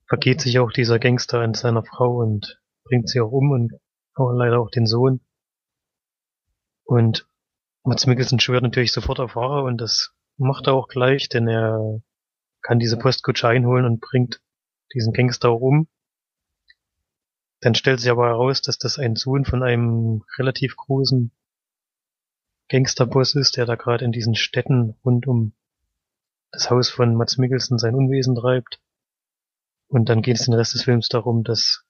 vergeht 0.08 0.40
sich 0.40 0.58
auch 0.58 0.72
dieser 0.72 0.98
Gangster 0.98 1.40
an 1.40 1.54
seiner 1.54 1.84
Frau 1.84 2.16
und 2.16 2.60
bringt 2.84 3.08
sie 3.08 3.20
auch 3.20 3.30
um 3.30 3.52
und 3.52 3.74
auch 4.14 4.32
leider 4.32 4.60
auch 4.60 4.70
den 4.70 4.86
Sohn. 4.86 5.20
Und 6.84 7.28
Mats 7.84 8.06
Mikkelsen 8.06 8.40
schwört 8.40 8.64
natürlich 8.64 8.92
sofort 8.92 9.20
auf 9.20 9.36
Rache 9.36 9.62
und 9.62 9.80
das 9.80 10.12
macht 10.36 10.66
er 10.66 10.74
auch 10.74 10.88
gleich, 10.88 11.28
denn 11.28 11.46
er 11.46 12.02
kann 12.62 12.78
diese 12.78 12.98
Postkutsche 12.98 13.48
einholen 13.48 13.84
und 13.84 14.00
bringt 14.00 14.42
diesen 14.92 15.12
Gangster 15.12 15.50
auch 15.50 15.60
um. 15.60 15.88
Dann 17.60 17.74
stellt 17.74 18.00
sich 18.00 18.10
aber 18.10 18.26
heraus, 18.26 18.62
dass 18.62 18.78
das 18.78 18.98
ein 18.98 19.16
Sohn 19.16 19.44
von 19.44 19.62
einem 19.62 20.24
relativ 20.38 20.76
großen 20.76 21.30
Gangsterboss 22.68 23.34
ist, 23.34 23.56
der 23.56 23.66
da 23.66 23.76
gerade 23.76 24.04
in 24.04 24.12
diesen 24.12 24.34
Städten 24.34 24.96
rund 25.04 25.26
um 25.26 25.52
das 26.52 26.70
Haus 26.70 26.88
von 26.90 27.14
Mats 27.14 27.38
Mikkelsen 27.38 27.78
sein 27.78 27.94
Unwesen 27.94 28.34
treibt. 28.34 28.80
Und 29.88 30.08
dann 30.08 30.22
geht 30.22 30.36
es 30.38 30.44
den 30.44 30.54
Rest 30.54 30.74
des 30.74 30.84
Films 30.84 31.08
darum, 31.08 31.42
dass 31.44 31.84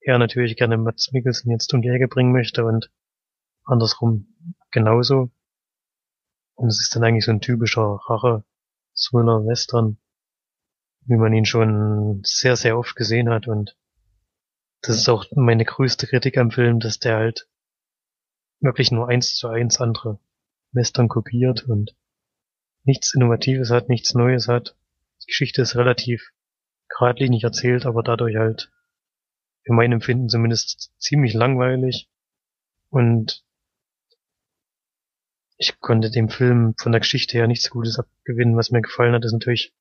er 0.00 0.18
natürlich 0.18 0.56
gerne 0.56 0.76
Mats 0.76 1.12
Mikkelsen 1.12 1.50
jetzt 1.50 1.72
um 1.72 1.82
die 1.82 1.88
Ecke 1.88 2.08
bringen 2.08 2.32
möchte 2.32 2.64
und 2.64 2.90
andersrum 3.64 4.26
genauso. 4.70 5.30
Und 6.54 6.68
es 6.68 6.80
ist 6.80 6.94
dann 6.94 7.04
eigentlich 7.04 7.24
so 7.24 7.30
ein 7.30 7.40
typischer 7.40 8.00
Rache-Thriller-Western, 8.06 9.98
wie 11.06 11.16
man 11.16 11.32
ihn 11.32 11.46
schon 11.46 12.20
sehr, 12.24 12.56
sehr 12.56 12.78
oft 12.78 12.94
gesehen 12.96 13.30
hat. 13.30 13.48
Und 13.48 13.76
das 14.82 14.96
ist 14.96 15.08
auch 15.08 15.24
meine 15.32 15.64
größte 15.64 16.06
Kritik 16.06 16.36
am 16.38 16.50
Film, 16.50 16.80
dass 16.80 16.98
der 16.98 17.16
halt 17.16 17.48
wirklich 18.60 18.90
nur 18.90 19.08
eins 19.08 19.34
zu 19.36 19.48
eins 19.48 19.80
andere 19.80 20.18
Western 20.72 21.08
kopiert 21.08 21.68
und 21.68 21.96
nichts 22.84 23.14
Innovatives 23.14 23.70
hat, 23.70 23.88
nichts 23.88 24.14
Neues 24.14 24.48
hat. 24.48 24.76
Die 25.22 25.26
Geschichte 25.26 25.62
ist 25.62 25.76
relativ 25.76 26.32
geradlinig 26.88 27.44
erzählt, 27.44 27.86
aber 27.86 28.02
dadurch 28.02 28.36
halt 28.36 28.70
in 29.64 29.74
meinem 29.74 29.92
Empfinden 29.92 30.28
zumindest 30.28 30.92
ziemlich 30.98 31.34
langweilig. 31.34 32.08
Und 32.90 33.44
ich 35.56 35.78
konnte 35.80 36.10
dem 36.10 36.28
Film 36.28 36.74
von 36.76 36.92
der 36.92 37.00
Geschichte 37.00 37.38
her 37.38 37.46
nichts 37.46 37.70
Gutes 37.70 37.98
abgewinnen. 37.98 38.56
Was 38.56 38.70
mir 38.70 38.82
gefallen 38.82 39.14
hat, 39.14 39.24
ist 39.24 39.32
natürlich 39.32 39.72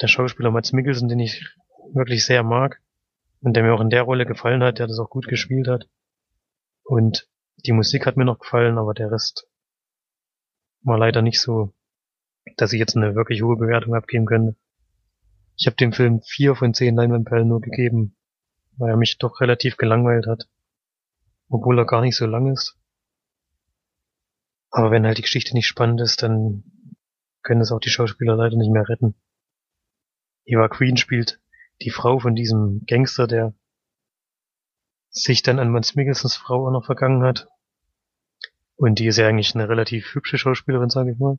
der 0.00 0.08
Schauspieler 0.08 0.50
Mats 0.50 0.72
Mikkelsen, 0.72 1.08
den 1.08 1.20
ich 1.20 1.44
wirklich 1.92 2.24
sehr 2.24 2.42
mag 2.42 2.80
und 3.40 3.54
der 3.54 3.62
mir 3.62 3.74
auch 3.74 3.80
in 3.80 3.90
der 3.90 4.02
Rolle 4.02 4.26
gefallen 4.26 4.62
hat, 4.62 4.78
der 4.78 4.86
das 4.86 4.98
auch 4.98 5.10
gut 5.10 5.26
gespielt 5.28 5.66
hat. 5.66 5.88
Und 6.84 7.28
die 7.64 7.72
Musik 7.72 8.06
hat 8.06 8.16
mir 8.16 8.24
noch 8.24 8.38
gefallen, 8.38 8.78
aber 8.78 8.94
der 8.94 9.10
Rest 9.10 9.48
war 10.82 10.98
leider 10.98 11.22
nicht 11.22 11.40
so, 11.40 11.72
dass 12.56 12.72
ich 12.72 12.78
jetzt 12.78 12.96
eine 12.96 13.14
wirklich 13.14 13.42
hohe 13.42 13.56
Bewertung 13.56 13.94
abgeben 13.94 14.26
könnte. 14.26 14.56
Ich 15.56 15.66
habe 15.66 15.76
dem 15.76 15.92
Film 15.92 16.22
vier 16.22 16.54
von 16.54 16.72
zehn 16.72 16.96
Leinwandperlen 16.96 17.48
nur 17.48 17.60
gegeben, 17.60 18.16
weil 18.76 18.90
er 18.90 18.96
mich 18.96 19.18
doch 19.18 19.40
relativ 19.40 19.76
gelangweilt 19.76 20.26
hat. 20.26 20.48
Obwohl 21.48 21.78
er 21.78 21.84
gar 21.84 22.00
nicht 22.00 22.16
so 22.16 22.26
lang 22.26 22.50
ist. 22.50 22.78
Aber 24.70 24.90
wenn 24.90 25.04
halt 25.04 25.18
die 25.18 25.22
Geschichte 25.22 25.54
nicht 25.54 25.66
spannend 25.66 26.00
ist, 26.00 26.22
dann 26.22 26.64
können 27.42 27.60
es 27.60 27.72
auch 27.72 27.80
die 27.80 27.90
Schauspieler 27.90 28.36
leider 28.36 28.56
nicht 28.56 28.70
mehr 28.70 28.88
retten. 28.88 29.14
Eva 30.44 30.68
Queen 30.68 30.96
spielt 30.96 31.40
die 31.82 31.90
Frau 31.90 32.18
von 32.18 32.34
diesem 32.34 32.84
Gangster, 32.86 33.26
der 33.26 33.54
sich 35.10 35.42
dann 35.42 35.58
an 35.58 35.70
Mans 35.70 35.94
Mikkelsens 35.94 36.36
Frau 36.36 36.66
auch 36.66 36.70
noch 36.70 36.86
vergangen 36.86 37.22
hat. 37.22 37.48
Und 38.80 38.98
die 38.98 39.06
ist 39.08 39.18
ja 39.18 39.28
eigentlich 39.28 39.54
eine 39.54 39.68
relativ 39.68 40.14
hübsche 40.14 40.38
Schauspielerin, 40.38 40.88
sage 40.88 41.12
ich 41.12 41.18
mal. 41.18 41.38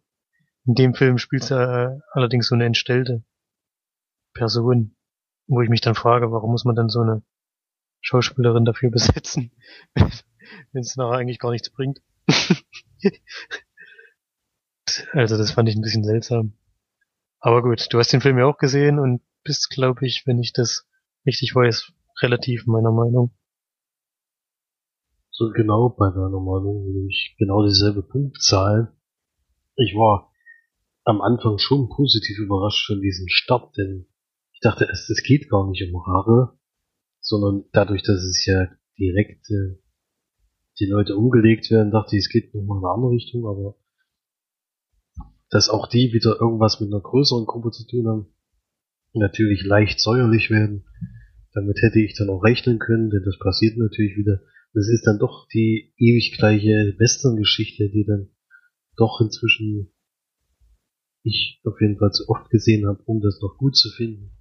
In 0.68 0.76
dem 0.76 0.94
Film 0.94 1.18
spielt 1.18 1.44
sie 1.44 1.56
äh, 1.56 2.00
allerdings 2.12 2.48
so 2.48 2.54
eine 2.54 2.66
entstellte 2.66 3.24
Person, 4.36 4.96
wo 5.48 5.64
ich 5.64 5.70
mich 5.70 5.82
dann 5.82 5.96
frage, 5.96 6.32
warum 6.32 6.52
muss 6.52 6.66
man 6.66 6.76
dann 6.76 6.89
so 6.89 7.02
eine 7.02 7.24
Schauspielerin 8.02 8.64
dafür 8.64 8.92
besetzen, 8.92 9.52
wenn 9.96 10.82
es 10.82 10.96
nachher 10.98 11.18
eigentlich 11.18 11.39
gar 11.39 11.50
nichts 11.50 11.72
bringt. 11.72 12.04
also 15.14 15.36
das 15.36 15.50
fand 15.50 15.68
ich 15.68 15.76
ein 15.76 15.82
bisschen 15.82 16.04
seltsam. 16.04 16.54
Aber 17.39 17.64
gut, 17.64 17.88
du 17.89 17.98
hast 17.98 18.14
den 18.14 18.22
Film 18.22 18.38
ja 18.38 18.46
auch 18.46 18.60
gesehen 18.60 19.00
und 19.00 19.24
bist, 19.44 19.72
glaube 19.72 20.06
ich, 20.06 20.28
wenn 20.28 20.38
ich 20.38 20.54
das 20.54 20.88
richtig 21.26 21.56
weiß, 21.56 21.92
relativ 22.22 22.68
meiner 22.68 22.92
Meinung. 22.92 23.36
So 25.32 25.49
genau 25.51 25.89
bei 25.89 26.09
deiner 26.09 26.39
Meinung, 26.39 26.91
nämlich 26.91 27.36
genau 27.39 27.65
dieselbe 27.65 28.03
Punktzahl. 28.03 28.93
Ich 29.75 29.95
war 29.95 30.32
am 31.03 31.21
Anfang 31.21 31.57
schon 31.57 31.89
positiv 31.89 32.38
überrascht 32.38 32.86
von 32.86 33.01
diesem 33.01 33.27
Start, 33.27 33.75
denn 33.77 34.05
ich 34.53 34.59
dachte, 34.59 34.88
es, 34.91 35.09
es 35.09 35.23
geht 35.23 35.49
gar 35.49 35.67
nicht 35.67 35.82
um 35.91 36.05
Haare, 36.05 36.59
sondern 37.21 37.65
dadurch, 37.71 38.03
dass 38.03 38.21
es 38.21 38.45
ja 38.45 38.67
direkt 38.99 39.49
äh, 39.49 39.79
die 40.79 40.86
Leute 40.86 41.15
umgelegt 41.15 41.71
werden, 41.71 41.91
dachte 41.91 42.15
ich, 42.15 42.25
es 42.25 42.29
geht 42.29 42.53
nochmal 42.53 42.79
in 42.79 42.86
eine 42.86 42.93
andere 42.93 43.11
Richtung, 43.11 43.45
aber 43.47 43.75
dass 45.49 45.69
auch 45.69 45.88
die 45.88 46.13
wieder 46.13 46.39
irgendwas 46.39 46.79
mit 46.79 46.91
einer 46.91 47.01
größeren 47.01 47.45
Gruppe 47.45 47.71
zu 47.71 47.86
tun 47.86 48.07
haben, 48.07 48.27
natürlich 49.13 49.63
leicht 49.63 49.99
säuerlich 49.99 50.49
werden. 50.49 50.86
Damit 51.53 51.82
hätte 51.82 51.99
ich 51.99 52.15
dann 52.17 52.29
auch 52.29 52.43
rechnen 52.43 52.79
können, 52.79 53.09
denn 53.09 53.23
das 53.25 53.38
passiert 53.38 53.77
natürlich 53.77 54.15
wieder. 54.15 54.39
Das 54.74 54.88
ist 54.88 55.05
dann 55.05 55.19
doch 55.19 55.47
die 55.53 55.93
ewig 55.97 56.38
gleiche 56.38 56.95
Western-Geschichte, 56.97 57.89
die 57.89 58.05
dann 58.05 58.30
doch 58.95 59.19
inzwischen 59.22 59.91
ich 61.24 61.61
auf 61.65 61.80
jeden 61.80 61.97
Fall 61.97 62.11
zu 62.11 62.28
oft 62.30 62.49
gesehen 62.49 62.88
habe, 62.88 63.01
um 63.05 63.22
das 63.22 63.39
noch 63.41 63.57
gut 63.57 63.76
zu 63.76 63.89
finden. 63.89 64.32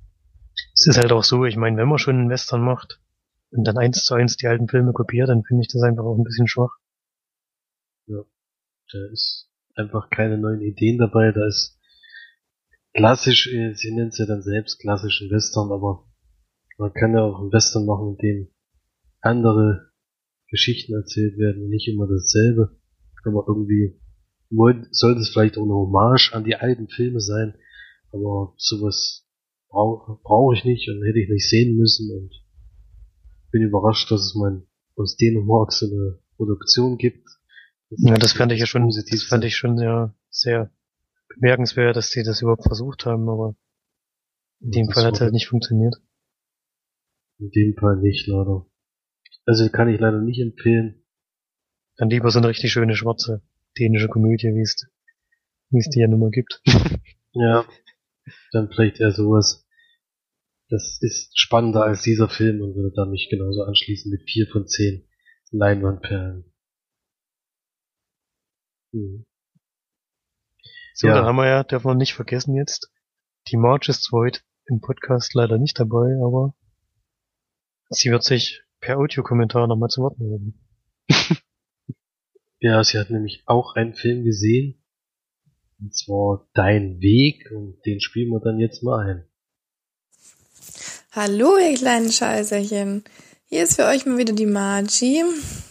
Es 0.75 0.87
ist 0.87 0.99
halt 0.99 1.13
auch 1.13 1.25
so, 1.25 1.45
ich 1.45 1.57
meine, 1.57 1.77
wenn 1.77 1.89
man 1.89 1.99
schon 1.99 2.17
einen 2.17 2.31
Western 2.31 2.63
macht 2.63 3.01
und 3.51 3.65
dann 3.67 3.77
eins 3.77 4.05
zu 4.05 4.15
eins 4.15 4.37
die 4.37 4.47
alten 4.47 4.69
Filme 4.69 4.93
kopiert, 4.93 5.29
dann 5.29 5.45
finde 5.45 5.63
ich 5.63 5.69
das 5.69 5.83
einfach 5.83 6.05
auch 6.05 6.17
ein 6.17 6.25
bisschen 6.25 6.49
schwach. 6.49 6.79
Ja, 8.07 8.23
da 8.93 8.99
ist 9.13 9.51
einfach 9.75 10.11
keine 10.11 10.39
neuen 10.39 10.63
Ideen 10.63 10.99
dabei, 10.99 11.33
da 11.33 11.47
ist 11.47 11.79
klassisch, 12.95 13.47
äh, 13.53 13.75
sie 13.75 13.95
nennt 13.95 14.13
es 14.13 14.19
ja 14.19 14.27
dann 14.27 14.43
selbst 14.43 14.79
klassischen 14.81 15.31
Western, 15.31 15.71
aber 15.71 16.07
man 16.79 16.93
kann 16.93 17.15
ja 17.15 17.23
auch 17.23 17.41
einen 17.41 17.53
Western 17.53 17.85
machen, 17.85 18.17
in 18.17 18.17
dem 18.17 18.49
andere 19.21 19.90
Geschichten 20.51 20.95
erzählt 20.95 21.39
werden, 21.39 21.69
nicht 21.69 21.89
immer 21.89 22.07
dasselbe. 22.07 22.77
Aber 23.25 23.45
irgendwie 23.47 24.01
sollte 24.91 25.21
es 25.21 25.31
vielleicht 25.31 25.57
auch 25.57 25.65
eine 25.65 25.75
Hommage 25.75 26.33
an 26.33 26.45
die 26.45 26.57
alten 26.57 26.89
Filme 26.89 27.21
sein, 27.21 27.55
aber 28.13 28.55
sowas 28.57 29.27
brauche 29.69 30.19
brauch 30.23 30.53
ich 30.53 30.65
nicht 30.65 30.89
und 30.89 31.05
hätte 31.05 31.21
ich 31.21 31.29
nicht 31.29 31.49
sehen 31.49 31.77
müssen 31.77 32.11
und 32.11 32.33
bin 33.53 33.63
überrascht, 33.63 34.11
dass 34.11 34.21
es 34.21 34.35
mal 34.35 34.67
aus 34.97 35.17
Dänemark 35.17 35.73
so 35.73 35.87
eine 35.87 36.19
Produktion 36.37 36.99
gibt. 36.99 37.27
Das 37.91 38.01
ja, 38.03 38.15
das 38.17 38.33
fand 38.33 38.53
ich 38.53 38.61
ja 38.61 38.67
schon, 38.67 38.89
das 38.89 39.23
fand 39.23 39.45
ich 39.45 39.57
schon 39.57 39.79
ja 39.79 40.15
sehr 40.31 40.71
bemerkenswert, 41.29 41.97
dass 41.97 42.11
die 42.11 42.23
das 42.23 42.43
überhaupt 42.43 42.65
versucht 42.65 43.07
haben, 43.07 43.29
aber 43.29 43.57
in 44.61 44.71
dem 44.71 44.91
Fall 44.91 45.05
hat 45.05 45.15
es 45.15 45.21
halt 45.21 45.33
nicht 45.33 45.49
funktioniert. 45.49 45.97
In 47.39 47.51
dem 47.51 47.75
Fall 47.75 47.97
nicht, 48.01 48.27
leider. 48.27 48.67
Also 49.51 49.69
kann 49.69 49.89
ich 49.89 49.99
leider 49.99 50.21
nicht 50.21 50.39
empfehlen. 50.39 51.03
Dann 51.97 52.09
lieber 52.09 52.31
so 52.31 52.39
eine 52.39 52.47
richtig 52.47 52.71
schöne 52.71 52.95
schwarze 52.95 53.43
dänische 53.77 54.07
Komödie, 54.07 54.55
wie 54.55 54.61
es, 54.61 54.87
wie 55.71 55.79
es 55.81 55.89
die 55.89 55.99
ja 55.99 56.07
nun 56.07 56.21
mal 56.21 56.31
gibt. 56.31 56.63
ja. 57.33 57.67
Dann 58.53 58.71
vielleicht 58.71 59.01
eher 59.01 59.11
sowas. 59.11 59.67
Das 60.69 60.99
ist 61.01 61.37
spannender 61.37 61.83
als 61.83 62.03
dieser 62.03 62.29
Film 62.29 62.61
und 62.61 62.77
würde 62.77 62.95
dann 62.95 63.11
mich 63.11 63.27
genauso 63.29 63.65
anschließen 63.65 64.09
mit 64.09 64.23
vier 64.23 64.47
von 64.47 64.69
zehn 64.69 65.09
Leinwandperlen. 65.51 66.45
Hm. 68.93 69.27
So, 70.95 71.09
ja. 71.09 71.15
dann 71.17 71.25
haben 71.25 71.35
wir 71.35 71.49
ja, 71.49 71.65
darf 71.65 71.83
man 71.83 71.99
nicht 71.99 72.15
vergessen 72.15 72.55
jetzt, 72.55 72.93
die 73.49 73.57
March 73.57 73.89
ist 73.89 74.13
heute 74.13 74.43
im 74.67 74.81
Podcast 74.81 75.35
leider 75.35 75.59
nicht 75.59 75.81
dabei, 75.81 76.15
aber 76.25 76.55
sie 77.89 78.13
wird 78.13 78.23
sich 78.23 78.63
per 78.81 78.99
Audiokommentar 78.99 79.67
nochmal 79.67 79.89
zu 79.89 80.03
Wort 80.03 80.19
melden. 80.19 80.55
ja, 82.61 82.83
sie 82.83 82.99
hat 82.99 83.11
nämlich 83.11 83.43
auch 83.47 83.75
einen 83.75 83.95
Film 83.95 84.25
gesehen, 84.25 84.83
und 85.81 85.95
zwar 85.95 86.49
Dein 86.55 87.01
Weg, 87.01 87.51
und 87.55 87.85
den 87.87 88.01
spielen 88.01 88.31
wir 88.31 88.41
dann 88.41 88.59
jetzt 88.59 88.83
mal 88.83 89.07
ein. 89.07 89.25
Hallo, 91.13 91.57
ihr 91.59 91.75
kleinen 91.75 92.13
Scheißerchen. 92.13 93.05
Hier 93.47 93.65
ist 93.65 93.77
für 93.77 93.87
euch 93.87 94.07
mal 94.07 94.19
wieder 94.19 94.33
die 94.33 94.47
Margie. 94.47 95.25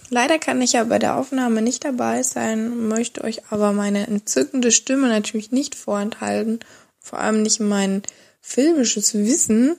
Leider 0.09 0.39
kann 0.39 0.61
ich 0.61 0.73
ja 0.73 0.83
bei 0.83 0.99
der 0.99 1.17
Aufnahme 1.17 1.61
nicht 1.61 1.85
dabei 1.85 2.23
sein, 2.23 2.87
möchte 2.87 3.23
euch 3.23 3.51
aber 3.51 3.71
meine 3.71 4.07
entzückende 4.07 4.71
Stimme 4.71 5.07
natürlich 5.07 5.51
nicht 5.51 5.75
vorenthalten, 5.75 6.59
vor 6.99 7.19
allem 7.19 7.43
nicht 7.43 7.59
mein 7.59 8.01
filmisches 8.41 9.13
Wissen. 9.13 9.77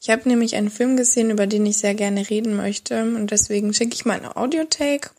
Ich 0.00 0.10
habe 0.10 0.28
nämlich 0.28 0.56
einen 0.56 0.70
Film 0.70 0.96
gesehen, 0.96 1.30
über 1.30 1.46
den 1.46 1.66
ich 1.66 1.78
sehr 1.78 1.94
gerne 1.94 2.28
reden 2.28 2.56
möchte 2.56 3.02
und 3.02 3.30
deswegen 3.30 3.74
schicke 3.74 3.94
ich 3.94 4.04
mal 4.04 4.18
eine 4.18 4.36
Audiotake. 4.36 5.10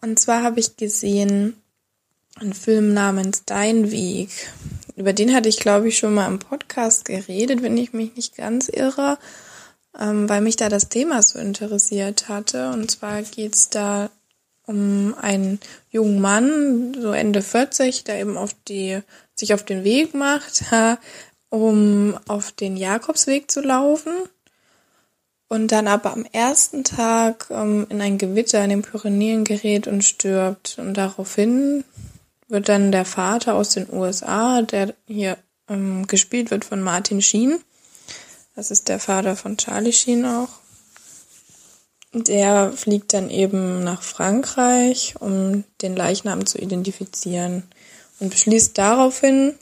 Und 0.00 0.18
zwar 0.18 0.42
habe 0.42 0.60
ich 0.60 0.76
gesehen 0.76 1.56
einen 2.36 2.54
Film 2.54 2.94
namens 2.94 3.44
Dein 3.44 3.90
Weg. 3.90 4.30
Über 4.96 5.12
den 5.12 5.34
hatte 5.34 5.48
ich, 5.48 5.58
glaube 5.58 5.88
ich, 5.88 5.98
schon 5.98 6.14
mal 6.14 6.26
im 6.26 6.38
Podcast 6.38 7.04
geredet, 7.04 7.62
wenn 7.62 7.76
ich 7.76 7.92
mich 7.92 8.16
nicht 8.16 8.36
ganz 8.36 8.68
irre 8.68 9.18
ähm, 9.98 10.28
weil 10.28 10.40
mich 10.40 10.56
da 10.56 10.68
das 10.68 10.88
Thema 10.88 11.22
so 11.22 11.38
interessiert 11.38 12.28
hatte. 12.28 12.70
Und 12.70 12.90
zwar 12.90 13.22
geht's 13.22 13.68
da 13.70 14.10
um 14.64 15.14
einen 15.20 15.58
jungen 15.90 16.20
Mann, 16.20 16.94
so 17.00 17.12
Ende 17.12 17.42
40, 17.42 18.04
der 18.04 18.20
eben 18.20 18.36
auf 18.36 18.54
die, 18.68 19.00
sich 19.34 19.54
auf 19.54 19.64
den 19.64 19.84
Weg 19.84 20.14
macht, 20.14 20.64
um 21.52 22.18
auf 22.28 22.50
den 22.52 22.78
Jakobsweg 22.78 23.50
zu 23.50 23.60
laufen. 23.60 24.12
Und 25.48 25.70
dann 25.70 25.86
aber 25.86 26.14
am 26.14 26.24
ersten 26.32 26.82
Tag 26.82 27.48
ähm, 27.50 27.86
in 27.90 28.00
ein 28.00 28.16
Gewitter 28.16 28.64
in 28.64 28.70
den 28.70 28.82
Pyrenäen 28.82 29.44
gerät 29.44 29.86
und 29.86 30.02
stirbt. 30.02 30.78
Und 30.78 30.94
daraufhin 30.94 31.84
wird 32.48 32.70
dann 32.70 32.90
der 32.90 33.04
Vater 33.04 33.54
aus 33.54 33.68
den 33.68 33.92
USA, 33.92 34.62
der 34.62 34.94
hier 35.06 35.36
ähm, 35.68 36.06
gespielt 36.06 36.50
wird 36.50 36.64
von 36.64 36.80
Martin 36.80 37.20
Sheen, 37.20 37.58
das 38.54 38.70
ist 38.70 38.88
der 38.88 38.98
Vater 38.98 39.36
von 39.36 39.56
Charlie 39.56 39.92
Sheen 39.92 40.24
auch. 40.26 40.48
Der 42.12 42.72
fliegt 42.72 43.14
dann 43.14 43.30
eben 43.30 43.82
nach 43.82 44.02
Frankreich, 44.02 45.14
um 45.20 45.64
den 45.80 45.96
Leichnam 45.96 46.44
zu 46.44 46.58
identifizieren 46.58 47.62
und 48.20 48.30
beschließt 48.30 48.76
daraufhin, 48.76 49.54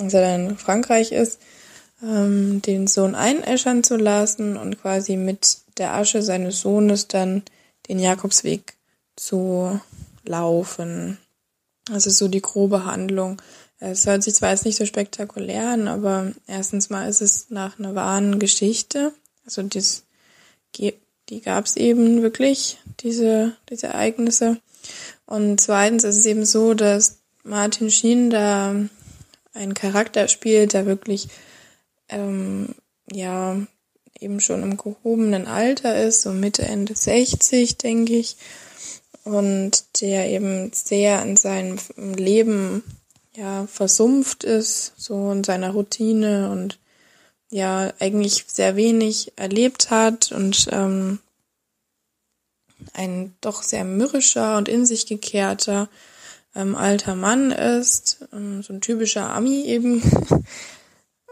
als 0.00 0.14
er 0.14 0.22
dann 0.22 0.50
in 0.50 0.58
Frankreich 0.58 1.12
ist, 1.12 1.40
ähm, 2.02 2.62
den 2.62 2.86
Sohn 2.86 3.14
einäschern 3.14 3.82
zu 3.82 3.96
lassen 3.96 4.56
und 4.56 4.80
quasi 4.80 5.16
mit 5.16 5.58
der 5.78 5.94
Asche 5.94 6.22
seines 6.22 6.60
Sohnes 6.60 7.08
dann 7.08 7.42
den 7.88 7.98
Jakobsweg 7.98 8.74
zu 9.16 9.80
laufen. 10.24 11.18
Das 11.86 12.06
ist 12.06 12.18
so 12.18 12.28
die 12.28 12.42
grobe 12.42 12.84
Handlung. 12.84 13.40
Es 13.80 14.06
hört 14.06 14.22
sich 14.22 14.34
zwar 14.34 14.50
jetzt 14.50 14.64
nicht 14.64 14.76
so 14.76 14.84
spektakulär 14.86 15.70
an, 15.70 15.88
aber 15.88 16.32
erstens 16.46 16.90
mal 16.90 17.08
ist 17.08 17.22
es 17.22 17.46
nach 17.50 17.78
einer 17.78 17.94
wahren 17.94 18.38
Geschichte. 18.38 19.12
Also 19.44 19.62
das, 19.62 20.04
die 20.76 21.40
gab 21.40 21.66
es 21.66 21.76
eben 21.76 22.22
wirklich, 22.22 22.78
diese, 23.00 23.56
diese 23.70 23.88
Ereignisse. 23.88 24.58
Und 25.26 25.60
zweitens 25.60 26.04
ist 26.04 26.18
es 26.18 26.26
eben 26.26 26.44
so, 26.44 26.74
dass 26.74 27.18
Martin 27.44 27.90
Sheen 27.90 28.30
da 28.30 28.74
einen 29.58 29.74
Charakter 29.74 30.28
spielt, 30.28 30.72
der 30.72 30.86
wirklich 30.86 31.28
ähm, 32.08 32.74
ja 33.12 33.56
eben 34.20 34.40
schon 34.40 34.62
im 34.62 34.76
gehobenen 34.76 35.46
Alter 35.46 36.02
ist, 36.02 36.22
so 36.22 36.32
Mitte, 36.32 36.62
Ende 36.62 36.94
60, 36.94 37.76
denke 37.78 38.14
ich. 38.14 38.36
Und 39.24 40.00
der 40.00 40.28
eben 40.30 40.72
sehr 40.72 41.22
in 41.22 41.36
seinem 41.36 41.78
Leben 41.96 42.82
ja 43.36 43.66
versumpft 43.66 44.42
ist, 44.42 44.94
so 44.96 45.30
in 45.30 45.44
seiner 45.44 45.70
Routine 45.70 46.50
und 46.50 46.78
ja 47.50 47.92
eigentlich 47.98 48.44
sehr 48.48 48.76
wenig 48.76 49.32
erlebt 49.36 49.90
hat 49.90 50.32
und 50.32 50.68
ähm, 50.72 51.18
ein 52.94 53.34
doch 53.40 53.62
sehr 53.62 53.84
mürrischer 53.84 54.56
und 54.56 54.68
in 54.68 54.86
sich 54.86 55.06
gekehrter 55.06 55.88
ähm, 56.54 56.74
alter 56.74 57.14
Mann 57.14 57.52
ist, 57.52 58.26
ähm, 58.32 58.62
so 58.62 58.72
ein 58.72 58.80
typischer 58.80 59.30
Ami 59.30 59.62
eben. 59.64 60.02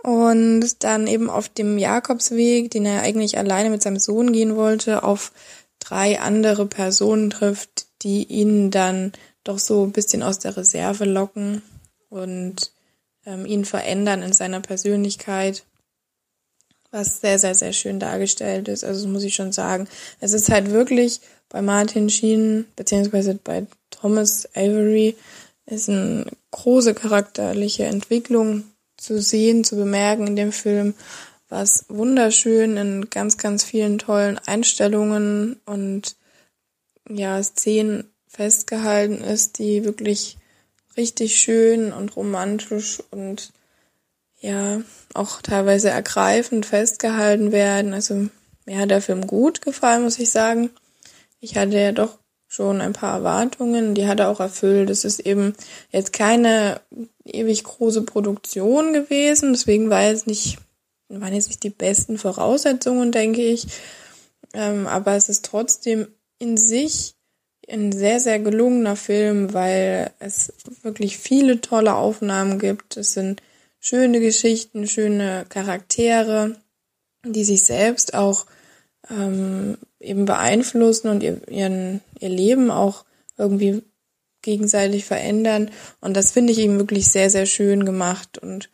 Und 0.03 0.85
dann 0.85 1.09
eben 1.09 1.29
auf 1.29 1.49
dem 1.49 1.79
Jakobsweg, 1.79 2.71
den 2.71 2.87
er 2.87 3.03
eigentlich 3.03 3.39
alleine 3.39 3.71
mit 3.71 3.83
seinem 3.83 3.99
Sohn 3.99 4.33
gehen 4.33 4.55
wollte, 4.55 5.03
auf 5.03 5.33
drei 5.81 6.21
andere 6.21 6.67
Personen 6.67 7.31
trifft, 7.31 7.87
die 8.03 8.23
ihn 8.25 8.71
dann 8.71 9.13
doch 9.43 9.59
so 9.59 9.85
ein 9.85 9.93
bisschen 9.93 10.23
aus 10.23 10.39
der 10.39 10.57
Reserve 10.57 11.05
locken 11.05 11.63
und 12.09 12.73
ähm, 13.25 13.47
ihn 13.47 13.65
verändern 13.65 14.23
in 14.23 14.33
seiner 14.33 14.61
Persönlichkeit, 14.61 15.65
was 16.91 17.21
sehr, 17.21 17.39
sehr, 17.39 17.55
sehr 17.55 17.73
schön 17.73 17.99
dargestellt 17.99 18.69
ist. 18.69 18.85
Also 18.85 19.03
das 19.03 19.13
muss 19.13 19.25
ich 19.25 19.35
schon 19.35 19.53
sagen. 19.53 19.89
Es 20.21 20.33
ist 20.33 20.51
halt 20.51 20.71
wirklich 20.71 21.21
bei 21.49 21.63
Martin 21.63 22.11
Sheen, 22.11 22.67
beziehungsweise 22.77 23.35
bei 23.35 23.67
Thomas 23.91 24.49
Avery, 24.55 25.17
ist 25.67 25.89
eine 25.89 26.27
große 26.53 26.95
charakterliche 26.95 27.85
Entwicklung 27.85 28.65
zu 28.97 29.21
sehen, 29.21 29.65
zu 29.65 29.77
bemerken 29.77 30.27
in 30.29 30.37
dem 30.37 30.53
Film, 30.53 30.95
was 31.49 31.85
wunderschön 31.89 32.77
in 32.77 33.11
ganz, 33.11 33.37
ganz 33.37 33.65
vielen 33.65 33.99
tollen 33.99 34.39
Einstellungen 34.39 35.61
und 35.65 36.17
ja, 37.09 37.43
Szenen 37.43 38.11
festgehalten 38.27 39.23
ist, 39.23 39.59
die 39.59 39.85
wirklich 39.85 40.39
richtig 40.97 41.39
schön 41.39 41.93
und 41.93 42.17
romantisch 42.17 43.03
und 43.11 43.53
ja, 44.41 44.81
auch 45.15 45.41
teilweise 45.43 45.91
ergreifend 45.91 46.67
festgehalten 46.67 47.53
werden. 47.53 47.95
Also 47.95 48.29
mir 48.65 48.79
hat 48.79 48.91
der 48.91 49.03
Film 49.03 49.27
gut 49.27 49.63
gefallen, 49.63 50.03
muss 50.03 50.19
ich 50.19 50.31
sagen. 50.31 50.71
Ich 51.41 51.57
hatte 51.57 51.79
ja 51.79 51.93
doch 51.93 52.19
schon 52.57 52.81
ein 52.81 52.95
paar 52.95 53.19
Erwartungen, 53.19 53.95
die 53.95 54.07
hat 54.07 54.19
er 54.19 54.31
auch 54.31 54.41
erfüllt. 54.41 54.89
Es 54.89 55.05
ist 55.05 55.21
eben 55.21 55.55
jetzt 55.93 56.15
keine 56.15 56.81
ewig 57.25 57.63
große 57.65 58.03
Produktion 58.03 58.95
gewesen, 58.95 59.53
deswegen 59.53 59.91
war 59.91 60.05
es 60.05 60.27
nicht, 60.27 60.57
waren 61.09 61.35
jetzt 61.35 61.49
nicht 61.49 61.63
die 61.63 61.71
besten 61.71 62.17
Voraussetzungen, 62.17 63.13
denke 63.13 63.43
ich. 63.43 63.67
Ähm, 64.55 64.87
aber 64.87 65.17
es 65.17 65.29
ist 65.29 65.45
trotzdem 65.45 66.09
in 66.39 66.57
sich 66.57 67.15
ein 67.69 67.93
sehr, 67.93 68.21
sehr 68.21 68.39
gelungener 68.39 68.97
Film, 68.97 69.53
weil 69.53 70.13
es 70.19 70.55
wirklich 70.83 71.19
viele 71.19 71.61
tolle 71.61 71.95
Aufnahmen 71.95 72.59
gibt. 72.59 72.97
Es 72.97 73.13
sind 73.13 73.43
schöne 73.81 74.21
Geschichten, 74.21 74.87
schöne 74.87 75.45
Charaktere, 75.51 76.57
die 77.23 77.45
sich 77.45 77.65
selbst 77.65 78.15
auch 78.15 78.47
ähm, 79.11 79.77
eben 80.01 80.25
beeinflussen 80.25 81.09
und 81.09 81.23
ihr, 81.23 81.47
ihren, 81.49 82.01
ihr 82.19 82.29
Leben 82.29 82.71
auch 82.71 83.05
irgendwie 83.37 83.83
gegenseitig 84.43 85.05
verändern. 85.05 85.71
Und 86.01 86.17
das 86.17 86.31
finde 86.31 86.53
ich 86.53 86.59
eben 86.59 86.79
wirklich 86.79 87.09
sehr, 87.09 87.31
sehr 87.31 87.47
schön 87.47 87.85
gemacht. 87.85 88.39
Und 88.39 88.71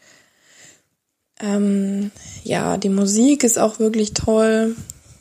ähm, 1.40 2.10
ja, 2.44 2.76
die 2.76 2.88
Musik 2.88 3.42
ist 3.42 3.58
auch 3.58 3.78
wirklich 3.78 4.14
toll, 4.14 4.76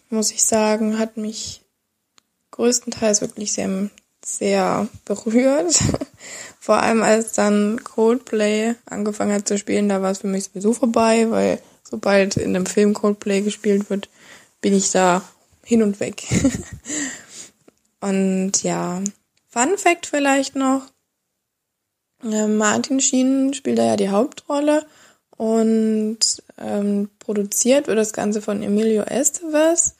muss 0.09 0.31
ich 0.31 0.43
sagen, 0.43 0.99
hat 0.99 1.17
mich 1.17 1.61
größtenteils 2.51 3.21
wirklich 3.21 3.53
sehr, 3.53 3.89
sehr 4.23 4.87
berührt. 5.05 5.79
Vor 6.59 6.77
allem 6.77 7.01
als 7.01 7.31
dann 7.31 7.83
Coldplay 7.83 8.75
angefangen 8.85 9.33
hat 9.33 9.47
zu 9.47 9.57
spielen, 9.57 9.89
da 9.89 10.01
war 10.01 10.11
es 10.11 10.19
für 10.19 10.27
mich 10.27 10.43
sowieso 10.43 10.73
vorbei, 10.73 11.31
weil 11.31 11.59
sobald 11.83 12.37
in 12.37 12.55
einem 12.55 12.65
Film 12.65 12.93
Coldplay 12.93 13.41
gespielt 13.41 13.89
wird, 13.89 14.09
bin 14.61 14.75
ich 14.75 14.91
da 14.91 15.23
hin 15.63 15.83
und 15.83 15.99
weg. 15.99 16.23
und 18.01 18.63
ja, 18.63 19.01
Fun 19.47 19.77
Fact 19.77 20.05
vielleicht 20.05 20.55
noch. 20.55 20.83
Äh, 22.23 22.47
Martin 22.47 22.99
Sheen 22.99 23.53
spielt 23.53 23.77
da 23.77 23.85
ja 23.85 23.95
die 23.97 24.09
Hauptrolle 24.09 24.85
und 25.37 26.19
ähm, 26.57 27.09
produziert 27.19 27.87
wird 27.87 27.97
das 27.97 28.13
Ganze 28.13 28.41
von 28.41 28.61
Emilio 28.61 29.03
Estevez. 29.03 29.95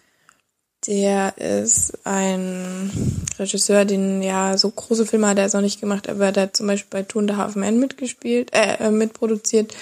Der 0.88 1.38
ist 1.38 2.06
ein 2.06 2.92
Regisseur, 3.38 3.86
den 3.86 4.24
ja 4.24 4.58
so 4.58 4.72
große 4.72 5.06
Filme 5.06 5.28
hat 5.28 5.38
er 5.38 5.44
jetzt 5.44 5.54
noch 5.54 5.62
nicht 5.62 5.80
gemacht, 5.80 6.10
aber 6.10 6.32
der 6.32 6.44
hat 6.44 6.58
zum 6.58 6.68
Beispiel 6.68 7.04
bei 7.04 7.20
and 7.20 7.32
a 7.32 7.38
Half 7.38 7.56
Men 7.56 7.80
mitgespielt, 7.80 8.54
äh, 8.54 8.78
äh 8.88 8.92
mitproduziert 8.92 9.76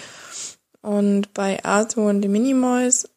und 0.82 1.34
bei 1.34 1.64
Arthur 1.64 2.10
und 2.10 2.22
the 2.22 2.28
Minimoys 2.28 3.08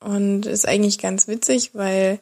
und 0.00 0.46
ist 0.46 0.66
eigentlich 0.66 0.98
ganz 0.98 1.28
witzig, 1.28 1.74
weil 1.74 2.20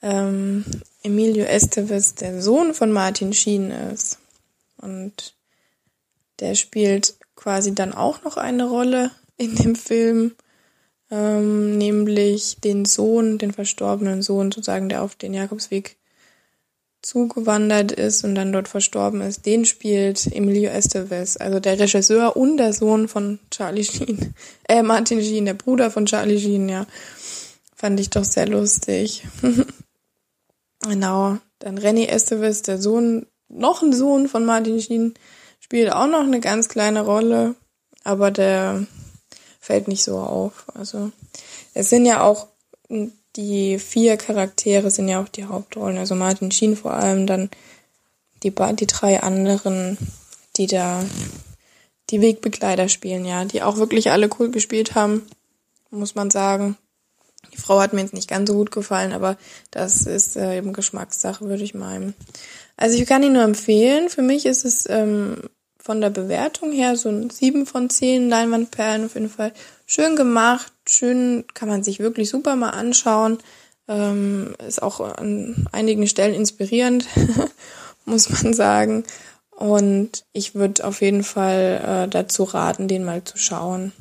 ähm, 0.00 0.64
Emilio 1.02 1.44
Estevez 1.44 2.14
der 2.14 2.42
Sohn 2.42 2.74
von 2.74 2.90
Martin 2.90 3.32
Sheen 3.32 3.70
ist. 3.70 4.18
Und 4.78 5.34
der 6.40 6.54
spielt 6.54 7.14
quasi 7.36 7.74
dann 7.74 7.92
auch 7.92 8.24
noch 8.24 8.36
eine 8.36 8.68
Rolle 8.68 9.10
in 9.36 9.54
dem 9.54 9.76
Film 9.76 10.32
ähm, 11.12 11.76
nämlich 11.76 12.56
den 12.60 12.86
Sohn, 12.86 13.36
den 13.36 13.52
verstorbenen 13.52 14.22
Sohn 14.22 14.50
sozusagen, 14.50 14.88
der 14.88 15.02
auf 15.02 15.14
den 15.14 15.34
Jakobsweg 15.34 15.98
zugewandert 17.02 17.92
ist 17.92 18.24
und 18.24 18.34
dann 18.34 18.52
dort 18.52 18.68
verstorben 18.68 19.20
ist, 19.20 19.44
den 19.44 19.64
spielt 19.64 20.32
Emilio 20.32 20.70
Estevez, 20.70 21.36
also 21.36 21.58
der 21.58 21.78
Regisseur 21.78 22.36
und 22.36 22.56
der 22.56 22.72
Sohn 22.72 23.08
von 23.08 23.40
Charlie 23.50 23.84
Sheen, 23.84 24.34
äh, 24.68 24.82
Martin 24.82 25.20
Sheen, 25.20 25.44
der 25.44 25.54
Bruder 25.54 25.90
von 25.90 26.06
Charlie 26.06 26.40
Sheen, 26.40 26.68
ja. 26.68 26.86
Fand 27.74 27.98
ich 27.98 28.10
doch 28.10 28.24
sehr 28.24 28.46
lustig. 28.46 29.24
genau. 30.80 31.38
Dann 31.58 31.78
René 31.78 32.06
Estevez, 32.06 32.62
der 32.62 32.80
Sohn, 32.80 33.26
noch 33.48 33.82
ein 33.82 33.92
Sohn 33.92 34.28
von 34.28 34.44
Martin 34.44 34.80
Sheen, 34.80 35.14
spielt 35.58 35.92
auch 35.92 36.06
noch 36.06 36.22
eine 36.22 36.38
ganz 36.38 36.68
kleine 36.68 37.02
Rolle, 37.02 37.56
aber 38.04 38.30
der 38.30 38.86
fällt 39.58 39.88
nicht 39.88 40.04
so 40.04 40.18
auf. 40.18 40.66
Also 40.74 41.10
es 41.74 41.90
sind 41.90 42.06
ja 42.06 42.22
auch 42.22 42.46
die 43.36 43.78
vier 43.78 44.16
Charaktere 44.16 44.90
sind 44.90 45.08
ja 45.08 45.22
auch 45.22 45.28
die 45.28 45.44
Hauptrollen. 45.44 45.98
Also 45.98 46.14
Martin 46.14 46.50
Sheen 46.50 46.76
vor 46.76 46.92
allem, 46.92 47.26
dann 47.26 47.50
die, 48.42 48.50
die 48.50 48.86
drei 48.86 49.22
anderen, 49.22 49.96
die 50.56 50.66
da 50.66 51.04
die 52.10 52.20
Wegbegleiter 52.20 52.88
spielen, 52.88 53.24
ja, 53.24 53.44
die 53.44 53.62
auch 53.62 53.76
wirklich 53.76 54.10
alle 54.10 54.28
cool 54.38 54.50
gespielt 54.50 54.94
haben, 54.94 55.22
muss 55.90 56.14
man 56.14 56.30
sagen. 56.30 56.76
Die 57.52 57.58
Frau 57.58 57.80
hat 57.80 57.92
mir 57.92 58.00
jetzt 58.00 58.14
nicht 58.14 58.28
ganz 58.28 58.48
so 58.48 58.54
gut 58.54 58.70
gefallen, 58.70 59.12
aber 59.12 59.36
das 59.70 60.06
ist 60.06 60.36
äh, 60.36 60.58
eben 60.58 60.72
Geschmackssache, 60.72 61.46
würde 61.46 61.64
ich 61.64 61.74
meinen. 61.74 62.14
Also 62.76 62.98
ich 62.98 63.06
kann 63.06 63.22
ihn 63.22 63.32
nur 63.32 63.42
empfehlen. 63.42 64.08
Für 64.08 64.22
mich 64.22 64.46
ist 64.46 64.64
es 64.64 64.88
ähm, 64.88 65.36
von 65.82 66.00
der 66.00 66.10
Bewertung 66.10 66.70
her 66.72 66.96
so 66.96 67.08
ein 67.08 67.28
7 67.28 67.66
von 67.66 67.90
10 67.90 68.28
Leinwandperlen 68.28 69.06
auf 69.06 69.14
jeden 69.14 69.28
Fall. 69.28 69.52
Schön 69.84 70.14
gemacht, 70.14 70.72
schön, 70.88 71.44
kann 71.54 71.68
man 71.68 71.82
sich 71.82 71.98
wirklich 71.98 72.30
super 72.30 72.54
mal 72.54 72.70
anschauen. 72.70 73.38
Ähm, 73.88 74.54
ist 74.66 74.80
auch 74.80 75.00
an 75.00 75.66
einigen 75.72 76.06
Stellen 76.06 76.34
inspirierend, 76.34 77.06
muss 78.04 78.30
man 78.30 78.54
sagen. 78.54 79.04
Und 79.50 80.24
ich 80.32 80.54
würde 80.54 80.84
auf 80.84 81.02
jeden 81.02 81.24
Fall 81.24 82.06
äh, 82.06 82.08
dazu 82.08 82.44
raten, 82.44 82.86
den 82.86 83.04
mal 83.04 83.24
zu 83.24 83.36
schauen. 83.36 83.92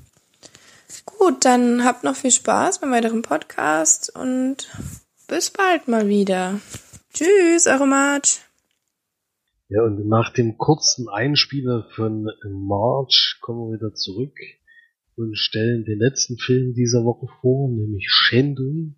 Gut, 1.05 1.45
dann 1.45 1.83
habt 1.83 2.03
noch 2.03 2.15
viel 2.15 2.31
Spaß 2.31 2.79
beim 2.79 2.91
weiteren 2.91 3.21
Podcast 3.23 4.15
und 4.15 4.69
bis 5.27 5.49
bald 5.49 5.87
mal 5.87 6.07
wieder. 6.07 6.59
Tschüss, 7.13 7.65
eure 7.65 7.87
March. 7.87 8.39
Ja, 9.73 9.85
und 9.85 10.05
nach 10.05 10.33
dem 10.33 10.57
kurzen 10.57 11.07
Einspieler 11.07 11.87
von 11.95 12.27
March 12.43 13.37
kommen 13.39 13.69
wir 13.69 13.79
wieder 13.79 13.93
zurück 13.93 14.37
und 15.15 15.37
stellen 15.37 15.85
den 15.85 15.97
letzten 15.97 16.37
Film 16.37 16.73
dieser 16.73 17.05
Woche 17.05 17.27
vor, 17.39 17.69
nämlich 17.69 18.05
Shendun, 18.09 18.97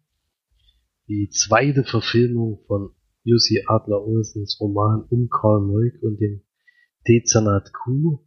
die 1.08 1.30
zweite 1.30 1.84
Verfilmung 1.84 2.64
von 2.66 2.90
Jussi 3.24 3.62
Adler 3.68 4.02
Olsens 4.02 4.58
Roman 4.60 5.06
um 5.12 5.30
Karl 5.30 5.62
Moik 5.62 6.02
und 6.02 6.20
dem 6.20 6.42
Dezernat 7.08 7.72
Q, 7.72 8.26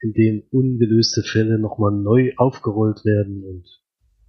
in 0.00 0.12
dem 0.12 0.42
ungelöste 0.50 1.22
Fälle 1.22 1.60
nochmal 1.60 1.92
neu 1.92 2.32
aufgerollt 2.36 3.04
werden 3.04 3.44
und 3.44 3.64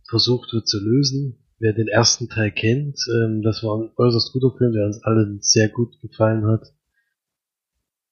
versucht 0.08 0.54
wird 0.54 0.68
zu 0.68 0.80
lösen. 0.80 1.40
Wer 1.58 1.74
den 1.74 1.88
ersten 1.88 2.30
Teil 2.30 2.52
kennt, 2.52 3.00
ähm, 3.10 3.42
das 3.42 3.64
war 3.64 3.82
ein 3.82 3.90
äußerst 3.98 4.32
guter 4.32 4.56
Film, 4.60 4.74
der 4.74 4.86
uns 4.86 5.02
allen 5.02 5.40
sehr 5.42 5.70
gut 5.70 6.00
gefallen 6.02 6.46
hat. 6.46 6.72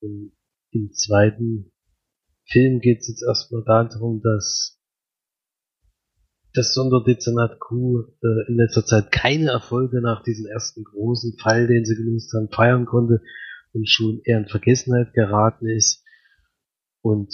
Und 0.03 0.33
im 0.71 0.91
zweiten 0.91 1.71
Film 2.45 2.81
geht 2.81 2.99
es 2.99 3.07
jetzt 3.07 3.23
erstmal 3.23 3.63
darum, 3.63 4.21
dass 4.21 4.77
das 6.53 6.73
Sonderdezernat 6.73 7.59
Q 7.59 8.01
äh, 8.21 8.49
in 8.49 8.57
letzter 8.57 8.85
Zeit 8.85 9.11
keine 9.11 9.51
Erfolge 9.51 10.01
nach 10.01 10.21
diesem 10.23 10.45
ersten 10.45 10.83
großen 10.83 11.37
Fall, 11.39 11.67
den 11.67 11.85
sie 11.85 11.95
gelöst 11.95 12.33
haben, 12.33 12.49
feiern 12.49 12.85
konnte 12.85 13.21
und 13.71 13.89
schon 13.89 14.21
eher 14.25 14.39
in 14.39 14.47
Vergessenheit 14.47 15.13
geraten 15.13 15.67
ist 15.67 16.03
und 17.01 17.33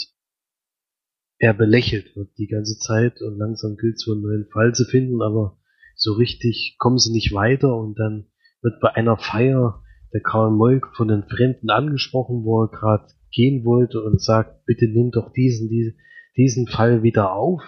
er 1.39 1.53
belächelt 1.53 2.15
wird 2.15 2.37
die 2.37 2.47
ganze 2.47 2.77
Zeit 2.77 3.21
und 3.21 3.37
langsam 3.37 3.77
gilt 3.77 3.95
es 3.95 4.07
einen 4.07 4.21
neuen 4.21 4.47
Fall 4.51 4.73
zu 4.73 4.85
finden, 4.85 5.21
aber 5.21 5.57
so 5.95 6.13
richtig 6.13 6.75
kommen 6.77 6.99
sie 6.99 7.11
nicht 7.11 7.33
weiter 7.33 7.75
und 7.75 7.97
dann 7.97 8.27
wird 8.61 8.79
bei 8.79 8.93
einer 8.93 9.17
Feier 9.17 9.83
der 10.13 10.21
Karl 10.21 10.51
Molk 10.51 10.95
von 10.95 11.07
den 11.07 11.23
Fremden 11.23 11.69
angesprochen, 11.69 12.43
wo 12.43 12.63
er 12.63 12.69
gerade 12.69 13.07
gehen 13.31 13.63
wollte 13.63 14.01
und 14.01 14.21
sagt, 14.21 14.65
bitte 14.65 14.87
nimm 14.87 15.11
doch 15.11 15.31
diesen, 15.33 15.69
diesen, 15.69 15.97
diesen 16.35 16.67
Fall 16.67 17.03
wieder 17.03 17.33
auf. 17.33 17.61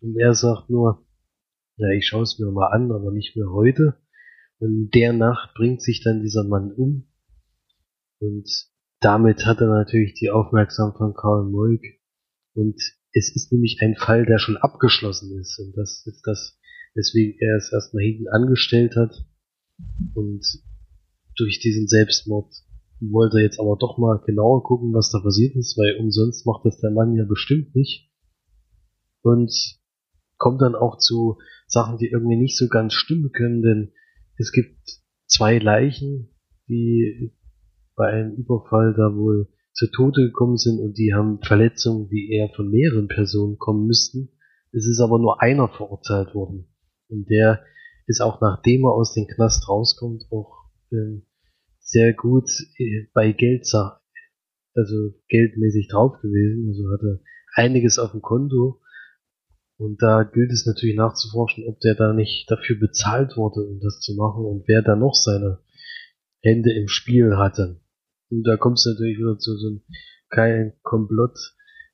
Und 0.00 0.18
er 0.18 0.34
sagt 0.34 0.70
nur, 0.70 1.04
ja, 1.76 1.88
ich 1.90 2.06
schaue 2.06 2.22
es 2.22 2.38
mir 2.38 2.50
mal 2.50 2.68
an, 2.68 2.90
aber 2.92 3.12
nicht 3.12 3.36
mehr 3.36 3.50
heute. 3.50 3.96
Und 4.58 4.68
in 4.68 4.90
der 4.90 5.12
Nacht 5.12 5.54
bringt 5.54 5.82
sich 5.82 6.02
dann 6.02 6.22
dieser 6.22 6.44
Mann 6.44 6.72
um. 6.72 7.08
Und 8.20 8.48
damit 9.00 9.44
hat 9.46 9.60
er 9.60 9.68
natürlich 9.68 10.14
die 10.14 10.30
Aufmerksamkeit 10.30 10.98
von 10.98 11.14
Karl 11.14 11.44
Molk. 11.44 11.82
Und 12.54 12.80
es 13.12 13.34
ist 13.34 13.52
nämlich 13.52 13.78
ein 13.82 13.96
Fall, 13.96 14.24
der 14.24 14.38
schon 14.38 14.56
abgeschlossen 14.56 15.38
ist. 15.38 15.58
Und 15.58 15.76
das 15.76 16.06
ist 16.06 16.22
das, 16.24 16.58
weswegen 16.94 17.36
er 17.40 17.56
es 17.56 17.72
erstmal 17.72 18.04
hinten 18.04 18.28
angestellt 18.28 18.96
hat. 18.96 19.26
Und 20.14 20.46
durch 21.36 21.60
diesen 21.60 21.88
Selbstmord 21.88 22.52
wollte 23.00 23.40
jetzt 23.40 23.58
aber 23.58 23.76
doch 23.78 23.98
mal 23.98 24.20
genauer 24.24 24.62
gucken, 24.62 24.92
was 24.92 25.10
da 25.10 25.18
passiert 25.20 25.56
ist, 25.56 25.76
weil 25.76 25.96
umsonst 25.98 26.46
macht 26.46 26.64
das 26.64 26.78
der 26.78 26.90
Mann 26.90 27.16
ja 27.16 27.24
bestimmt 27.24 27.74
nicht. 27.74 28.10
Und 29.22 29.52
kommt 30.38 30.60
dann 30.60 30.74
auch 30.74 30.98
zu 30.98 31.38
Sachen, 31.66 31.98
die 31.98 32.08
irgendwie 32.08 32.36
nicht 32.36 32.56
so 32.56 32.68
ganz 32.68 32.94
stimmen 32.94 33.32
können, 33.32 33.62
denn 33.62 33.92
es 34.36 34.52
gibt 34.52 34.76
zwei 35.26 35.58
Leichen, 35.58 36.30
die 36.68 37.32
bei 37.96 38.08
einem 38.08 38.34
Überfall 38.34 38.94
da 38.96 39.14
wohl 39.14 39.48
zu 39.72 39.90
Tode 39.90 40.22
gekommen 40.26 40.56
sind 40.56 40.80
und 40.80 40.98
die 40.98 41.14
haben 41.14 41.40
Verletzungen, 41.42 42.08
die 42.08 42.30
eher 42.32 42.50
von 42.54 42.70
mehreren 42.70 43.08
Personen 43.08 43.58
kommen 43.58 43.86
müssten. 43.86 44.30
Es 44.72 44.86
ist 44.86 45.00
aber 45.00 45.18
nur 45.18 45.40
einer 45.40 45.68
verurteilt 45.68 46.34
worden. 46.34 46.68
Und 47.08 47.28
der 47.30 47.64
ist 48.06 48.20
auch 48.20 48.40
nachdem 48.40 48.84
er 48.84 48.92
aus 48.92 49.14
dem 49.14 49.26
Knast 49.26 49.68
rauskommt, 49.68 50.24
auch 50.30 50.61
sehr 51.78 52.14
gut 52.14 52.48
äh, 52.78 53.08
bei 53.12 53.32
Geld, 53.32 53.66
also 54.74 55.14
geldmäßig 55.28 55.88
drauf 55.88 56.20
gewesen. 56.20 56.68
Also 56.68 56.90
hatte 56.92 57.22
einiges 57.54 57.98
auf 57.98 58.12
dem 58.12 58.22
Konto. 58.22 58.80
Und 59.76 60.00
da 60.00 60.22
gilt 60.22 60.52
es 60.52 60.66
natürlich 60.66 60.96
nachzuforschen, 60.96 61.64
ob 61.66 61.80
der 61.80 61.94
da 61.94 62.12
nicht 62.12 62.50
dafür 62.50 62.78
bezahlt 62.78 63.36
wurde, 63.36 63.66
um 63.66 63.80
das 63.80 64.00
zu 64.00 64.14
machen 64.14 64.44
und 64.44 64.68
wer 64.68 64.82
da 64.82 64.94
noch 64.94 65.14
seine 65.14 65.58
Hände 66.40 66.72
im 66.72 66.88
Spiel 66.88 67.36
hatte. 67.36 67.80
Und 68.30 68.44
da 68.44 68.56
kommt 68.56 68.78
es 68.78 68.86
natürlich 68.86 69.18
wieder 69.18 69.38
zu 69.38 69.56
so 69.56 69.68
einem 69.68 69.82
kleinen 70.30 70.72
Komplott, 70.82 71.36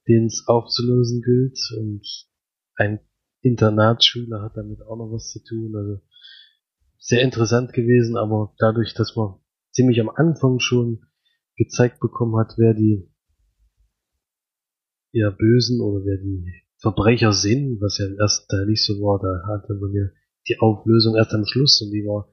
den 0.06 0.26
es 0.26 0.44
aufzulösen 0.46 1.22
gilt. 1.22 1.58
Und 1.78 2.06
ein 2.76 3.00
Internatsschüler 3.42 4.42
hat 4.42 4.56
damit 4.56 4.82
auch 4.82 4.96
noch 4.96 5.10
was 5.12 5.30
zu 5.30 5.42
tun. 5.42 5.74
Also 5.74 6.00
sehr 6.98 7.22
interessant 7.22 7.72
gewesen, 7.72 8.16
aber 8.16 8.54
dadurch, 8.58 8.94
dass 8.94 9.16
man 9.16 9.36
ziemlich 9.70 10.00
am 10.00 10.10
Anfang 10.10 10.58
schon 10.60 11.04
gezeigt 11.56 12.00
bekommen 12.00 12.36
hat, 12.36 12.54
wer 12.56 12.74
die 12.74 13.10
ja 15.12 15.30
Bösen 15.30 15.80
oder 15.80 16.04
wer 16.04 16.18
die 16.18 16.44
Verbrecher 16.76 17.32
sind, 17.32 17.80
was 17.80 17.98
ja 17.98 18.06
im 18.06 18.18
ersten 18.18 18.46
Teil 18.48 18.66
nicht 18.66 18.84
so 18.84 18.94
war, 19.00 19.18
da 19.18 19.52
hatte 19.52 19.74
man 19.74 19.92
ja 19.92 20.08
die 20.48 20.58
Auflösung 20.60 21.16
erst 21.16 21.34
am 21.34 21.44
Schluss 21.44 21.82
und 21.82 21.90
die 21.90 22.04
war 22.04 22.32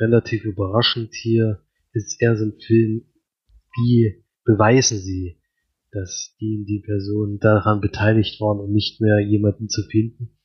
relativ 0.00 0.44
überraschend. 0.44 1.14
Hier 1.14 1.62
ist 1.92 2.20
eher 2.20 2.36
so 2.36 2.44
ein 2.44 2.58
Film, 2.58 3.06
wie 3.76 4.24
beweisen 4.44 4.98
sie, 4.98 5.40
dass 5.92 6.34
die, 6.40 6.64
die 6.66 6.82
Personen 6.84 7.38
daran 7.38 7.80
beteiligt 7.80 8.40
waren 8.40 8.60
und 8.60 8.72
nicht 8.72 9.00
mehr 9.00 9.20
jemanden 9.20 9.68
zu 9.68 9.82
finden. 9.84 10.37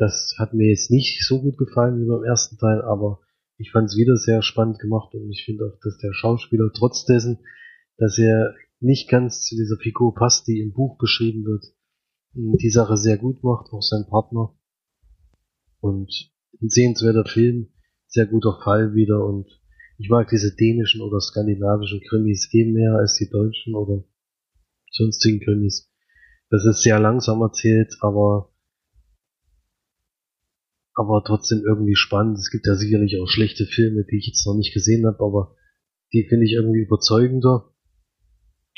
Das 0.00 0.34
hat 0.38 0.54
mir 0.54 0.70
jetzt 0.70 0.90
nicht 0.90 1.22
so 1.26 1.42
gut 1.42 1.58
gefallen 1.58 2.00
wie 2.00 2.08
beim 2.08 2.24
ersten 2.24 2.56
Teil, 2.56 2.80
aber 2.80 3.20
ich 3.58 3.70
fand 3.70 3.90
es 3.90 3.98
wieder 3.98 4.16
sehr 4.16 4.40
spannend 4.40 4.78
gemacht 4.78 5.14
und 5.14 5.30
ich 5.30 5.44
finde 5.44 5.66
auch, 5.66 5.78
dass 5.82 5.98
der 5.98 6.14
Schauspieler 6.14 6.70
trotz 6.72 7.04
dessen, 7.04 7.40
dass 7.98 8.16
er 8.16 8.54
nicht 8.80 9.10
ganz 9.10 9.42
zu 9.42 9.56
dieser 9.56 9.76
Figur 9.76 10.14
passt, 10.14 10.48
die 10.48 10.60
im 10.60 10.72
Buch 10.72 10.96
beschrieben 10.96 11.44
wird, 11.44 11.66
die 12.32 12.70
Sache 12.70 12.96
sehr 12.96 13.18
gut 13.18 13.44
macht, 13.44 13.74
auch 13.74 13.82
sein 13.82 14.06
Partner. 14.08 14.58
Und 15.80 16.32
ein 16.62 16.70
sehenswerter 16.70 17.26
Film, 17.26 17.68
sehr 18.06 18.24
guter 18.24 18.58
Fall 18.64 18.94
wieder 18.94 19.22
und 19.22 19.50
ich 19.98 20.08
mag 20.08 20.30
diese 20.30 20.56
dänischen 20.56 21.02
oder 21.02 21.20
skandinavischen 21.20 22.00
Krimis 22.08 22.48
eh 22.54 22.64
mehr 22.64 22.94
als 22.94 23.16
die 23.16 23.28
deutschen 23.28 23.74
oder 23.74 24.02
sonstigen 24.92 25.40
Krimis. 25.40 25.92
Das 26.48 26.64
ist 26.64 26.84
sehr 26.84 26.98
langsam 26.98 27.42
erzählt, 27.42 27.98
aber 28.00 28.49
aber 30.94 31.22
trotzdem 31.24 31.62
irgendwie 31.66 31.94
spannend. 31.94 32.38
Es 32.38 32.50
gibt 32.50 32.66
ja 32.66 32.74
sicherlich 32.74 33.20
auch 33.20 33.28
schlechte 33.28 33.64
Filme, 33.64 34.04
die 34.04 34.18
ich 34.18 34.26
jetzt 34.26 34.46
noch 34.46 34.56
nicht 34.56 34.74
gesehen 34.74 35.06
habe, 35.06 35.22
aber 35.24 35.56
die 36.12 36.26
finde 36.28 36.44
ich 36.44 36.52
irgendwie 36.52 36.82
überzeugender 36.82 37.72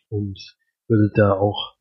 und 0.09 0.39
würde 0.89 1.11
da 1.15 1.33
auch 1.33 1.77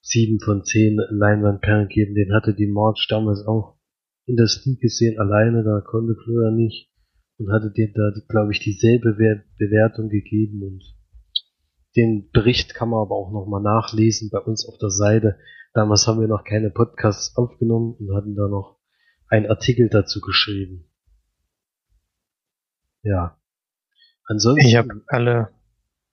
sieben 0.00 0.40
von 0.40 0.64
zehn 0.64 0.98
Leinwandperlen 1.10 1.88
geben. 1.88 2.14
Den 2.14 2.34
hatte 2.34 2.54
die 2.54 2.66
March 2.66 3.06
damals 3.08 3.46
auch 3.46 3.78
in 4.26 4.36
der 4.36 4.48
Sneak 4.48 4.80
gesehen, 4.80 5.18
alleine, 5.18 5.64
da 5.64 5.80
konnte 5.80 6.16
Florian 6.24 6.56
nicht 6.56 6.90
und 7.38 7.52
hatte 7.52 7.72
dir 7.72 7.92
da, 7.92 8.12
glaube 8.28 8.52
ich, 8.52 8.60
dieselbe 8.60 9.14
Bewertung 9.14 10.08
gegeben 10.08 10.62
und 10.62 10.82
den 11.96 12.30
Bericht 12.32 12.74
kann 12.74 12.88
man 12.88 13.00
aber 13.00 13.14
auch 13.14 13.32
nochmal 13.32 13.62
nachlesen 13.62 14.30
bei 14.30 14.38
uns 14.38 14.66
auf 14.66 14.78
der 14.78 14.90
Seite. 14.90 15.38
Damals 15.74 16.06
haben 16.06 16.20
wir 16.20 16.28
noch 16.28 16.44
keine 16.44 16.70
Podcasts 16.70 17.36
aufgenommen 17.36 17.96
und 17.98 18.14
hatten 18.16 18.34
da 18.34 18.48
noch 18.48 18.78
einen 19.32 19.46
Artikel 19.46 19.88
dazu 19.88 20.20
geschrieben. 20.20 20.84
Ja. 23.02 23.40
Ansonsten. 24.26 24.66
Ich 24.66 24.76
habe 24.76 25.02
alle, 25.06 25.48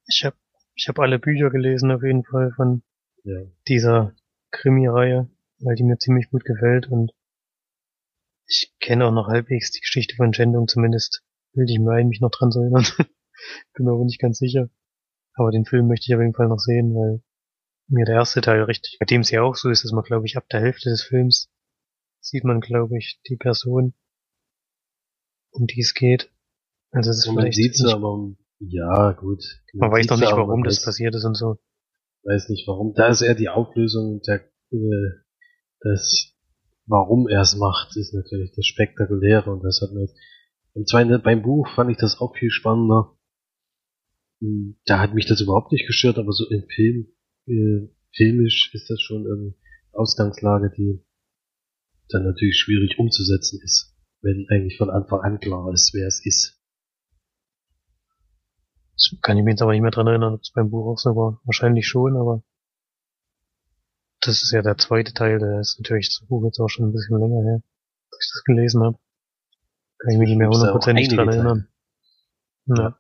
ich 0.08 0.24
habe, 0.24 0.38
ich 0.74 0.88
habe 0.88 1.02
alle 1.02 1.20
Bücher 1.20 1.50
gelesen 1.50 1.92
auf 1.92 2.02
jeden 2.02 2.24
Fall 2.24 2.52
von 2.56 2.82
ja. 3.26 3.42
dieser 3.68 4.16
Krimi-Reihe, 4.52 5.30
weil 5.60 5.76
die 5.76 5.84
mir 5.84 5.98
ziemlich 5.98 6.30
gut 6.30 6.46
gefällt 6.46 6.88
und 6.88 7.12
ich 8.48 8.74
kenne 8.80 9.06
auch 9.06 9.12
noch 9.12 9.28
halbwegs 9.28 9.72
die 9.72 9.82
Geschichte 9.82 10.16
von 10.16 10.34
Schändung, 10.34 10.70
zumindest 10.70 11.22
will 11.54 11.70
ich 11.70 11.78
mir 11.78 11.92
eigentlich 11.92 12.22
noch 12.22 12.32
dran 12.32 12.52
erinnern. 12.56 12.86
Bin 13.74 13.86
mir 13.86 13.92
aber 13.92 14.06
nicht 14.06 14.22
ganz 14.22 14.40
sicher. 14.40 14.70
Aber 15.34 15.52
den 15.52 15.66
Film 15.66 15.88
möchte 15.88 16.06
ich 16.08 16.16
auf 16.16 16.22
jeden 16.22 16.34
Fall 16.34 16.48
noch 16.48 16.60
sehen, 16.60 16.96
weil 16.96 17.22
mir 17.88 18.06
der 18.06 18.16
erste 18.16 18.40
Teil 18.40 18.64
richtig, 18.64 18.98
bei 18.98 19.06
dem 19.06 19.22
es 19.22 19.30
ja 19.30 19.42
auch 19.42 19.56
so 19.56 19.70
ist, 19.70 19.84
dass 19.84 19.92
man, 19.92 20.04
glaube 20.06 20.26
ich, 20.26 20.38
ab 20.38 20.48
der 20.50 20.62
Hälfte 20.62 20.90
des 20.90 21.04
Films 21.04 21.50
sieht 22.20 22.44
man, 22.44 22.60
glaube 22.60 22.98
ich, 22.98 23.20
die 23.28 23.38
Person, 23.38 23.94
um 25.52 25.68
die 25.68 25.82
es 25.82 25.94
geht. 25.94 26.32
Also 26.92 27.12
es 27.12 27.20
ist 27.20 27.32
man 27.32 27.52
sieht 27.52 27.76
sie, 27.76 27.92
aber 27.92 28.36
ja, 28.60 29.12
gut. 29.14 29.44
Man, 29.74 29.90
man 29.90 30.00
weiß 30.00 30.08
noch 30.08 30.20
nicht, 30.20 30.32
warum 30.32 30.64
das 30.64 30.84
passiert 30.84 31.16
ist 31.16 31.26
und 31.26 31.36
so. 31.36 31.58
Weiß 32.24 32.50
nicht 32.50 32.68
warum. 32.68 32.94
Da 32.94 33.08
ist 33.08 33.22
eher 33.22 33.36
die 33.36 33.50
Auflösung 33.50 34.22
der, 34.28 34.42
äh, 34.72 35.12
das, 35.82 36.34
warum 36.86 37.28
er 37.28 37.42
es 37.42 37.56
macht, 37.56 37.96
ist 37.96 38.14
natürlich 38.14 38.52
das 38.56 38.66
Spektakuläre 38.66 39.52
und 39.52 39.64
das 39.64 39.82
hat 39.82 39.92
mir 39.92 40.10
im 40.76 40.86
zweiten, 40.86 41.22
beim 41.24 41.42
Buch 41.42 41.68
fand 41.76 41.92
ich 41.92 41.98
das 41.98 42.20
auch 42.20 42.36
viel 42.36 42.52
spannender. 42.52 43.18
Hm, 44.42 44.80
da 44.86 45.00
hat 45.00 45.14
mich 45.14 45.26
das 45.26 45.42
überhaupt 45.42 45.72
nicht 45.72 45.88
gestört, 45.88 46.18
aber 46.18 46.32
so 46.32 46.48
im 46.50 46.64
Film, 46.68 47.08
äh, 47.48 47.90
filmisch 48.16 48.72
ist 48.74 48.90
das 48.90 49.02
schon 49.02 49.26
eine 49.26 49.56
Ausgangslage, 49.94 50.72
die 50.76 51.04
dann 52.10 52.24
natürlich 52.24 52.58
schwierig 52.58 52.98
umzusetzen 53.00 53.60
ist, 53.64 53.96
wenn 54.22 54.48
eigentlich 54.50 54.78
von 54.78 54.90
Anfang 54.90 55.22
an 55.22 55.40
klar 55.40 55.72
ist, 55.74 55.94
wer 55.94 56.08
es 56.08 56.26
ist. 56.26 56.60
Das 58.94 59.16
kann 59.22 59.38
ich 59.38 59.44
mich 59.44 59.54
jetzt 59.54 59.62
aber 59.62 59.72
nicht 59.72 59.82
mehr 59.82 59.92
dran 59.92 60.08
erinnern, 60.08 60.34
ob 60.34 60.42
es 60.42 60.52
beim 60.52 60.70
Buch 60.70 60.92
auch 60.92 60.98
so 60.98 61.16
war. 61.16 61.40
Wahrscheinlich 61.46 61.88
schon, 61.88 62.18
aber 62.18 62.44
das 64.22 64.44
ist 64.44 64.52
ja 64.52 64.62
der 64.62 64.78
zweite 64.78 65.14
Teil, 65.14 65.40
der 65.40 65.62
ist 65.62 65.80
natürlich 65.80 66.10
das 66.10 66.28
Buch 66.28 66.44
jetzt 66.44 66.60
auch 66.60 66.68
schon 66.68 66.90
ein 66.90 66.92
bisschen 66.92 67.18
länger 67.18 67.42
her, 67.44 67.62
dass 68.12 68.20
ich 68.26 68.32
das 68.34 68.44
gelesen 68.44 68.84
habe. 68.84 69.00
Kann 70.00 70.12
ich 70.12 70.18
mich 70.18 70.30
nicht 70.30 70.38
mehr 70.38 70.50
hundertprozentig 70.50 71.08
dran 71.10 71.30
erinnern. 71.30 71.68
Ja. 72.66 73.00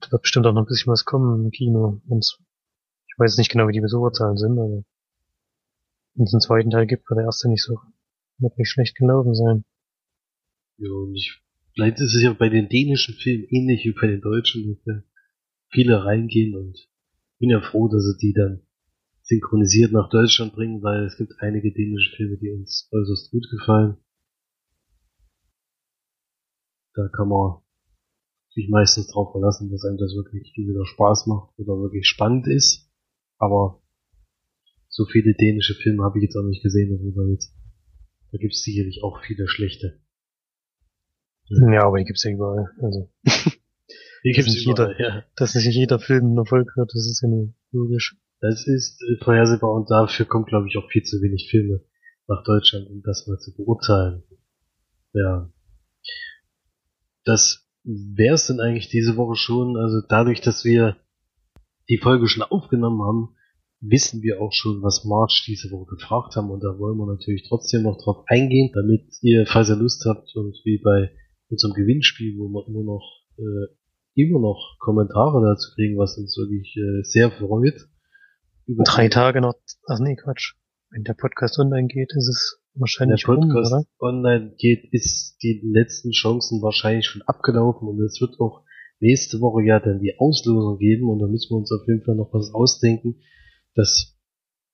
Da 0.00 0.10
wird 0.12 0.22
bestimmt 0.22 0.46
auch 0.46 0.52
noch 0.52 0.62
ein 0.62 0.66
bisschen 0.66 0.92
was 0.92 1.04
kommen 1.04 1.44
im 1.44 1.50
Kino. 1.50 2.00
Ich 2.10 3.14
weiß 3.16 3.38
nicht 3.38 3.50
genau, 3.50 3.68
wie 3.68 3.72
die 3.72 3.80
Besucherzahlen 3.80 4.36
sind, 4.36 4.58
aber 4.58 4.84
wenn 6.18 6.24
es 6.24 6.34
einen 6.34 6.40
zweiten 6.40 6.70
Teil 6.70 6.86
gibt, 6.86 7.08
war 7.08 7.16
der 7.16 7.26
erste 7.26 7.48
nicht 7.48 7.62
so 7.62 7.78
Wird 8.38 8.58
nicht 8.58 8.68
schlecht 8.68 8.96
gelaufen 8.96 9.34
sein. 9.34 9.64
Ja, 10.78 10.90
und 10.90 11.14
ich, 11.14 11.40
vielleicht 11.74 12.00
ist 12.00 12.14
es 12.14 12.22
ja 12.22 12.32
bei 12.32 12.48
den 12.48 12.68
dänischen 12.68 13.14
Filmen 13.14 13.46
ähnlich 13.50 13.84
wie 13.84 13.92
bei 13.92 14.08
den 14.08 14.20
deutschen, 14.20 14.66
dass 14.68 14.84
ja 14.84 15.02
viele 15.70 16.04
reingehen 16.04 16.56
und 16.56 16.88
bin 17.38 17.50
ja 17.50 17.60
froh, 17.60 17.88
dass 17.88 18.02
sie 18.04 18.18
die 18.18 18.32
dann 18.32 18.62
synchronisiert 19.22 19.92
nach 19.92 20.08
Deutschland 20.08 20.54
bringen, 20.54 20.82
weil 20.82 21.04
es 21.04 21.16
gibt 21.16 21.34
einige 21.38 21.72
dänische 21.72 22.16
Filme, 22.16 22.36
die 22.38 22.50
uns 22.50 22.88
äußerst 22.90 23.30
gut 23.30 23.48
gefallen. 23.50 23.96
Da 26.94 27.08
kann 27.08 27.28
man 27.28 27.60
sich 28.50 28.68
meistens 28.68 29.06
darauf 29.08 29.30
verlassen, 29.30 29.70
dass 29.70 29.84
einem 29.84 29.98
das 29.98 30.16
wirklich 30.16 30.52
wieder 30.56 30.84
Spaß 30.84 31.26
macht 31.26 31.56
oder 31.58 31.80
wirklich 31.80 32.08
spannend 32.08 32.48
ist. 32.48 32.90
Aber 33.38 33.82
so 34.88 35.04
viele 35.06 35.34
dänische 35.34 35.74
Filme 35.74 36.02
habe 36.04 36.18
ich 36.18 36.24
jetzt 36.24 36.36
auch 36.36 36.46
nicht 36.46 36.62
gesehen, 36.62 36.96
darüber 36.96 37.28
jetzt. 37.30 37.54
Da 38.32 38.38
gibt 38.38 38.54
es 38.54 38.62
sicherlich 38.62 39.02
auch 39.02 39.22
viele 39.22 39.48
schlechte. 39.48 40.00
Ja, 41.50 41.84
aber 41.84 41.98
die 41.98 42.04
gibt's 42.04 42.24
ja 42.24 42.32
überall. 42.32 42.66
Also. 42.82 43.10
Die 44.24 44.32
gibt's 44.32 44.52
nicht 44.52 44.66
überall, 44.66 44.96
jeder, 44.98 45.08
ja. 45.08 45.24
dass 45.36 45.54
nicht 45.54 45.66
jeder 45.66 46.00
Film 46.00 46.26
einen 46.26 46.38
Erfolg 46.38 46.68
hat, 46.76 46.90
das 46.92 47.06
ist 47.06 47.22
ja 47.22 47.28
nur 47.28 47.54
logisch. 47.70 48.16
Das 48.40 48.66
ist 48.66 49.00
äh, 49.02 49.22
vorhersehbar 49.22 49.72
und 49.72 49.90
dafür 49.90 50.26
kommt, 50.26 50.48
glaube 50.48 50.66
ich, 50.68 50.76
auch 50.76 50.90
viel 50.90 51.04
zu 51.04 51.22
wenig 51.22 51.48
Filme 51.50 51.82
nach 52.26 52.42
Deutschland, 52.44 52.88
um 52.90 53.00
das 53.02 53.26
mal 53.26 53.38
zu 53.38 53.54
beurteilen. 53.56 54.22
Ja. 55.12 55.50
Das 57.24 57.66
wär's 57.84 58.46
denn 58.46 58.60
eigentlich 58.60 58.88
diese 58.88 59.16
Woche 59.16 59.36
schon. 59.36 59.76
Also 59.76 60.02
dadurch, 60.08 60.40
dass 60.40 60.64
wir 60.64 60.96
die 61.88 61.98
Folge 61.98 62.28
schon 62.28 62.42
aufgenommen 62.42 63.02
haben, 63.02 63.36
wissen 63.80 64.22
wir 64.22 64.40
auch 64.40 64.52
schon, 64.52 64.82
was 64.82 65.04
March 65.04 65.44
diese 65.46 65.70
Woche 65.70 65.96
gefragt 65.96 66.36
haben 66.36 66.50
und 66.50 66.62
da 66.62 66.78
wollen 66.78 66.98
wir 66.98 67.06
natürlich 67.06 67.46
trotzdem 67.48 67.82
noch 67.82 68.02
drauf 68.02 68.24
eingehen, 68.26 68.70
damit 68.74 69.06
ihr, 69.22 69.46
falls 69.46 69.68
ihr 69.68 69.76
Lust 69.76 70.04
habt 70.04 70.34
und 70.34 70.56
wie 70.64 70.80
bei 70.82 71.10
unserem 71.48 71.74
Gewinnspiel, 71.74 72.36
wo 72.38 72.48
wir 72.48 72.66
immer 72.66 72.82
noch 72.82 73.04
äh, 73.38 73.74
immer 74.14 74.40
noch 74.40 74.76
Kommentare 74.80 75.40
dazu 75.42 75.70
kriegen, 75.74 75.96
was 75.96 76.18
uns 76.18 76.36
wirklich 76.36 76.76
äh, 76.76 77.02
sehr 77.04 77.30
freut. 77.30 77.88
Über 78.66 78.84
Drei 78.84 79.08
Tage 79.08 79.40
noch, 79.40 79.54
ach 79.86 80.00
nee, 80.00 80.16
Quatsch. 80.16 80.54
Wenn 80.90 81.04
der 81.04 81.14
Podcast 81.14 81.58
online 81.58 81.86
geht, 81.86 82.10
ist 82.16 82.28
es 82.28 82.58
Wenn 82.74 82.78
der 82.78 82.80
wahrscheinlich 82.80 83.28
rum, 83.28 83.48
Podcast 83.48 83.72
oder? 83.72 83.84
online 84.00 84.54
geht, 84.58 84.92
ist 84.92 85.36
die 85.42 85.60
letzten 85.62 86.10
Chancen 86.10 86.60
wahrscheinlich 86.62 87.06
schon 87.06 87.22
abgelaufen 87.22 87.88
und 87.88 88.00
es 88.00 88.20
wird 88.20 88.40
auch 88.40 88.64
nächste 89.00 89.40
Woche 89.40 89.62
ja 89.62 89.78
dann 89.78 90.00
die 90.00 90.18
Auslosung 90.18 90.78
geben 90.78 91.08
und 91.08 91.20
da 91.20 91.26
müssen 91.26 91.50
wir 91.50 91.58
uns 91.58 91.70
auf 91.70 91.86
jeden 91.86 92.02
Fall 92.02 92.16
noch 92.16 92.32
was 92.32 92.52
ausdenken, 92.52 93.20
dass 93.78 94.18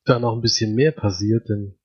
da 0.05 0.18
noch 0.18 0.34
ein 0.34 0.40
bisschen 0.40 0.74
mehr 0.74 0.92
passiert, 0.92 1.48
denn 1.48 1.78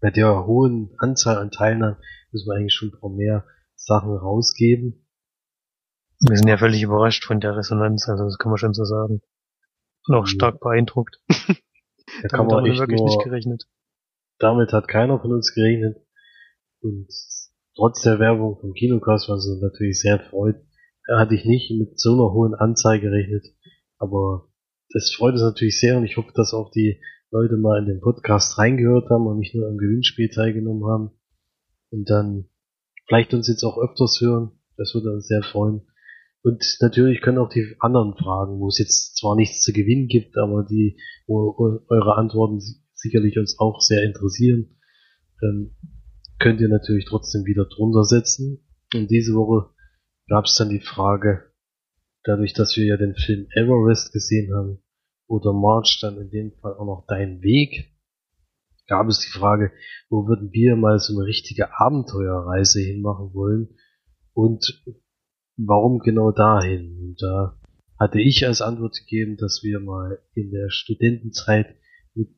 bei 0.00 0.10
der 0.10 0.46
hohen 0.46 0.94
Anzahl 0.98 1.38
an 1.38 1.50
Teilnehmern 1.50 1.96
müssen 2.32 2.48
wir 2.48 2.56
eigentlich 2.56 2.74
schon 2.74 2.88
ein 2.92 3.00
paar 3.00 3.10
mehr 3.10 3.46
Sachen 3.74 4.16
rausgeben. 4.16 5.06
Wir 6.20 6.36
sind 6.36 6.48
ja 6.48 6.58
völlig 6.58 6.82
überrascht 6.82 7.24
von 7.24 7.40
der 7.40 7.56
Resonanz, 7.56 8.08
also 8.08 8.24
das 8.24 8.38
kann 8.38 8.50
man 8.50 8.58
schon 8.58 8.74
so 8.74 8.84
sagen. 8.84 9.22
Auch 10.08 10.22
Mhm. 10.22 10.26
stark 10.26 10.60
beeindruckt. 10.60 11.20
Da 12.22 12.28
kann 12.28 12.48
Damit 12.48 12.52
man 12.52 12.66
echt 12.66 12.80
wirklich 12.80 13.02
nicht 13.02 13.16
nur, 13.16 13.24
gerechnet. 13.24 13.68
damit 14.38 14.72
hat 14.72 14.88
keiner 14.88 15.20
von 15.20 15.30
uns 15.30 15.52
gerechnet. 15.54 15.98
Und 16.80 17.06
trotz 17.76 18.00
der 18.02 18.18
Werbung 18.18 18.58
vom 18.58 18.72
Kinocast, 18.72 19.28
was 19.28 19.46
uns 19.46 19.60
natürlich 19.60 20.00
sehr 20.00 20.18
freut, 20.18 20.56
hatte 21.06 21.34
ich 21.34 21.44
nicht 21.44 21.70
mit 21.78 22.00
so 22.00 22.14
einer 22.14 22.32
hohen 22.32 22.54
Anzahl 22.54 22.98
gerechnet. 22.98 23.46
Aber 23.98 24.47
das 24.90 25.12
freut 25.14 25.32
uns 25.32 25.42
natürlich 25.42 25.78
sehr 25.80 25.96
und 25.98 26.04
ich 26.04 26.16
hoffe, 26.16 26.32
dass 26.34 26.54
auch 26.54 26.70
die 26.70 27.00
Leute 27.30 27.56
mal 27.56 27.78
in 27.78 27.86
den 27.86 28.00
Podcast 28.00 28.58
reingehört 28.58 29.10
haben 29.10 29.26
und 29.26 29.38
nicht 29.38 29.54
nur 29.54 29.68
am 29.68 29.76
Gewinnspiel 29.76 30.30
teilgenommen 30.30 30.84
haben. 30.86 31.10
Und 31.90 32.08
dann 32.08 32.46
vielleicht 33.06 33.34
uns 33.34 33.48
jetzt 33.48 33.64
auch 33.64 33.78
öfters 33.78 34.18
hören. 34.20 34.52
Das 34.76 34.94
würde 34.94 35.12
uns 35.12 35.26
sehr 35.26 35.42
freuen. 35.42 35.82
Und 36.42 36.64
natürlich 36.80 37.20
können 37.20 37.38
auch 37.38 37.48
die 37.48 37.74
anderen 37.80 38.14
Fragen, 38.16 38.60
wo 38.60 38.68
es 38.68 38.78
jetzt 38.78 39.16
zwar 39.16 39.36
nichts 39.36 39.62
zu 39.62 39.72
gewinnen 39.72 40.06
gibt, 40.06 40.36
aber 40.38 40.64
die, 40.64 40.98
wo 41.26 41.54
eu- 41.58 41.84
eure 41.88 42.16
Antworten 42.16 42.60
si- 42.60 42.80
sicherlich 42.94 43.38
uns 43.38 43.58
auch 43.58 43.80
sehr 43.80 44.04
interessieren, 44.04 44.78
ähm, 45.42 45.74
könnt 46.38 46.60
ihr 46.60 46.68
natürlich 46.68 47.06
trotzdem 47.06 47.44
wieder 47.44 47.66
drunter 47.66 48.04
setzen. 48.04 48.66
Und 48.94 49.10
diese 49.10 49.34
Woche 49.34 49.70
gab 50.28 50.44
es 50.44 50.54
dann 50.54 50.68
die 50.70 50.80
Frage, 50.80 51.47
dadurch, 52.28 52.52
dass 52.52 52.76
wir 52.76 52.84
ja 52.84 52.96
den 52.96 53.14
Film 53.14 53.46
Everest 53.54 54.12
gesehen 54.12 54.54
haben, 54.54 54.82
oder 55.28 55.52
March 55.52 55.98
dann 56.00 56.18
in 56.18 56.30
dem 56.30 56.52
Fall 56.52 56.74
auch 56.74 56.86
noch 56.86 57.04
Dein 57.06 57.42
Weg, 57.42 57.92
gab 58.86 59.06
es 59.08 59.20
die 59.20 59.38
Frage, 59.38 59.72
wo 60.08 60.26
würden 60.26 60.50
wir 60.52 60.76
mal 60.76 60.98
so 60.98 61.16
eine 61.16 61.26
richtige 61.26 61.78
Abenteuerreise 61.78 62.80
hinmachen 62.80 63.34
wollen 63.34 63.68
und 64.32 64.82
warum 65.56 65.98
genau 65.98 66.32
dahin? 66.32 66.98
Und 66.98 67.22
da 67.22 67.60
hatte 67.98 68.20
ich 68.20 68.46
als 68.46 68.62
Antwort 68.62 68.96
gegeben, 68.98 69.36
dass 69.36 69.62
wir 69.62 69.80
mal 69.80 70.18
in 70.34 70.50
der 70.50 70.70
Studentenzeit 70.70 71.76
mit 72.14 72.28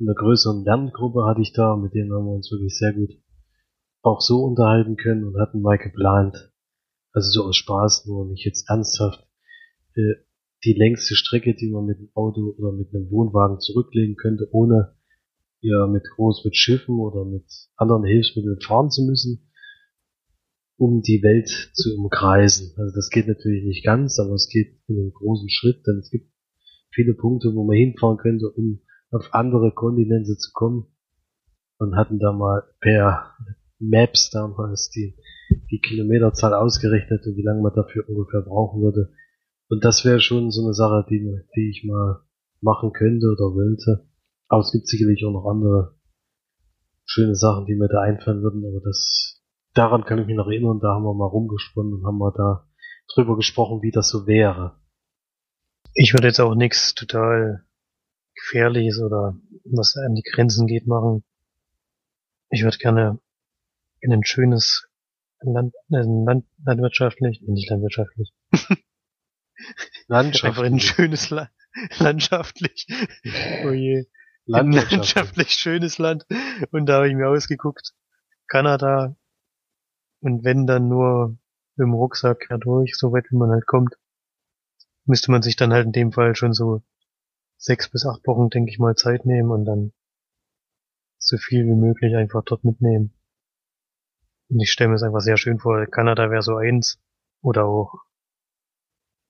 einer 0.00 0.14
größeren 0.14 0.64
Lerngruppe 0.64 1.26
hatte 1.26 1.42
ich 1.42 1.52
da, 1.52 1.76
mit 1.76 1.94
denen 1.94 2.12
haben 2.12 2.24
wir 2.24 2.34
uns 2.34 2.50
wirklich 2.50 2.78
sehr 2.78 2.94
gut 2.94 3.10
auch 4.02 4.22
so 4.22 4.44
unterhalten 4.44 4.96
können 4.96 5.24
und 5.24 5.38
hatten 5.38 5.60
mal 5.60 5.76
geplant, 5.76 6.50
also 7.12 7.30
so 7.30 7.48
aus 7.48 7.56
Spaß, 7.56 8.06
nur 8.06 8.26
nicht 8.26 8.46
jetzt 8.46 8.70
ernsthaft, 8.70 9.26
äh, 9.94 10.14
die 10.64 10.74
längste 10.74 11.14
Strecke, 11.14 11.54
die 11.54 11.70
man 11.70 11.86
mit 11.86 11.98
dem 11.98 12.10
Auto 12.14 12.54
oder 12.58 12.72
mit 12.72 12.94
einem 12.94 13.10
Wohnwagen 13.10 13.60
zurücklegen 13.60 14.16
könnte, 14.16 14.48
ohne 14.52 14.94
ja 15.62 15.86
mit 15.86 16.04
groß 16.16 16.44
mit 16.44 16.56
Schiffen 16.56 16.98
oder 16.98 17.24
mit 17.24 17.44
anderen 17.76 18.04
Hilfsmitteln 18.04 18.60
fahren 18.60 18.90
zu 18.90 19.04
müssen, 19.04 19.50
um 20.76 21.02
die 21.02 21.22
Welt 21.22 21.48
zu 21.74 21.96
umkreisen. 21.96 22.72
Also 22.76 22.94
das 22.94 23.10
geht 23.10 23.28
natürlich 23.28 23.64
nicht 23.64 23.84
ganz, 23.84 24.18
aber 24.18 24.34
es 24.34 24.48
geht 24.48 24.80
in 24.88 24.98
einem 24.98 25.12
großen 25.12 25.48
Schritt, 25.50 25.86
denn 25.86 25.98
es 25.98 26.10
gibt 26.10 26.30
viele 26.92 27.14
Punkte, 27.14 27.54
wo 27.54 27.64
man 27.64 27.76
hinfahren 27.76 28.18
könnte, 28.18 28.50
um 28.50 28.80
auf 29.10 29.28
andere 29.32 29.72
Kontinente 29.72 30.36
zu 30.36 30.50
kommen. 30.52 30.86
Und 31.78 31.96
hatten 31.96 32.18
da 32.18 32.32
mal 32.32 32.62
per 32.80 33.34
Maps 33.78 34.28
damals 34.28 34.90
die, 34.90 35.16
die 35.70 35.80
Kilometerzahl 35.80 36.52
ausgerechnet 36.52 37.26
und 37.26 37.36
wie 37.36 37.42
lange 37.42 37.62
man 37.62 37.72
dafür 37.74 38.06
ungefähr 38.06 38.42
brauchen 38.42 38.82
würde. 38.82 39.12
Und 39.70 39.84
das 39.84 40.04
wäre 40.04 40.20
schon 40.20 40.50
so 40.50 40.64
eine 40.64 40.74
Sache, 40.74 41.06
die, 41.08 41.20
die 41.56 41.70
ich 41.70 41.84
mal 41.84 42.24
machen 42.60 42.92
könnte 42.92 43.26
oder 43.28 43.54
wollte. 43.54 44.08
Aber 44.48 44.60
es 44.60 44.72
gibt 44.72 44.88
sicherlich 44.88 45.24
auch 45.24 45.32
noch 45.32 45.46
andere 45.46 45.96
schöne 47.06 47.36
Sachen, 47.36 47.66
die 47.66 47.76
mir 47.76 47.88
da 47.88 48.00
einfallen 48.00 48.42
würden, 48.42 48.64
aber 48.64 48.80
das, 48.84 49.42
daran 49.74 50.04
kann 50.04 50.18
ich 50.18 50.26
mich 50.26 50.36
noch 50.36 50.46
erinnern, 50.46 50.80
da 50.80 50.94
haben 50.94 51.04
wir 51.04 51.14
mal 51.14 51.26
rumgesponnen 51.26 51.94
und 51.94 52.06
haben 52.06 52.18
mal 52.18 52.32
da 52.36 52.68
drüber 53.14 53.36
gesprochen, 53.36 53.82
wie 53.82 53.90
das 53.90 54.08
so 54.08 54.26
wäre. 54.26 54.80
Ich 55.94 56.12
würde 56.12 56.28
jetzt 56.28 56.40
auch 56.40 56.54
nichts 56.54 56.94
total 56.94 57.64
Gefährliches 58.34 59.00
oder 59.00 59.36
was 59.64 59.96
an 59.96 60.14
die 60.14 60.22
Grenzen 60.22 60.66
geht 60.66 60.86
machen. 60.86 61.24
Ich 62.50 62.62
würde 62.62 62.78
gerne 62.78 63.18
in 64.00 64.12
ein 64.12 64.24
schönes 64.24 64.88
Land, 65.40 65.74
äh, 65.90 66.02
Land 66.02 66.46
landwirtschaftlich, 66.64 67.42
nicht 67.42 67.70
landwirtschaftlich, 67.70 68.32
Landschaft. 70.08 70.44
einfach 70.44 70.64
in 70.64 70.74
ein 70.74 70.80
schönes 70.80 71.30
La 71.30 71.50
landschaftlich, 71.98 72.86
oh 73.64 73.70
je, 73.70 74.06
Landwirtschaft. 74.46 74.92
landschaftlich 74.92 75.50
schönes 75.50 75.98
Land. 75.98 76.26
Und 76.72 76.86
da 76.86 76.96
habe 76.96 77.08
ich 77.08 77.14
mir 77.14 77.28
ausgeguckt, 77.28 77.94
Kanada. 78.48 79.16
Und 80.20 80.44
wenn 80.44 80.66
dann 80.66 80.88
nur 80.88 81.38
dem 81.78 81.94
Rucksack 81.94 82.48
durch, 82.60 82.96
so 82.96 83.12
weit 83.12 83.30
wie 83.30 83.36
man 83.36 83.50
halt 83.50 83.66
kommt, 83.66 83.94
müsste 85.04 85.30
man 85.30 85.42
sich 85.42 85.56
dann 85.56 85.72
halt 85.72 85.86
in 85.86 85.92
dem 85.92 86.12
Fall 86.12 86.34
schon 86.34 86.52
so 86.52 86.82
sechs 87.56 87.88
bis 87.88 88.06
acht 88.06 88.26
Wochen, 88.26 88.50
denke 88.50 88.70
ich 88.70 88.78
mal, 88.78 88.96
Zeit 88.96 89.24
nehmen 89.24 89.50
und 89.50 89.64
dann 89.64 89.92
so 91.18 91.36
viel 91.36 91.64
wie 91.66 91.74
möglich 91.74 92.16
einfach 92.16 92.42
dort 92.44 92.64
mitnehmen. 92.64 93.14
Und 94.48 94.60
ich 94.60 94.70
stelle 94.70 94.88
mir 94.88 94.96
es 94.96 95.02
einfach 95.02 95.20
sehr 95.20 95.36
schön 95.36 95.58
vor, 95.58 95.86
Kanada 95.86 96.30
wäre 96.30 96.42
so 96.42 96.56
eins 96.56 96.98
oder 97.40 97.64
auch 97.64 98.00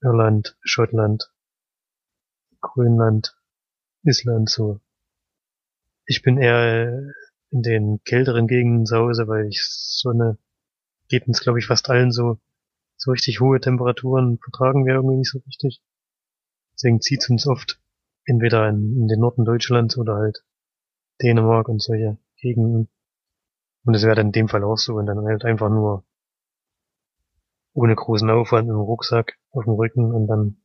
Irland, 0.03 0.57
Schottland, 0.63 1.31
Grönland, 2.61 3.37
Island 4.03 4.49
so. 4.49 4.81
Ich 6.07 6.23
bin 6.23 6.39
eher 6.39 7.13
in 7.51 7.63
den 7.63 8.03
kälteren 8.05 8.47
Gegenden 8.47 8.87
zu 8.87 8.97
Hause, 8.97 9.29
weil 9.29 9.47
ich 9.49 9.63
Sonne 9.63 10.39
geht 11.09 11.27
uns, 11.27 11.41
glaube 11.41 11.59
ich, 11.59 11.67
fast 11.67 11.91
allen 11.91 12.13
so, 12.13 12.39
so 12.97 13.11
richtig 13.11 13.41
hohe 13.41 13.61
Temperaturen 13.61 14.39
vertragen 14.39 14.87
wir 14.87 14.95
irgendwie 14.95 15.17
nicht 15.17 15.31
so 15.31 15.41
richtig. 15.41 15.83
Deswegen 16.75 17.01
zieht's 17.01 17.29
uns 17.29 17.47
oft 17.47 17.81
entweder 18.25 18.69
in, 18.69 18.97
in 18.97 19.09
den 19.09 19.21
Norden 19.21 19.45
Deutschlands 19.45 19.99
oder 19.99 20.17
halt 20.17 20.45
Dänemark 21.21 21.69
und 21.69 21.83
solche 21.83 22.17
Gegenden. 22.37 22.89
Und 23.85 23.95
es 23.95 24.05
wäre 24.05 24.17
dann 24.17 24.27
in 24.27 24.33
dem 24.33 24.49
Fall 24.49 24.65
auch 24.65 24.79
so, 24.79 24.97
wenn 24.97 25.07
dann 25.07 25.25
halt 25.25 25.45
einfach 25.45 25.69
nur 25.69 26.05
ohne 27.73 27.95
großen 27.95 28.29
Aufwand 28.31 28.69
im 28.69 28.77
Rucksack 28.77 29.39
auf 29.53 29.65
dem 29.65 29.75
Rücken 29.75 30.13
und 30.13 30.27
dann 30.27 30.63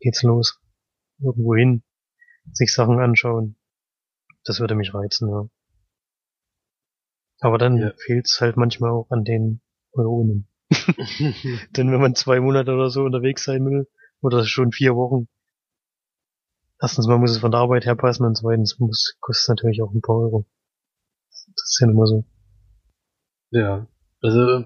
geht's 0.00 0.22
los. 0.22 0.60
Irgendwo 1.18 1.54
hin, 1.56 1.82
sich 2.52 2.72
Sachen 2.72 3.00
anschauen. 3.00 3.56
Das 4.44 4.60
würde 4.60 4.74
mich 4.74 4.94
reizen, 4.94 5.28
ja. 5.30 5.48
Aber 7.40 7.58
dann 7.58 7.78
Ja. 7.78 7.92
fehlt's 8.06 8.40
halt 8.40 8.56
manchmal 8.56 8.90
auch 8.90 9.10
an 9.10 9.24
den 9.24 9.60
Euronen. 9.92 10.48
Denn 11.76 11.90
wenn 11.92 12.00
man 12.00 12.14
zwei 12.14 12.40
Monate 12.40 12.72
oder 12.72 12.90
so 12.90 13.02
unterwegs 13.02 13.44
sein 13.44 13.64
will, 13.64 13.88
oder 14.22 14.44
schon 14.44 14.72
vier 14.72 14.96
Wochen, 14.96 15.28
erstens 16.80 17.06
mal 17.06 17.18
muss 17.18 17.30
es 17.32 17.38
von 17.38 17.50
der 17.50 17.60
Arbeit 17.60 17.84
her 17.84 17.96
passen 17.96 18.24
und 18.24 18.36
zweitens 18.36 18.78
muss, 18.78 19.16
kostet 19.20 19.42
es 19.44 19.48
natürlich 19.48 19.82
auch 19.82 19.92
ein 19.92 20.00
paar 20.00 20.16
Euro. 20.16 20.46
Das 21.30 21.64
ist 21.70 21.78
ja 21.80 21.88
immer 21.90 22.06
so. 22.06 22.24
Ja, 23.50 23.86
also 24.22 24.64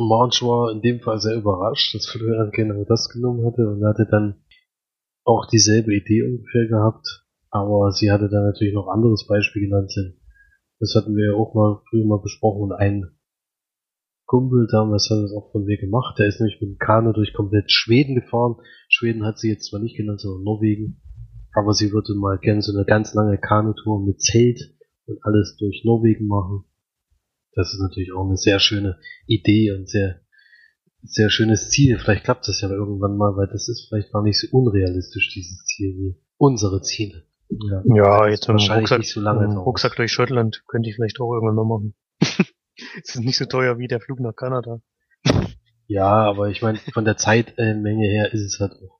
Marge 0.00 0.40
war 0.42 0.72
in 0.72 0.80
dem 0.80 1.00
Fall 1.00 1.20
sehr 1.20 1.36
überrascht, 1.36 1.94
dass 1.94 2.06
Florian 2.06 2.50
genau 2.50 2.84
das 2.84 3.08
genommen 3.08 3.44
hatte 3.46 3.68
und 3.68 3.84
hatte 3.84 4.06
dann 4.10 4.42
auch 5.24 5.46
dieselbe 5.46 5.94
Idee 5.94 6.22
ungefähr 6.22 6.66
gehabt, 6.66 7.26
aber 7.50 7.92
sie 7.92 8.10
hatte 8.10 8.28
dann 8.28 8.44
natürlich 8.44 8.74
noch 8.74 8.88
anderes 8.88 9.26
Beispiel 9.26 9.62
genannt. 9.62 9.92
Das 10.80 10.94
hatten 10.96 11.14
wir 11.14 11.26
ja 11.26 11.34
auch 11.34 11.54
mal 11.54 11.82
früher 11.88 12.06
mal 12.06 12.20
besprochen 12.20 12.62
und 12.62 12.72
ein 12.72 13.04
Kumpel 14.32 14.66
damals 14.66 15.10
hat 15.10 15.22
das 15.22 15.32
auch 15.32 15.52
von 15.52 15.66
mir 15.66 15.76
gemacht. 15.76 16.18
Der 16.18 16.26
ist 16.26 16.40
nämlich 16.40 16.58
mit 16.58 16.70
dem 16.70 16.78
Kanu 16.78 17.12
durch 17.12 17.34
komplett 17.34 17.70
Schweden 17.70 18.14
gefahren. 18.14 18.56
Schweden 18.88 19.26
hat 19.26 19.38
sie 19.38 19.50
jetzt 19.50 19.68
zwar 19.68 19.78
nicht 19.78 19.94
genannt, 19.94 20.22
sondern 20.22 20.42
Norwegen. 20.42 21.02
Aber 21.52 21.74
sie 21.74 21.92
würde 21.92 22.14
mal 22.14 22.38
gerne 22.38 22.62
so 22.62 22.74
eine 22.74 22.86
ganz 22.86 23.12
lange 23.12 23.36
Kanutour 23.36 24.02
mit 24.02 24.22
Zelt 24.22 24.74
und 25.04 25.18
alles 25.22 25.56
durch 25.58 25.82
Norwegen 25.84 26.28
machen. 26.28 26.64
Das 27.54 27.72
ist 27.72 27.80
natürlich 27.80 28.12
auch 28.12 28.24
eine 28.26 28.36
sehr 28.36 28.58
schöne 28.58 28.98
Idee 29.26 29.72
und 29.72 29.88
sehr, 29.88 30.20
sehr 31.02 31.30
schönes 31.30 31.68
Ziel. 31.70 31.98
Vielleicht 31.98 32.24
klappt 32.24 32.48
das 32.48 32.60
ja 32.60 32.70
irgendwann 32.70 33.16
mal, 33.16 33.36
weil 33.36 33.46
das 33.48 33.68
ist 33.68 33.86
vielleicht 33.88 34.12
gar 34.12 34.22
nicht 34.22 34.38
so 34.40 34.46
unrealistisch, 34.56 35.30
dieses 35.34 35.64
Ziel 35.66 35.94
wie 35.96 36.16
unsere 36.38 36.80
Ziele. 36.82 37.26
Ja, 37.50 37.82
Ja, 37.84 38.28
jetzt 38.28 38.48
wahrscheinlich 38.48 38.84
Rucksack, 38.84 38.98
nicht 39.00 39.12
so 39.12 39.20
lange 39.20 39.44
dauern. 39.46 39.58
Rucksack 39.58 39.96
durch 39.96 40.10
Schottland 40.12 40.62
könnte 40.66 40.88
ich 40.88 40.96
vielleicht 40.96 41.20
auch 41.20 41.32
irgendwann 41.32 41.56
mal 41.56 41.64
machen. 41.78 41.94
Es 43.04 43.14
ist 43.14 43.20
nicht 43.20 43.36
so 43.36 43.44
teuer 43.44 43.78
wie 43.78 43.86
der 43.86 44.00
Flug 44.00 44.18
nach 44.20 44.34
Kanada. 44.34 44.80
Ja, 45.86 46.06
aber 46.24 46.48
ich 46.48 46.62
meine, 46.62 46.78
von 46.78 47.04
der 47.04 47.18
Zeitmenge 47.18 48.06
her 48.08 48.32
ist 48.32 48.40
es 48.40 48.58
halt 48.60 48.72
auch 48.72 48.98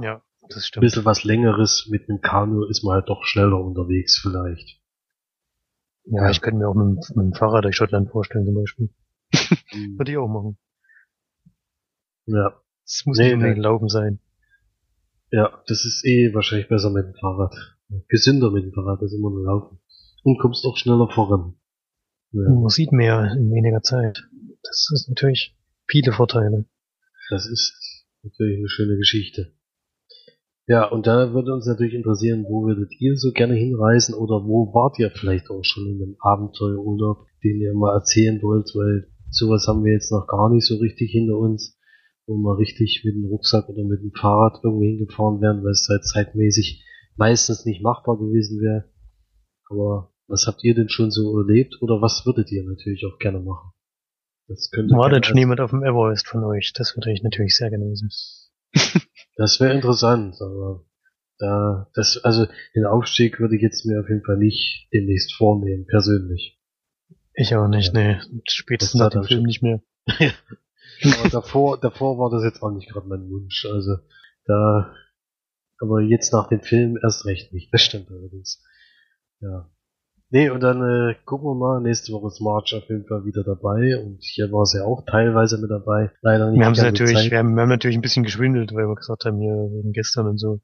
Ja, 0.00 0.22
das 0.42 0.58
ein 0.58 0.62
stimmt. 0.62 0.82
bisschen 0.82 1.04
was 1.06 1.24
längeres. 1.24 1.88
Mit 1.90 2.08
einem 2.08 2.20
Kanu 2.20 2.64
ist 2.66 2.84
man 2.84 2.94
halt 2.96 3.08
doch 3.08 3.24
schneller 3.24 3.58
unterwegs 3.58 4.18
vielleicht. 4.20 4.80
Ja, 6.10 6.30
ich 6.30 6.40
könnte 6.40 6.58
mir 6.58 6.68
auch 6.68 6.74
mit, 6.74 6.86
dem- 6.86 7.16
mit 7.16 7.24
dem 7.26 7.34
Fahrrad 7.34 7.64
durch 7.64 7.76
Schottland 7.76 8.10
vorstellen 8.10 8.46
zum 8.46 8.54
Beispiel. 8.54 8.90
Würde 9.98 10.10
ich 10.12 10.16
auch 10.18 10.28
machen. 10.28 10.58
Ja, 12.26 12.60
Es 12.84 13.02
muss 13.06 13.18
Nee, 13.18 13.24
nicht 13.26 13.34
unbedingt 13.34 13.58
nee. 13.58 13.62
Laufen 13.64 13.88
sein. 13.88 14.20
ja, 15.30 15.62
das 15.66 15.84
ist 15.84 16.04
eh 16.06 16.32
wahrscheinlich 16.34 16.68
besser 16.68 16.90
mit 16.90 17.04
dem 17.06 17.14
Fahrrad. 17.14 17.54
Gesünder 18.08 18.50
mit 18.50 18.64
dem 18.64 18.72
Fahrrad 18.72 19.00
als 19.00 19.12
immer 19.12 19.30
nur 19.30 19.44
laufen. 19.44 19.78
Und 20.24 20.38
kommst 20.40 20.64
auch 20.66 20.76
schneller 20.76 21.08
voran. 21.10 21.54
Ja. 22.32 22.48
Man 22.50 22.68
sieht 22.68 22.92
mehr 22.92 23.32
in 23.32 23.50
weniger 23.50 23.82
Zeit. 23.82 24.22
Das 24.62 24.88
ist 24.92 25.08
natürlich 25.08 25.56
viele 25.86 26.12
Vorteile. 26.12 26.66
Das 27.30 27.46
ist 27.46 28.06
natürlich 28.22 28.58
eine 28.58 28.68
schöne 28.68 28.96
Geschichte. 28.96 29.54
Ja, 30.68 30.84
und 30.84 31.06
da 31.06 31.32
würde 31.32 31.54
uns 31.54 31.66
natürlich 31.66 31.94
interessieren, 31.94 32.44
wo 32.46 32.66
würdet 32.66 32.92
ihr 33.00 33.16
so 33.16 33.32
gerne 33.32 33.54
hinreisen 33.54 34.14
oder 34.14 34.44
wo 34.44 34.68
wart 34.74 34.98
ihr 34.98 35.10
vielleicht 35.10 35.48
auch 35.48 35.64
schon 35.64 35.86
in 35.86 36.02
einem 36.02 36.16
Abenteuerurlaub, 36.20 37.24
den 37.42 37.58
ihr 37.58 37.72
mal 37.72 37.94
erzählen 37.94 38.38
wollt, 38.42 38.68
weil 38.74 39.08
sowas 39.30 39.66
haben 39.66 39.82
wir 39.82 39.94
jetzt 39.94 40.12
noch 40.12 40.26
gar 40.26 40.50
nicht 40.50 40.66
so 40.66 40.76
richtig 40.76 41.10
hinter 41.10 41.38
uns, 41.38 41.80
wo 42.26 42.36
wir 42.36 42.58
richtig 42.58 43.00
mit 43.02 43.14
dem 43.14 43.24
Rucksack 43.24 43.66
oder 43.70 43.82
mit 43.82 44.02
dem 44.02 44.12
Fahrrad 44.12 44.60
irgendwo 44.62 44.84
hingefahren 44.84 45.40
wären, 45.40 45.64
weil 45.64 45.72
es 45.72 45.88
halt 45.88 46.04
zeitmäßig 46.04 46.84
meistens 47.16 47.64
nicht 47.64 47.82
machbar 47.82 48.18
gewesen 48.18 48.60
wäre. 48.60 48.92
Aber 49.70 50.12
was 50.26 50.46
habt 50.46 50.62
ihr 50.64 50.74
denn 50.74 50.90
schon 50.90 51.10
so 51.10 51.38
erlebt 51.40 51.80
oder 51.80 52.02
was 52.02 52.26
würdet 52.26 52.52
ihr 52.52 52.62
natürlich 52.64 53.06
auch 53.06 53.18
gerne 53.18 53.40
machen? 53.40 53.70
Das 54.48 54.70
könnte 54.70 54.94
War 54.96 55.08
denn 55.08 55.24
schon 55.24 55.38
jemand 55.38 55.60
auf 55.60 55.70
dem 55.70 55.82
Everest 55.82 56.28
von 56.28 56.44
euch? 56.44 56.74
Das 56.74 56.94
würde 56.94 57.10
ich 57.10 57.22
natürlich 57.22 57.56
sehr 57.56 57.70
gerne 57.70 57.86
wissen. 57.86 58.10
Das 59.38 59.58
wäre 59.60 59.72
interessant, 59.72 60.36
aber 60.42 60.84
da, 61.38 61.88
das, 61.94 62.18
also 62.24 62.46
den 62.74 62.84
Aufstieg 62.84 63.38
würde 63.40 63.56
ich 63.56 63.62
jetzt 63.62 63.86
mir 63.86 64.00
auf 64.00 64.08
jeden 64.08 64.24
Fall 64.24 64.36
nicht 64.36 64.88
demnächst 64.92 65.32
vornehmen, 65.34 65.86
persönlich. 65.86 66.60
Ich 67.34 67.54
auch 67.54 67.68
nicht, 67.68 67.94
Ja. 67.94 68.00
nee. 68.16 68.20
Spätestens 68.48 69.00
nach 69.00 69.10
dem 69.10 69.22
Film 69.24 69.40
schon- 69.40 69.46
nicht 69.46 69.62
mehr. 69.62 69.80
Aber 71.20 71.28
davor, 71.30 71.78
davor 71.80 72.18
war 72.18 72.30
das 72.30 72.42
jetzt 72.44 72.60
auch 72.62 72.72
nicht 72.72 72.88
gerade 72.90 73.06
mein 73.06 73.30
Wunsch, 73.30 73.64
also 73.72 73.98
da, 74.46 74.92
aber 75.80 76.00
jetzt 76.00 76.32
nach 76.32 76.48
dem 76.48 76.60
Film 76.60 76.98
erst 77.00 77.24
recht 77.24 77.52
nicht, 77.52 77.72
das 77.72 77.82
stimmt 77.82 78.10
allerdings. 78.10 78.60
Ja. 79.40 79.70
Nee, 80.30 80.50
und 80.50 80.60
dann 80.60 80.82
äh, 80.82 81.14
gucken 81.24 81.48
wir 81.48 81.54
mal, 81.54 81.80
nächste 81.80 82.12
Woche 82.12 82.26
ist 82.26 82.40
March 82.40 82.74
auf 82.74 82.86
jeden 82.90 83.06
Fall 83.06 83.24
wieder 83.24 83.44
dabei 83.44 83.98
und 83.98 84.18
hier 84.20 84.52
war 84.52 84.66
sie 84.66 84.84
auch 84.84 85.02
teilweise 85.06 85.58
mit 85.58 85.70
dabei, 85.70 86.10
leider 86.20 86.50
nicht 86.50 86.60
Wir 86.60 86.66
haben 86.66 86.74
sie 86.74 86.82
natürlich, 86.82 87.14
Zeit. 87.16 87.30
wir 87.30 87.38
haben, 87.38 87.54
wir 87.54 87.62
haben 87.62 87.70
natürlich 87.70 87.96
ein 87.96 88.02
bisschen 88.02 88.24
geschwindelt, 88.24 88.74
weil 88.74 88.86
wir 88.88 88.94
gesagt 88.94 89.24
haben, 89.24 89.40
hier 89.40 89.54
wegen 89.54 89.92
gestern 89.92 90.26
und 90.26 90.38
so. 90.38 90.60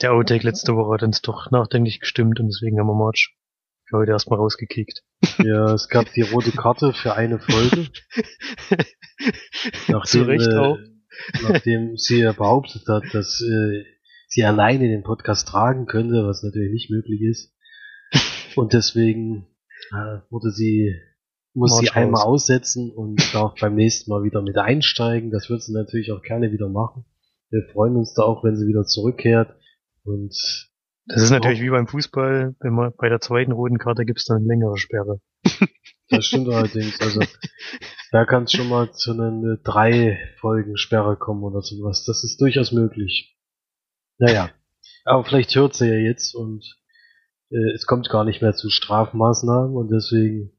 Der 0.00 0.12
Outtake 0.12 0.44
letzte 0.44 0.76
Woche 0.76 0.94
hat 0.94 1.02
uns 1.02 1.22
doch 1.22 1.50
nachdenklich 1.50 1.98
gestimmt 1.98 2.38
und 2.38 2.46
deswegen 2.46 2.78
haben 2.78 2.86
wir 2.86 2.94
March 2.94 3.36
für 3.88 3.96
heute 3.98 4.12
erstmal 4.12 4.38
rausgekickt. 4.38 5.02
Ja, 5.38 5.74
es 5.74 5.88
gab 5.88 6.12
die 6.12 6.22
rote 6.22 6.52
Karte 6.52 6.92
für 6.92 7.14
eine 7.14 7.40
Folge. 7.40 7.88
Zu 9.78 9.92
Nachdem, 9.92 10.24
Recht 10.24 10.46
äh, 10.46 10.56
auch. 10.56 10.78
nachdem 11.42 11.96
sie 11.96 12.20
ja 12.20 12.32
behauptet 12.32 12.86
hat, 12.86 13.02
dass 13.12 13.40
äh, 13.40 13.82
sie 14.28 14.44
alleine 14.44 14.86
den 14.86 15.02
Podcast 15.02 15.48
tragen 15.48 15.86
könnte, 15.86 16.24
was 16.24 16.44
natürlich 16.44 16.72
nicht 16.72 16.90
möglich 16.90 17.22
ist. 17.22 17.52
Und 18.56 18.72
deswegen 18.72 19.46
äh, 19.92 20.18
wurde 20.30 20.50
sie, 20.50 20.94
muss 21.54 21.76
sie 21.78 21.90
einmal 21.90 22.22
aussetzen 22.22 22.90
und 22.90 23.16
darf 23.34 23.54
beim 23.60 23.74
nächsten 23.74 24.10
Mal 24.10 24.24
wieder 24.24 24.42
mit 24.42 24.56
einsteigen. 24.58 25.30
Das 25.30 25.50
wird 25.50 25.62
sie 25.62 25.72
natürlich 25.72 26.12
auch 26.12 26.22
gerne 26.22 26.52
wieder 26.52 26.68
machen. 26.68 27.04
Wir 27.50 27.62
freuen 27.72 27.96
uns 27.96 28.14
da 28.14 28.22
auch, 28.22 28.44
wenn 28.44 28.56
sie 28.56 28.66
wieder 28.66 28.84
zurückkehrt. 28.84 29.56
Und 30.04 30.34
Das 31.06 31.22
ist 31.22 31.30
natürlich 31.30 31.60
wie 31.60 31.70
beim 31.70 31.86
Fußball, 31.86 32.54
wenn 32.60 32.72
man 32.74 32.92
bei 32.96 33.08
der 33.08 33.20
zweiten 33.20 33.52
roten 33.52 33.78
Karte 33.78 34.04
gibt's 34.04 34.26
dann 34.26 34.38
eine 34.38 34.46
längere 34.46 34.76
Sperre. 34.76 35.20
das 36.10 36.26
stimmt 36.26 36.48
allerdings. 36.48 37.00
Also 37.00 37.20
da 38.10 38.24
kann 38.24 38.44
es 38.44 38.52
schon 38.52 38.68
mal 38.68 38.92
zu 38.92 39.12
einer 39.12 39.56
drei 39.64 40.18
Folgen 40.40 40.76
Sperre 40.76 41.16
kommen 41.16 41.42
oder 41.42 41.62
sowas. 41.62 42.04
Das 42.04 42.24
ist 42.24 42.40
durchaus 42.40 42.72
möglich. 42.72 43.36
Naja, 44.18 44.50
aber 45.04 45.24
vielleicht 45.24 45.54
hört 45.54 45.74
sie 45.74 45.88
ja 45.88 45.94
jetzt 45.94 46.34
und 46.34 46.64
äh, 47.50 47.72
es 47.74 47.86
kommt 47.86 48.08
gar 48.08 48.24
nicht 48.24 48.42
mehr 48.42 48.54
zu 48.54 48.70
Strafmaßnahmen 48.70 49.76
und 49.76 49.90
deswegen 49.90 50.52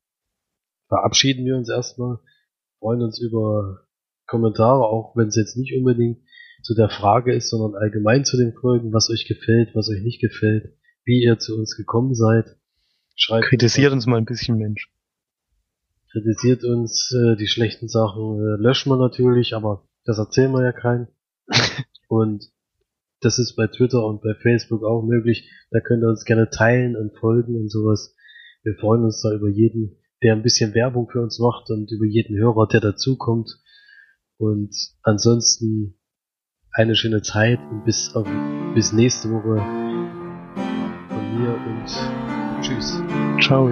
verabschieden 0.88 1.46
wir 1.46 1.56
uns 1.56 1.70
erstmal, 1.70 2.20
freuen 2.80 3.02
uns 3.02 3.20
über 3.20 3.82
Kommentare, 4.28 4.84
auch 4.84 5.16
wenn 5.16 5.28
es 5.28 5.36
jetzt 5.36 5.58
nicht 5.58 5.76
unbedingt 5.76 6.20
zu 6.64 6.76
der 6.76 6.90
Frage 6.90 7.34
ist, 7.34 7.50
sondern 7.50 7.82
allgemein 7.82 8.26
zu 8.26 8.38
den 8.38 8.54
Folgen, 8.54 8.94
was 8.94 9.10
euch 9.10 9.26
gefällt, 9.28 9.74
was 9.76 9.90
euch 9.90 10.02
nicht 10.02 10.22
gefällt, 10.22 10.74
wie 11.06 11.24
ihr 11.24 11.40
zu 11.40 11.58
uns 11.58 11.76
gekommen 11.76 12.16
seid. 12.16 12.58
Schreibt 13.16 13.46
Kritisiert 13.46 13.92
uns 13.92 14.06
mal 14.06 14.18
ein 14.18 14.26
bisschen, 14.26 14.58
Mensch. 14.58 14.92
kritisiert 16.12 16.64
uns 16.64 17.12
äh, 17.12 17.36
die 17.38 17.48
schlechten 17.48 17.88
Sachen, 17.88 18.40
äh, 18.40 18.62
löschen 18.62 18.92
wir 18.92 18.98
natürlich, 18.98 19.56
aber 19.56 19.88
das 20.06 20.18
erzählen 20.18 20.52
wir 20.52 20.64
ja 20.64 20.72
keinen. 20.72 21.08
und 22.08 22.52
das 23.22 23.40
ist 23.40 23.56
bei 23.56 23.68
Twitter 23.68 24.06
und 24.06 24.22
bei 24.22 24.34
Facebook 24.42 24.84
auch 24.84 25.04
möglich. 25.04 25.50
Da 25.72 25.80
könnt 25.80 26.04
ihr 26.04 26.10
uns 26.10 26.26
gerne 26.26 26.50
teilen 26.50 26.96
und 26.96 27.18
folgen 27.18 27.56
und 27.56 27.70
sowas. 27.70 28.16
Wir 28.64 28.76
freuen 28.76 29.04
uns 29.04 29.22
da 29.22 29.34
über 29.34 29.50
jeden, 29.50 29.98
der 30.24 30.34
ein 30.34 30.44
bisschen 30.44 30.74
Werbung 30.74 31.10
für 31.10 31.22
uns 31.22 31.40
macht 31.40 31.70
und 31.70 31.92
über 31.92 32.06
jeden 32.06 32.38
Hörer, 32.38 32.68
der 32.68 32.82
dazukommt. 32.82 33.62
Und 34.38 34.74
ansonsten 35.04 36.00
eine 36.72 36.96
schöne 36.96 37.22
Zeit 37.22 37.60
und 37.72 37.84
bis, 37.84 38.16
auf, 38.16 38.28
bis 38.74 38.94
nächste 38.94 39.30
Woche 39.32 39.58
von 41.10 41.42
mir 41.42 41.54
und 41.54 42.62
tschüss. 42.62 43.02
Ciao. 43.42 43.70